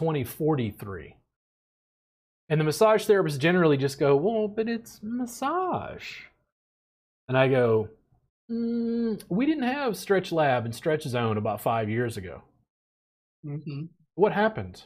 [0.00, 0.22] Yeah.
[0.22, 1.14] 2043.
[2.48, 6.22] And the massage therapists generally just go, well, but it's massage.
[7.28, 7.88] And I go,
[8.50, 12.42] mm, we didn't have Stretch Lab and Stretch Zone about five years ago.
[13.44, 13.84] Mm-hmm.
[14.14, 14.82] What happened?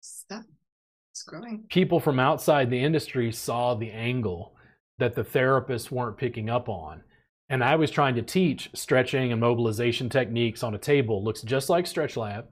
[0.00, 0.44] Stuff.
[1.12, 1.64] It's growing.
[1.68, 4.54] People from outside the industry saw the angle
[4.98, 7.02] that the therapists weren't picking up on.
[7.52, 11.22] And I was trying to teach stretching and mobilization techniques on a table.
[11.22, 12.46] Looks just like Stretch Lab.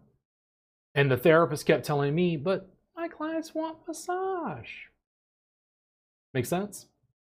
[0.95, 4.69] And the therapist kept telling me, but my clients want massage.
[6.35, 6.87] Make sense?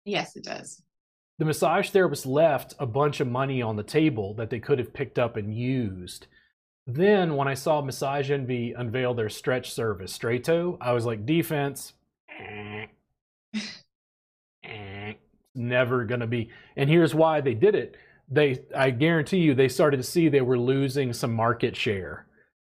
[0.04, 0.84] Yes, it does.
[1.40, 4.94] the massage therapist left a bunch of money on the table that they could have
[4.94, 6.28] picked up and used.
[6.86, 11.26] Then, when I saw Massage Envy unveil their stretch service, Straight Toe, I was like,
[11.26, 11.94] defense,
[15.56, 16.50] never gonna be.
[16.76, 17.96] And here's why they did it.
[18.30, 22.26] They, I guarantee you, they started to see they were losing some market share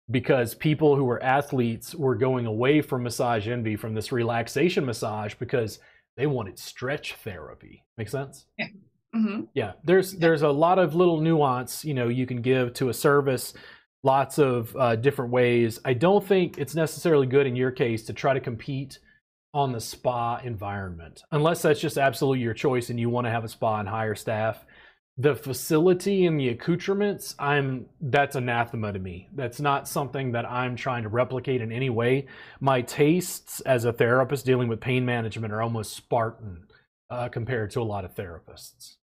[0.09, 5.33] because people who were athletes were going away from Massage Envy from this relaxation massage
[5.35, 5.79] because
[6.15, 7.83] they wanted stretch therapy.
[7.97, 8.45] Make sense?
[9.15, 9.41] Mm-hmm.
[9.53, 9.73] Yeah.
[9.83, 13.53] There's there's a lot of little nuance, you know, you can give to a service,
[14.03, 15.79] lots of uh, different ways.
[15.85, 18.99] I don't think it's necessarily good in your case to try to compete
[19.53, 23.43] on the spa environment, unless that's just absolutely your choice and you want to have
[23.43, 24.65] a spa and hire staff.
[25.19, 29.29] The facility and the accoutrements, I'm that's anathema to me.
[29.33, 32.27] That's not something that I'm trying to replicate in any way.
[32.59, 36.67] My tastes as a therapist dealing with pain management are almost Spartan
[37.09, 38.97] uh, compared to a lot of therapists.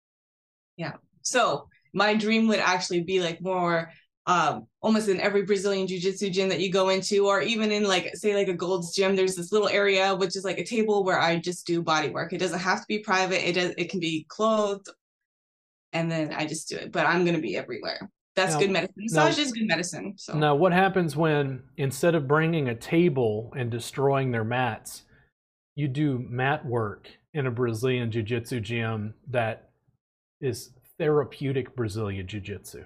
[0.77, 0.93] Yeah.
[1.23, 3.91] So my dream would actually be like more
[4.27, 8.15] um almost in every Brazilian jiu-jitsu gym that you go into or even in like
[8.15, 11.21] say like a Gold's gym there's this little area which is like a table where
[11.21, 12.33] I just do body work.
[12.33, 13.47] It doesn't have to be private.
[13.49, 14.89] It does it can be clothed
[15.93, 16.93] and then I just do it.
[16.93, 18.11] But I'm going to be everywhere.
[18.35, 18.95] That's Now- good medicine.
[18.97, 20.15] Massage is good medicine.
[20.17, 25.03] So Now, what happens when instead of bringing a table and destroying their mats,
[25.75, 29.71] you do mat work in a Brazilian Jiu Jitsu gym that
[30.41, 32.85] is therapeutic Brazilian Jiu Jitsu?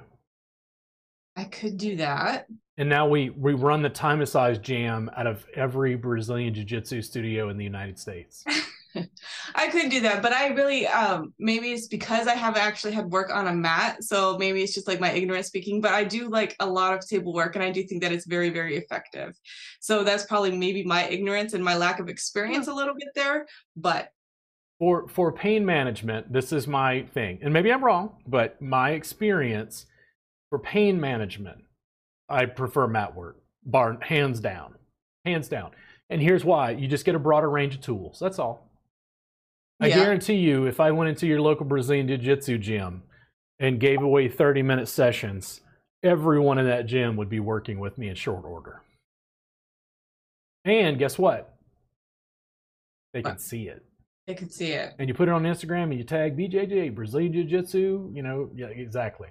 [1.37, 2.47] I could do that.
[2.79, 7.03] And now we, we run the Thai massage jam out of every Brazilian Jiu Jitsu
[7.03, 8.45] studio in the United States.
[9.55, 13.11] I couldn't do that, but I really um maybe it's because I haven't actually had
[13.11, 16.29] work on a mat, so maybe it's just like my ignorance speaking, but I do
[16.31, 19.39] like a lot of table work and I do think that it's very very effective.
[19.81, 23.47] So that's probably maybe my ignorance and my lack of experience a little bit there,
[23.77, 24.13] but
[24.79, 27.39] For, for pain management, this is my thing.
[27.43, 29.87] And maybe I'm wrong, but my experience
[30.57, 31.59] for pain management,
[32.29, 34.75] I prefer mat work, bar hands down,
[35.25, 35.73] hands down.
[36.09, 38.19] And here's why: you just get a broader range of tools.
[38.19, 38.71] That's all.
[39.81, 39.97] I Yeah.
[39.97, 43.03] guarantee you, if I went into your local Brazilian Jiu Jitsu gym
[43.59, 45.61] and gave away 30 minute sessions,
[46.03, 48.81] everyone in that gym would be working with me in short order.
[50.65, 51.55] And guess what?
[53.13, 53.85] They can see it.
[54.27, 54.95] They can see it.
[54.99, 58.51] And you put it on Instagram and you tag BJJ, Brazilian Jiu Jitsu, you know,
[58.55, 59.29] yeah, exactly.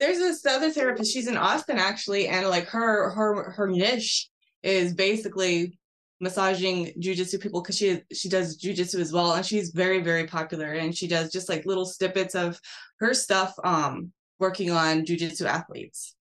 [0.00, 1.12] There's this other therapist.
[1.12, 4.28] She's in Austin actually, and like her her her niche
[4.62, 5.78] is basically
[6.20, 10.72] massaging jujitsu people because she she does jujitsu as well, and she's very very popular.
[10.72, 12.58] And she does just like little snippets of
[12.98, 16.16] her stuff, um, working on jujitsu athletes,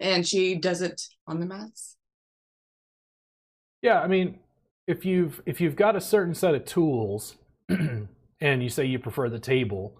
[0.00, 1.96] and she does it on the mats.
[3.80, 4.40] Yeah, I mean,
[4.88, 7.36] if you've if you've got a certain set of tools
[7.68, 8.08] and
[8.40, 9.96] you say you prefer the table,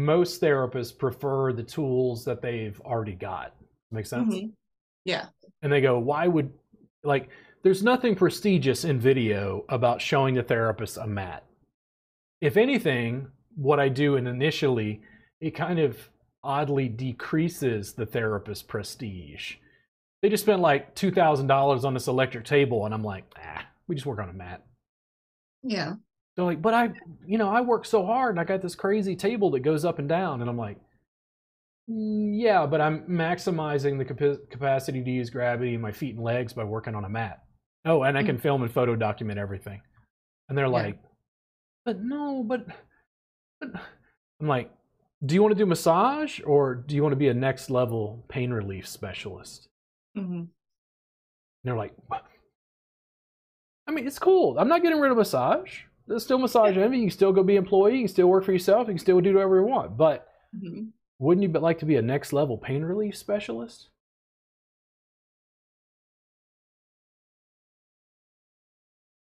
[0.00, 3.54] most therapists prefer the tools that they've already got.
[3.90, 4.34] Make sense?
[4.34, 4.52] Mhm.
[5.04, 5.26] Yeah.
[5.62, 6.52] And they go, "Why would
[7.02, 7.28] like
[7.62, 11.44] there's nothing prestigious in video about showing the therapist a mat.
[12.40, 15.02] If anything, what I do in initially,
[15.40, 16.08] it kind of
[16.42, 19.56] oddly decreases the therapist's prestige.
[20.22, 23.66] They just spent like two thousand dollars on this electric table, and I'm like, ah,
[23.88, 24.64] we just work on a mat.
[25.62, 25.94] Yeah.
[26.36, 26.90] They're like, but I,
[27.26, 29.98] you know, I work so hard, and I got this crazy table that goes up
[29.98, 30.78] and down, and I'm like,
[31.90, 36.24] "Mm, yeah, but I'm maximizing the capa- capacity to use gravity in my feet and
[36.24, 37.42] legs by working on a mat.
[37.84, 39.80] Oh, and I can film and photo document everything.
[40.48, 40.70] And they're Yeah.
[40.70, 40.98] like,
[41.84, 42.66] but no, but,
[43.60, 43.70] but
[44.40, 44.70] I'm like,
[45.24, 48.24] do you want to do massage or do you want to be a next level
[48.28, 49.68] pain relief specialist?
[50.14, 50.48] hmm And
[51.64, 51.94] they're like?
[53.86, 54.58] I mean, it's cool.
[54.58, 55.80] I'm not getting rid of massage.
[56.10, 56.96] There's still massage envy.
[56.98, 57.94] You can still go be employee.
[57.94, 58.88] You can still work for yourself.
[58.88, 59.96] You can still do whatever you want.
[59.96, 60.86] But hmm
[61.20, 63.90] wouldn't you like to be a next level pain relief specialist?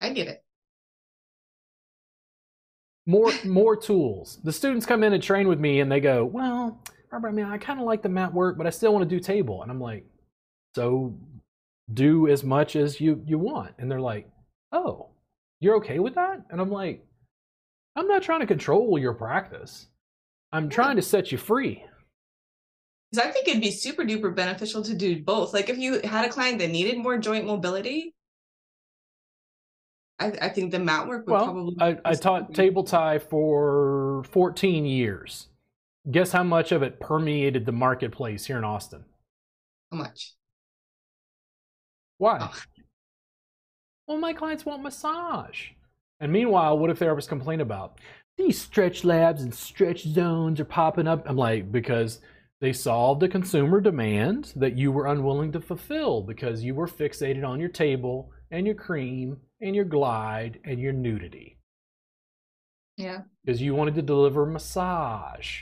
[0.01, 0.44] I get it.
[3.06, 4.38] More more tools.
[4.44, 6.80] The students come in and train with me, and they go, "Well,
[7.10, 9.16] Robert, I mean, I kind of like the mat work, but I still want to
[9.16, 10.06] do table." And I'm like,
[10.76, 11.18] "So,
[11.92, 14.30] do as much as you you want." And they're like,
[14.70, 15.09] "Oh,
[15.60, 17.04] you're okay with that?" And I'm like,
[17.96, 19.86] "I'm not trying to control your practice.
[20.52, 21.84] I'm trying to set you free."
[23.10, 25.52] Because I think it'd be super duper beneficial to do both.
[25.52, 28.14] Like if you had a client that needed more joint mobility,
[30.20, 31.76] I, I think the mat work would Well, probably.
[31.80, 35.48] I, I taught table Thai for 14 years.
[36.10, 39.04] Guess how much of it permeated the marketplace here in Austin?
[39.90, 40.34] How much?
[42.18, 42.38] Why?
[42.40, 42.62] Oh.
[44.10, 45.68] Well, my clients want massage.
[46.18, 48.00] And meanwhile, what if therapists complain about
[48.36, 51.30] these stretch labs and stretch zones are popping up?
[51.30, 52.18] I'm like, because
[52.60, 57.46] they solved a consumer demand that you were unwilling to fulfill because you were fixated
[57.46, 61.56] on your table and your cream and your glide and your nudity
[62.96, 63.20] Yeah.
[63.44, 65.60] because you wanted to deliver massage.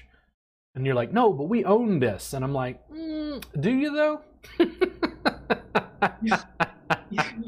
[0.74, 2.32] And you're like, no, but we own this.
[2.32, 4.22] And I'm like, mm, do you though?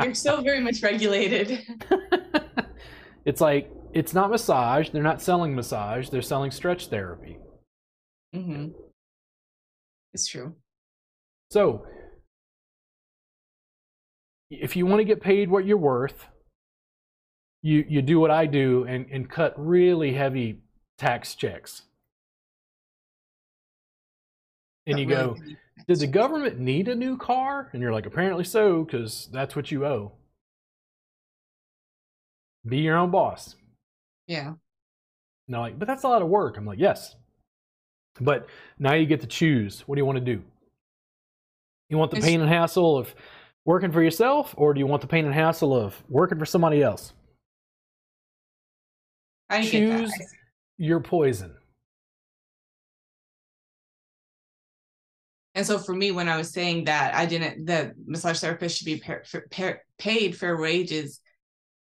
[0.00, 1.60] You're still very much regulated.
[3.24, 4.90] it's like, it's not massage.
[4.90, 6.08] They're not selling massage.
[6.08, 7.38] They're selling stretch therapy.
[8.32, 8.68] hmm
[10.14, 10.54] It's true.
[11.50, 11.84] So,
[14.50, 16.26] if you want to get paid what you're worth,
[17.62, 20.60] you, you do what I do and, and cut really heavy
[20.98, 21.82] tax checks.
[24.86, 25.36] And you go,
[25.88, 27.68] Did the government need a new car?
[27.72, 30.12] And you're like, apparently so, because that's what you owe.
[32.66, 33.56] Be your own boss.
[34.26, 34.48] Yeah.
[34.48, 34.56] And
[35.48, 36.56] they're like, but that's a lot of work.
[36.56, 37.16] I'm like, yes.
[38.20, 38.48] But
[38.78, 39.80] now you get to choose.
[39.86, 40.42] What do you want to do?
[41.88, 43.14] You want the It's- pain and hassle of
[43.64, 46.82] working for yourself, or do you want the pain and hassle of working for somebody
[46.82, 47.12] else?
[49.48, 50.12] I Choose
[50.78, 51.56] your poison.
[55.60, 58.86] And so for me, when I was saying that I didn't, the massage therapist should
[58.86, 59.18] be pa-
[59.50, 61.20] pa- paid fair wages.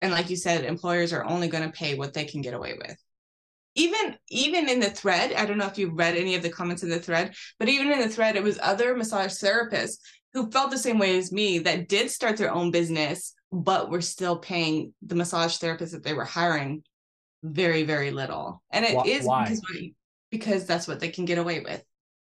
[0.02, 2.74] And like you said, employers are only going to pay what they can get away
[2.76, 2.94] with.
[3.74, 6.82] Even even in the thread, I don't know if you read any of the comments
[6.82, 9.96] in the thread, but even in the thread, it was other massage therapists
[10.34, 14.02] who felt the same way as me that did start their own business, but were
[14.02, 16.82] still paying the massage therapists that they were hiring
[17.42, 18.62] very, very little.
[18.70, 19.62] And it Wh- is because
[20.30, 21.82] because that's what they can get away with.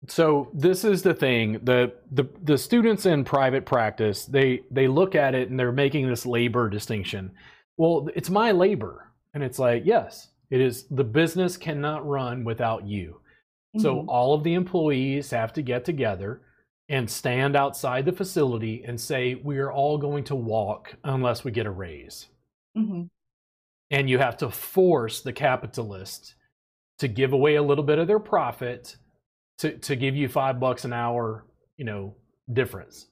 [0.07, 5.15] So this is the thing: the the the students in private practice they they look
[5.15, 7.31] at it and they're making this labor distinction.
[7.77, 10.85] Well, it's my labor, and it's like yes, it is.
[10.89, 13.21] The business cannot run without you.
[13.77, 14.05] So Mhm.
[14.07, 16.41] all of the employees have to get together
[16.89, 21.51] and stand outside the facility and say, We are all going to walk unless we
[21.51, 22.29] get a raise.
[22.75, 23.03] hmm
[23.91, 26.35] And you have to force the capitalist
[26.99, 28.97] to give away a little bit of their profit
[29.59, 31.45] to, to give you five bucks an hour,
[31.77, 32.15] you know,
[32.51, 33.07] difference.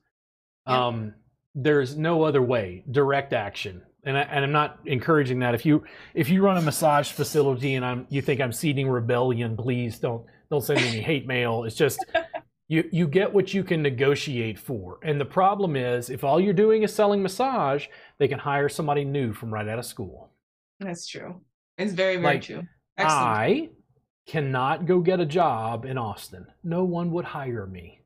[0.67, 0.87] Yeah.
[0.87, 1.13] Um,
[1.55, 3.81] there's no other way, direct action.
[4.03, 5.53] And, I, and I'm not encouraging that.
[5.53, 5.83] If you
[6.15, 10.25] if you run a massage facility and I'm you think I'm seeding rebellion, please don't
[10.49, 11.65] don't send me any hate mail.
[11.65, 12.03] It's just
[12.67, 14.97] you you get what you can negotiate for.
[15.03, 17.85] And the problem is if all you're doing is selling massage,
[18.17, 20.31] they can hire somebody new from right out of school.
[20.79, 21.41] That's true.
[21.77, 22.63] It's very, very Like, true.
[22.97, 23.23] Excellent.
[23.23, 23.69] I
[24.27, 26.45] cannot go get a job in Austin.
[26.63, 27.99] No one would hire me.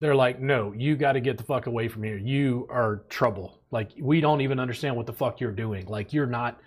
[0.00, 2.18] They're like, no, you got to get the fuck away from here.
[2.18, 3.62] You are trouble.
[3.70, 5.86] Like, we don't even understand what the fuck you're doing.
[5.86, 6.60] Like, you're not,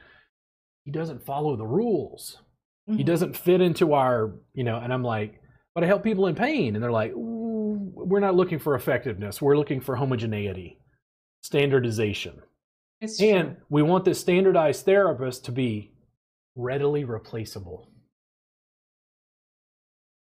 [0.85, 2.41] he doesn't follow the rules.
[2.88, 3.06] He Mhm.
[3.06, 5.39] doesn't fit into our, you know, and I'm like,
[5.76, 6.76] but I help people in pain.
[6.76, 9.39] And they're like, we're not looking for effectiveness.
[9.41, 10.80] We're looking for homogeneity,
[11.43, 12.41] standardization.
[13.01, 13.27] It's true.
[13.30, 15.91] And we want this standardized therapist to be
[16.56, 17.91] readily replaceable.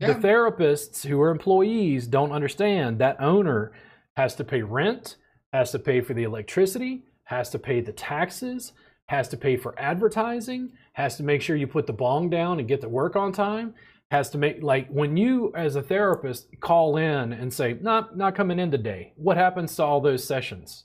[0.00, 0.12] Yeah.
[0.12, 3.72] The therapists who are employees don't understand that owner
[4.16, 5.16] has to pay rent,
[5.52, 8.72] has to pay for the electricity, has to pay the taxes,
[9.06, 12.68] has to pay for advertising, has to make sure you put the bong down and
[12.68, 13.74] get to work on time,
[14.10, 18.34] has to make like when you as a therapist call in and say, not not
[18.34, 20.84] coming in today, what happens to all those sessions?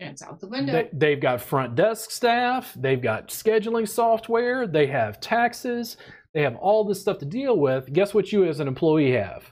[0.00, 0.72] it's out the window.
[0.72, 5.96] They, they've got front desk staff, they've got scheduling software, they have taxes,
[6.38, 7.92] they have all this stuff to deal with.
[7.92, 9.50] Guess what you as an employee have?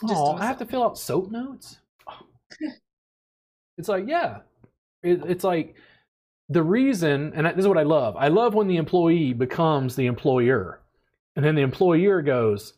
[0.00, 1.76] Just Oh, I have to fill out soap notes.
[3.76, 4.38] it's like, yeah,
[5.02, 5.74] it, it's like
[6.48, 8.16] the reason, and this is what I love.
[8.16, 10.80] I love when the employee becomes the employer,
[11.36, 12.72] and then the employer goes,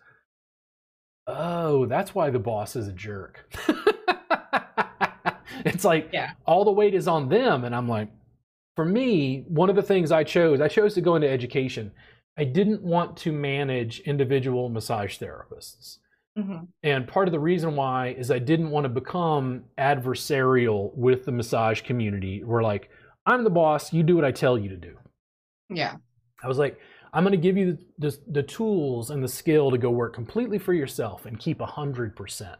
[1.28, 3.48] "Oh, that's why the boss is a jerk."
[5.64, 6.32] it's like Yeah.
[6.44, 8.08] all the weight is on them, and I'm like,
[8.74, 11.92] for me, one of the things I chose, I chose to go into education.
[12.38, 15.98] I didn't want to manage individual massage therapists.
[16.38, 16.68] Mhm.
[16.84, 21.32] And part of the reason why is I didn't want to become adversarial with the
[21.32, 22.44] massage community.
[22.44, 22.90] We're like,
[23.26, 24.96] I'm the boss, you do what I tell you to do.
[25.68, 25.96] Yeah.
[26.42, 26.78] I was like,
[27.12, 30.14] I'm going to give you the, the, the tools and the skill to go work
[30.14, 32.56] completely for yourself and keep 100%.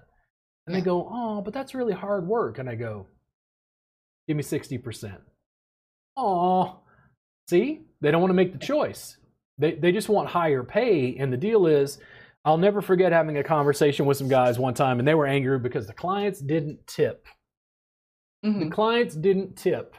[0.66, 2.58] And they go, Oh, but that's really hard work.
[2.58, 3.06] And I go,
[4.26, 5.18] Give me 60%.
[6.16, 6.80] Oh,
[7.48, 9.17] see, they don't want to make the choice.
[9.58, 11.16] They, they just want higher pay.
[11.18, 11.98] And the deal is,
[12.44, 15.58] I'll never forget having a conversation with some guys one time, and they were angry
[15.58, 17.26] because the clients didn't tip.
[18.42, 18.72] The Mhm.
[18.72, 19.96] clients didn't tip.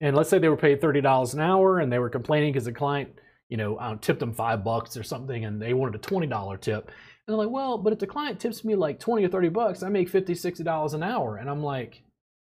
[0.00, 2.72] And let's say they were paid $30 an hour and they were complaining because the
[2.72, 3.10] client,
[3.48, 6.86] you know, I tipped them five bucks or something and they wanted a $20 tip.
[6.86, 6.94] And
[7.26, 9.88] they're like, well, but if the client tips me like 20 or 30 bucks, I
[9.90, 11.36] make 50, 60 dollars an hour.
[11.36, 12.02] And I'm like,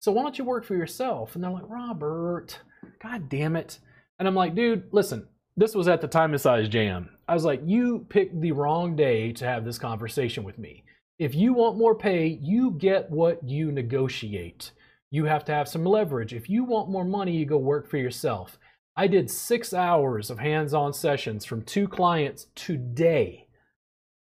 [0.01, 1.35] so why don't you work for yourself?
[1.35, 2.59] And they're like, Robert,
[3.01, 3.79] God damn it.
[4.19, 7.11] And I'm like, dude, listen, this was at the time of size jam.
[7.29, 10.85] I was like, you picked the wrong day to have this conversation with me.
[11.19, 14.73] If you want more pay, you get what you negotiate.
[15.11, 16.35] You have to have some leverage.
[16.35, 18.59] If you want more money, you go work for yourself.
[18.97, 23.49] I did six hours of hands on sessions from two clients today.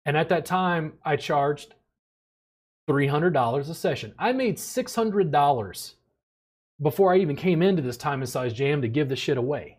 [0.06, 1.74] And at that time, I charged
[2.88, 4.14] $300 a session.
[4.18, 5.94] I made $600
[6.80, 9.78] before I even came into this time and size jam to give the shit away.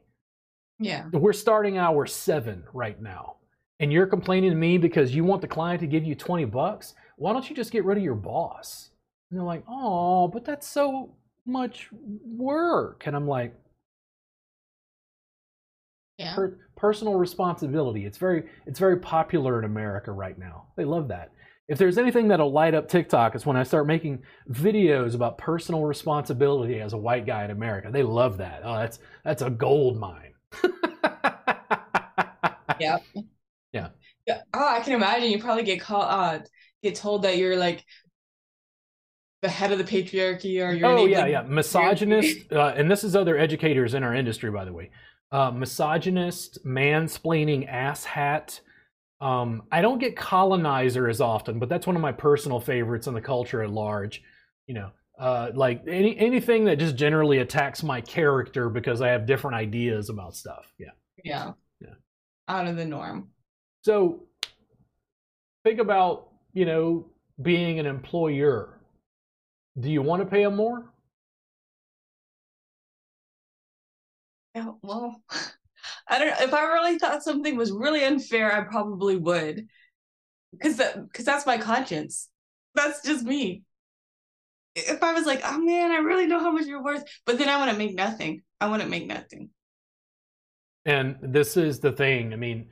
[0.79, 1.05] Yeah.
[1.11, 3.35] We're starting hour seven right now.
[3.79, 6.95] And you're complaining to me because you want the client to give you 20 bucks?
[7.17, 8.89] Why don't you just get rid of your boss?
[9.29, 13.03] And they're like, oh, but that's so much work.
[13.05, 13.55] And I'm like,
[16.17, 16.35] Yeah.
[16.35, 18.05] per- personal responsibility.
[18.05, 20.67] It's very it's very popular in America right now.
[20.75, 21.31] They love that.
[21.67, 25.83] If there's anything that'll light up TikTok, it's when I start making videos about personal
[25.83, 27.89] responsibility as a white guy in America.
[27.91, 28.61] They love that.
[28.63, 30.33] Oh, that's that's a gold mine.
[32.79, 33.03] Yep.
[33.73, 33.89] Yeah.
[34.25, 34.41] Yeah.
[34.53, 36.39] Oh, I can imagine you probably get called uh
[36.83, 37.83] get told that you're like
[39.41, 43.15] the head of the patriarchy or you're oh yeah, yeah, misogynist, uh, and this is
[43.15, 44.89] other educators in our industry, by the way.
[45.31, 48.59] Uh, misogynist, mansplaining, asshat.
[49.19, 53.13] Um, I don't get colonizer as often, but that's one of my personal favorites in
[53.13, 54.23] the culture at large.
[54.65, 59.25] You know, uh, like any anything that just generally attacks my character because I have
[59.25, 60.71] different ideas about stuff.
[60.77, 60.91] Yeah.
[61.23, 61.53] Yeah.
[61.81, 61.95] Yeah.
[62.47, 63.29] Out of the norm.
[63.81, 64.23] So
[65.63, 67.07] think about you know
[67.41, 68.79] being an employer.
[69.79, 70.91] Do you want to pay them more?
[74.55, 75.21] Yeah, well,
[76.09, 76.45] I don't know.
[76.45, 79.67] If I really thought something was really unfair, I probably would.
[80.51, 82.29] Because that, because that's my conscience.
[82.73, 83.63] that's just me.
[84.77, 87.49] If I was like, oh man, I really know how much you're worth, but then
[87.49, 88.43] I want to make nothing.
[88.61, 89.49] I want to make nothing.
[90.85, 92.31] And this is the thing.
[92.31, 92.69] I mean,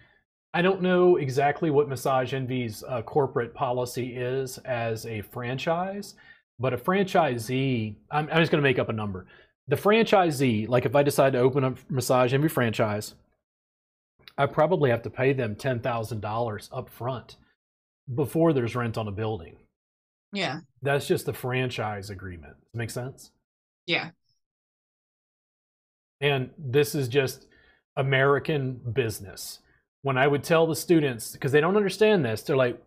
[0.54, 6.16] I don't know exactly what Massage Envy's uh, corporate policy is as a franchise,
[6.60, 9.26] but a franchisee, I'm, I'm just going to make up a number.
[9.68, 13.16] The franchisee, like if I decide to open a Massage Envy franchise,
[14.38, 17.38] I probably have to pay them $10,000 up front
[18.14, 19.58] before there's rent on a building.
[20.34, 20.60] Yeah.
[20.82, 22.56] That's just the franchise agreement.
[22.74, 23.32] Make sense?
[23.86, 24.10] Yeah.
[26.22, 27.48] And this is just
[27.96, 29.60] American business.
[30.02, 32.82] When I would tell the students, because they don't understand this, they're like,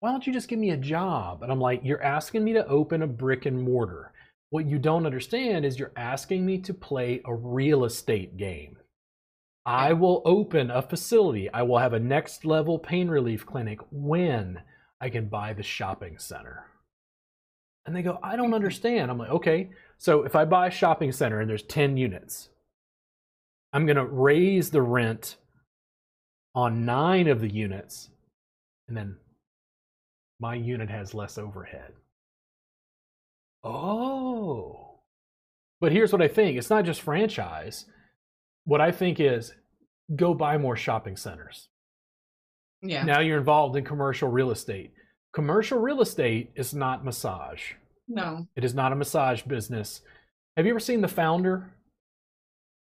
[0.00, 1.42] why don't you just give me a job?
[1.42, 4.12] And I'm like, you're asking me to open a brick and mortar.
[4.50, 8.76] What you don't understand is you're asking me to play a real estate game.
[9.64, 11.50] I will open a facility.
[11.52, 14.60] I will have a next level pain relief clinic when
[15.00, 16.66] I can buy the shopping center.
[17.84, 19.10] And they go, I don't understand.
[19.10, 22.48] I'm like, okay, so if I buy a shopping center and there's 10 units,
[23.72, 25.36] I'm going to raise the rent
[26.54, 28.08] on nine of the units,
[28.88, 29.16] and then
[30.40, 31.92] my unit has less overhead.
[33.62, 35.00] Oh.
[35.80, 37.84] But here's what I think it's not just franchise.
[38.64, 39.52] What I think is
[40.14, 41.68] go buy more shopping centers.
[42.82, 43.04] Yeah.
[43.04, 44.92] Now you're involved in commercial real estate.
[45.32, 47.72] Commercial real estate is not massage.
[48.08, 48.46] No.
[48.56, 50.02] It is not a massage business.
[50.56, 51.72] Have you ever seen The Founder?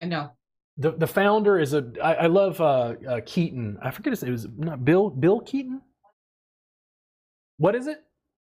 [0.02, 0.32] No.
[0.78, 3.78] The the founder is a I, I love uh, uh, Keaton.
[3.82, 4.30] I forget his name.
[4.30, 5.82] It was not Bill Bill Keaton.
[7.58, 8.02] What is it?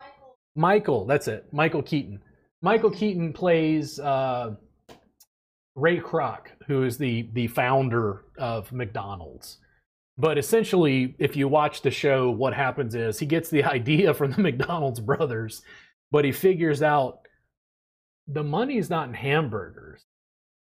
[0.01, 0.37] Michael.
[0.57, 1.07] Michael.
[1.07, 1.47] That's it.
[1.53, 2.21] Michael Keaton.
[2.61, 4.57] Michael Keaton plays uh,
[5.77, 9.59] Ray Kroc, who is the the founder of McDonald's.
[10.19, 14.33] But essentially, if you watch the show, what happens is he gets the idea from
[14.33, 15.63] the McDonald's brothers,
[16.11, 17.21] but he figures out
[18.27, 20.05] the money's not in hamburgers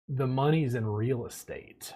[0.08, 1.92] the money's in real estate.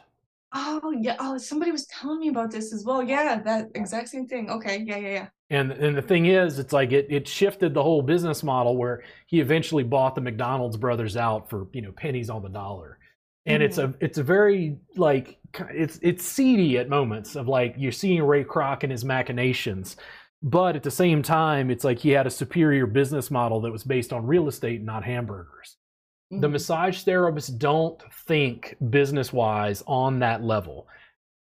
[0.52, 1.16] Oh yeah.
[1.20, 3.02] Oh, somebody was telling me about this as well.
[3.02, 4.50] Yeah, that exact same thing.
[4.50, 4.82] Okay.
[4.84, 5.28] Yeah, yeah, yeah.
[5.50, 9.04] And and the thing is, it's like it it shifted the whole business model where
[9.26, 12.98] he eventually bought the McDonald's brothers out for you know pennies on the dollar.
[13.46, 13.66] And mm-hmm.
[13.66, 15.38] it's a it's a very like
[15.70, 19.96] it's it's seedy at moments of like you're seeing Ray Kroc and his machinations,
[20.42, 23.84] but at the same time, it's like he had a superior business model that was
[23.84, 25.76] based on real estate, not hamburgers.
[26.30, 26.52] The mm-hmm.
[26.52, 30.86] massage therapists don't think business wise on that level.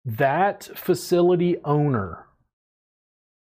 [0.05, 2.27] That facility owner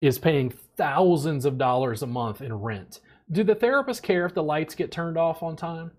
[0.03, 3.01] is paying thousands of dollars a month in rent.
[3.31, 5.91] Do the therapists care if the lights get turned off on time?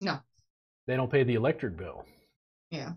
[0.00, 0.18] No.
[0.88, 2.06] They don't pay the electric bill.
[2.70, 2.92] Yeah.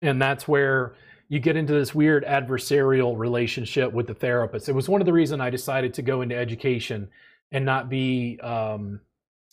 [0.00, 0.94] And that's where
[1.28, 4.70] you get into this weird adversarial relationship with the therapist.
[4.70, 7.08] It was one of the reasons I decided to go into education
[7.52, 9.00] and not be um,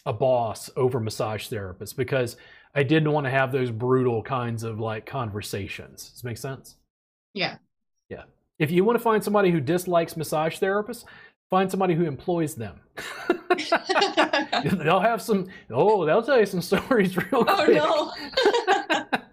[0.05, 2.37] a boss over massage therapists because
[2.73, 6.09] I didn't want to have those brutal kinds of like conversations.
[6.11, 6.75] Does make sense?
[7.33, 7.57] Yeah.
[8.07, 8.23] Yeah.
[8.59, 11.03] If you want to find somebody who dislikes massage therapists,
[11.53, 12.79] find somebody who employs them.
[14.63, 17.79] they'll have some oh, they'll tell you some stories real oh, quick.
[17.79, 18.11] Oh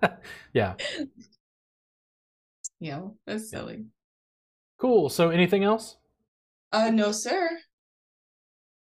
[0.03, 0.11] no.
[0.53, 0.75] yeah.
[2.79, 3.87] Yeah, that's silly.
[4.79, 5.09] Cool.
[5.09, 5.97] So anything else?
[6.73, 7.49] Uh no, sir.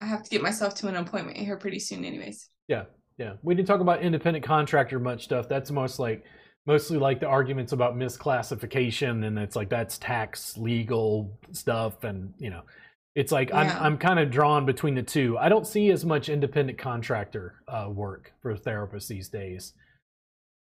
[0.02, 2.49] I have to get myself to an appointment here pretty soon, anyways.
[2.68, 2.85] Yeah,
[3.19, 3.34] yeah.
[3.43, 5.48] We didn't talk about independent contractor much stuff.
[5.48, 6.23] That's most like
[6.65, 12.49] mostly like the arguments about misclassification, and it's like that's tax legal stuff, and you
[12.49, 12.64] know,
[13.15, 13.59] it's like yeah.
[13.59, 15.38] I'm I'm kind of drawn between the two.
[15.38, 19.73] I don't see as much independent contractor uh, work for therapists these days.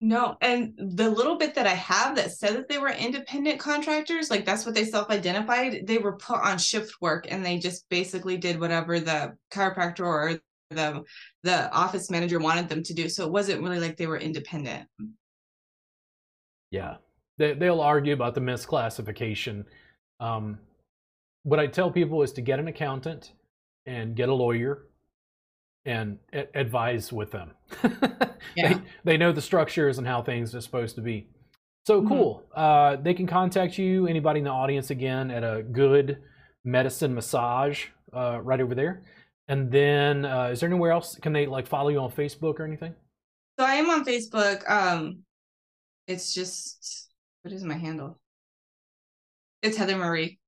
[0.00, 4.30] No, and the little bit that I have that said that they were independent contractors,
[4.30, 8.36] like that's what they self-identified, they were put on shift work and they just basically
[8.36, 10.40] did whatever the chiropractor or
[10.70, 11.02] the
[11.42, 13.08] the office manager wanted them to do.
[13.08, 14.86] So it wasn't really like they were independent.
[16.70, 16.96] Yeah.
[17.38, 19.64] They they'll argue about the misclassification.
[20.20, 20.60] Um
[21.42, 23.32] what I tell people is to get an accountant
[23.86, 24.86] and get a lawyer
[25.84, 27.52] and a- advise with them.
[28.56, 28.74] yeah.
[28.74, 31.28] they, they know the structures and how things are supposed to be.
[31.86, 32.08] So mm-hmm.
[32.08, 32.42] cool.
[32.54, 36.18] Uh, they can contact you, anybody in the audience, again, at a good
[36.64, 39.04] medicine massage uh, right over there.
[39.48, 41.16] And then, uh, is there anywhere else?
[41.16, 42.94] Can they like follow you on Facebook or anything?
[43.58, 44.70] So I am on Facebook.
[44.70, 45.20] Um,
[46.06, 47.08] it's just
[47.42, 48.20] what is my handle?
[49.62, 50.38] It's Heather Marie.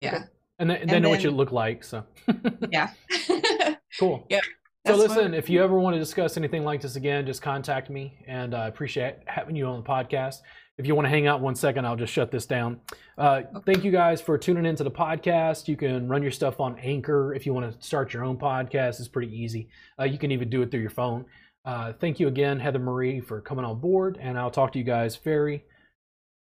[0.00, 0.10] Yeah.
[0.12, 0.16] Yeah.
[0.16, 0.24] Okay.
[0.60, 1.84] And, they, and they know then, what you look like.
[1.84, 2.04] So.
[2.70, 2.90] yeah.
[3.98, 4.26] Cool.
[4.28, 4.40] Yeah.
[4.86, 8.18] So listen, if you ever want to discuss anything like this again, just contact me,
[8.26, 10.36] and I uh, appreciate having you on the podcast.
[10.78, 12.80] if you want to hang out one second, I'll just shut this down.
[13.18, 15.66] Uh, thank you guys for tuning into the podcast.
[15.66, 19.00] You can run your stuff on Anchor if you want to start your own podcast.
[19.00, 19.68] It's pretty easy.
[19.98, 21.26] Uh, you can even do it through your phone.
[21.64, 24.84] Uh, thank you again, Heather Marie, for coming on board, and I'll talk to you
[24.84, 25.64] guys very,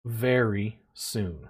[0.05, 1.49] very soon.